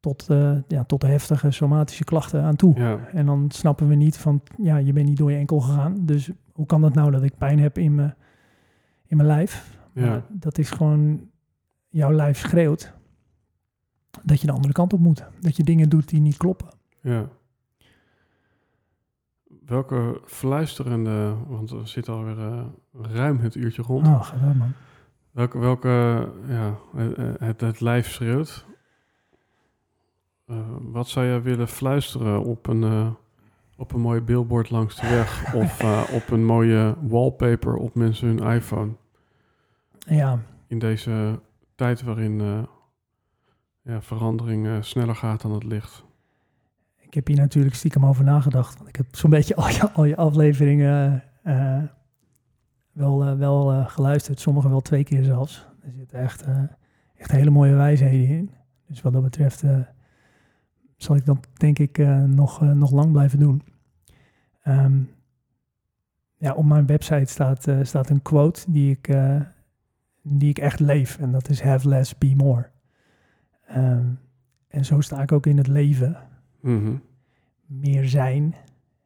[0.00, 2.74] Tot, eh, ja, tot heftige somatische klachten aan toe.
[2.76, 5.96] ja, En dan snappen we niet van, ja, je bent niet door je enkel gegaan.
[6.06, 8.14] Dus hoe kan dat nou dat ik pijn heb in mijn,
[9.12, 9.78] in mijn lijf?
[9.92, 11.30] ja, dat is gewoon,
[11.88, 12.92] jouw lijf schreeuwt
[14.22, 15.24] dat je de andere kant op moet.
[15.40, 16.68] Dat je dingen doet die niet kloppen.
[17.00, 17.28] ja.
[19.66, 24.06] welke fluisterende, want we zitten alweer uh, ruim het uurtje rond.
[24.06, 24.72] Oh, man.
[25.30, 26.78] Welke, welke ja,
[27.38, 28.66] het, het lijf schreeuwt.
[30.46, 33.10] Uh, wat zou jij willen fluisteren op een, uh,
[33.76, 35.82] op een mooie billboard langs de weg of
[36.12, 39.00] op een mooie wallpaper op mensen hun iPhone?
[40.08, 40.38] Ja.
[40.66, 41.40] In deze
[41.74, 42.66] tijd waarin
[43.82, 46.04] ja, verandering sneller gaat dan het licht.
[46.96, 48.76] Ik heb hier natuurlijk stiekem over nagedacht.
[48.76, 51.24] Want ik heb zo'n beetje al je, al je afleveringen
[52.92, 54.40] wel, wel geluisterd.
[54.40, 55.66] Sommige wel twee keer zelfs.
[55.82, 56.44] Er zitten echt,
[57.16, 58.50] echt hele mooie wijsheden in.
[58.86, 59.64] Dus wat dat betreft
[60.96, 63.62] zal ik dat denk ik nog, nog lang blijven doen.
[64.64, 65.10] Um,
[66.36, 69.08] ja, op mijn website staat, staat een quote die ik,
[70.22, 71.18] die ik echt leef.
[71.18, 72.70] En dat is have less, be more.
[73.76, 74.18] Um,
[74.68, 76.16] en zo sta ik ook in het leven.
[76.60, 77.02] Mm -hmm.
[77.66, 78.54] Meer zijn,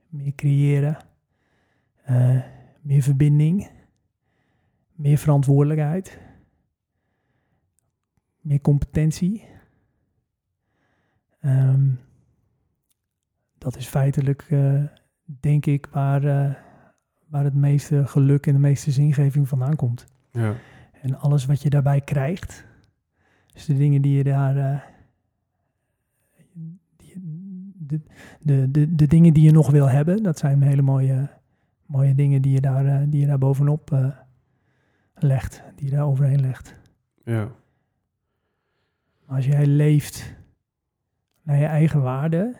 [0.08, 0.96] meer creëren,
[2.80, 3.70] meer verbinding,
[4.92, 6.18] meer verantwoordelijkheid,
[8.40, 9.44] meer competentie.
[11.40, 12.00] Um,
[13.58, 14.82] dat is feitelijk, uh,
[15.24, 16.54] denk ik, waar, uh,
[17.26, 20.06] waar het meeste geluk en de meeste zingeving vandaan komt.
[20.30, 20.54] Ja.
[21.06, 22.64] En alles wat je daarbij krijgt,
[23.52, 24.56] dus de dingen die je daar.
[24.56, 24.80] Uh,
[26.96, 27.14] die,
[27.78, 28.00] de,
[28.40, 31.28] de, de, de dingen die je nog wil hebben, dat zijn hele mooie,
[31.86, 34.14] mooie dingen die je daar, die je daar bovenop
[35.14, 36.76] legt, die je daar overheen legt.
[37.24, 37.50] Ja.
[39.26, 40.34] Als jij leeft
[41.42, 42.56] naar je eigen waarde,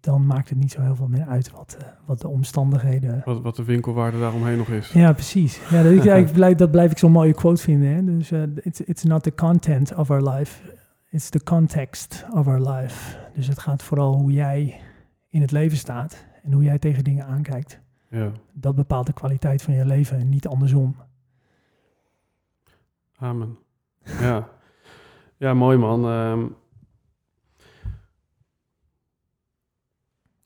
[0.00, 3.22] dan maakt het niet zo heel veel meer uit wat, uh, wat de omstandigheden...
[3.24, 4.92] Wat, wat de winkelwaarde daaromheen nog is.
[4.92, 5.60] Ja, precies.
[5.70, 7.94] Ja, dat, ik, blijf, dat blijf ik zo'n mooie quote vinden.
[7.94, 8.04] Hè?
[8.04, 10.76] Dus uh, it's, it's not the content of our life,
[11.10, 13.18] it's the context of our life.
[13.34, 14.80] Dus het gaat vooral hoe jij
[15.28, 17.80] in het leven staat en hoe jij tegen dingen aankijkt.
[18.08, 18.32] Ja.
[18.52, 20.96] Dat bepaalt de kwaliteit van je leven en niet andersom.
[23.16, 23.58] Amen.
[24.20, 24.48] Ja.
[25.36, 26.04] Ja, mooi man.
[26.04, 26.56] Um,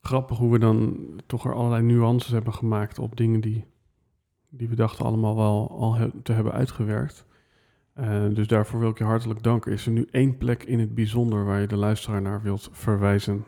[0.05, 3.65] grappig hoe we dan toch er allerlei nuances hebben gemaakt op dingen die,
[4.49, 7.25] die we dachten allemaal wel al he te hebben uitgewerkt.
[7.99, 9.71] Uh, dus daarvoor wil ik je hartelijk danken.
[9.71, 13.45] Is er nu één plek in het bijzonder waar je de luisteraar naar wilt verwijzen?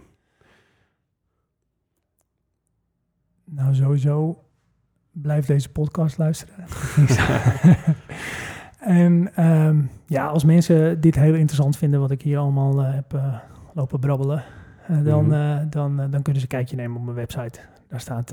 [3.44, 4.44] Nou, sowieso
[5.12, 6.66] blijf deze podcast luisteren.
[8.88, 13.14] En um, ja, als mensen dit heel interessant vinden, wat ik hier allemaal uh, heb
[13.14, 13.36] uh,
[13.74, 14.44] lopen brabbelen,
[14.88, 15.70] dan, mm -hmm.
[15.70, 17.60] dan, dan kunnen ze een kijkje nemen op mijn website.
[17.88, 18.32] Daar staat,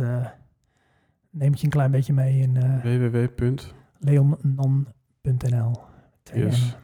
[1.30, 5.72] neem het je een klein beetje mee in www.leonnan.nl.
[6.34, 6.76] Yes.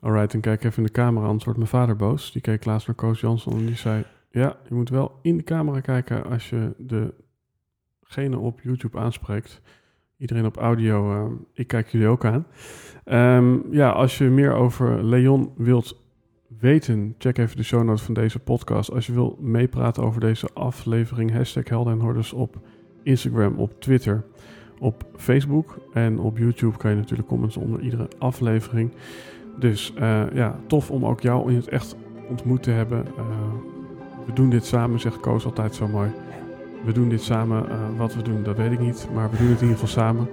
[0.00, 2.32] Alright, en kijk even in de camera, anders wordt mijn vader boos.
[2.32, 4.04] Die keek laatst naar Koos Jansson en die zei...
[4.30, 9.60] Ja, je moet wel in de camera kijken als je degene op YouTube aanspreekt
[10.18, 12.46] iedereen op audio, uh, ik kijk jullie ook aan.
[13.04, 16.04] Um, ja, als je meer over Leon wilt
[16.60, 18.92] weten, check even de show notes van deze podcast.
[18.92, 22.56] Als je wil meepraten over deze aflevering, hashtag Helden en Hordes op
[23.02, 24.24] Instagram, op Twitter,
[24.78, 28.92] op Facebook en op YouTube kan je natuurlijk comments onder iedere aflevering.
[29.58, 31.96] Dus uh, ja, tof om ook jou in het echt
[32.28, 33.06] ontmoet te hebben.
[33.18, 33.24] Uh,
[34.26, 36.10] we doen dit samen, zegt Koos altijd zo mooi
[36.86, 37.66] we doen dit samen.
[37.68, 39.08] Uh, wat we doen, dat weet ik niet.
[39.14, 40.28] Maar we doen het in ieder geval samen.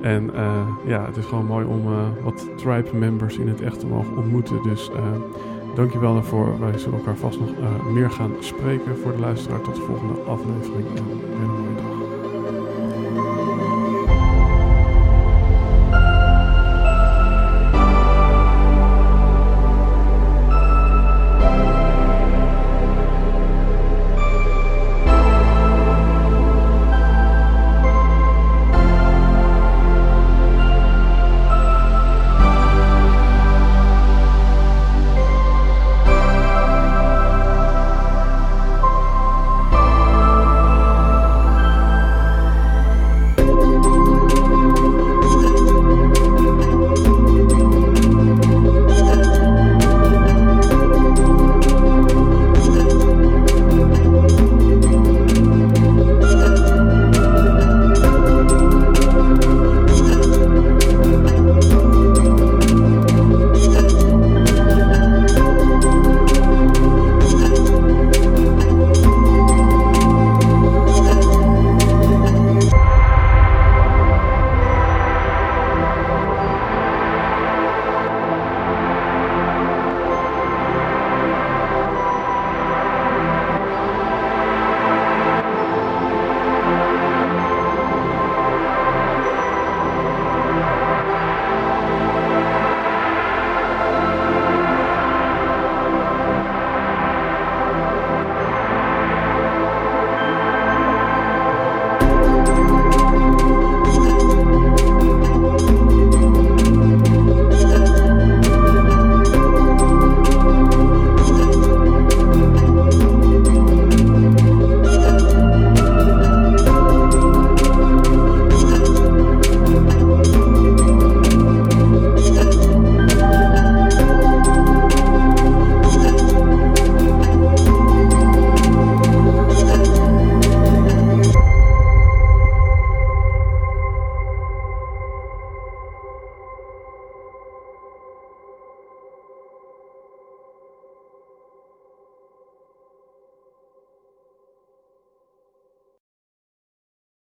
[0.00, 3.80] En uh, ja, het is gewoon mooi om uh, wat tribe members in het echt
[3.80, 4.62] te mogen ontmoeten.
[4.62, 4.90] Dus
[5.74, 6.60] dankjewel daarvoor.
[6.60, 7.50] Wij zullen elkaar vast nog
[7.92, 9.60] meer gaan spreken voor de luisteraar.
[9.60, 10.86] Tot de volgende aflevering.
[10.96, 11.04] En
[11.42, 11.97] een mooie dag.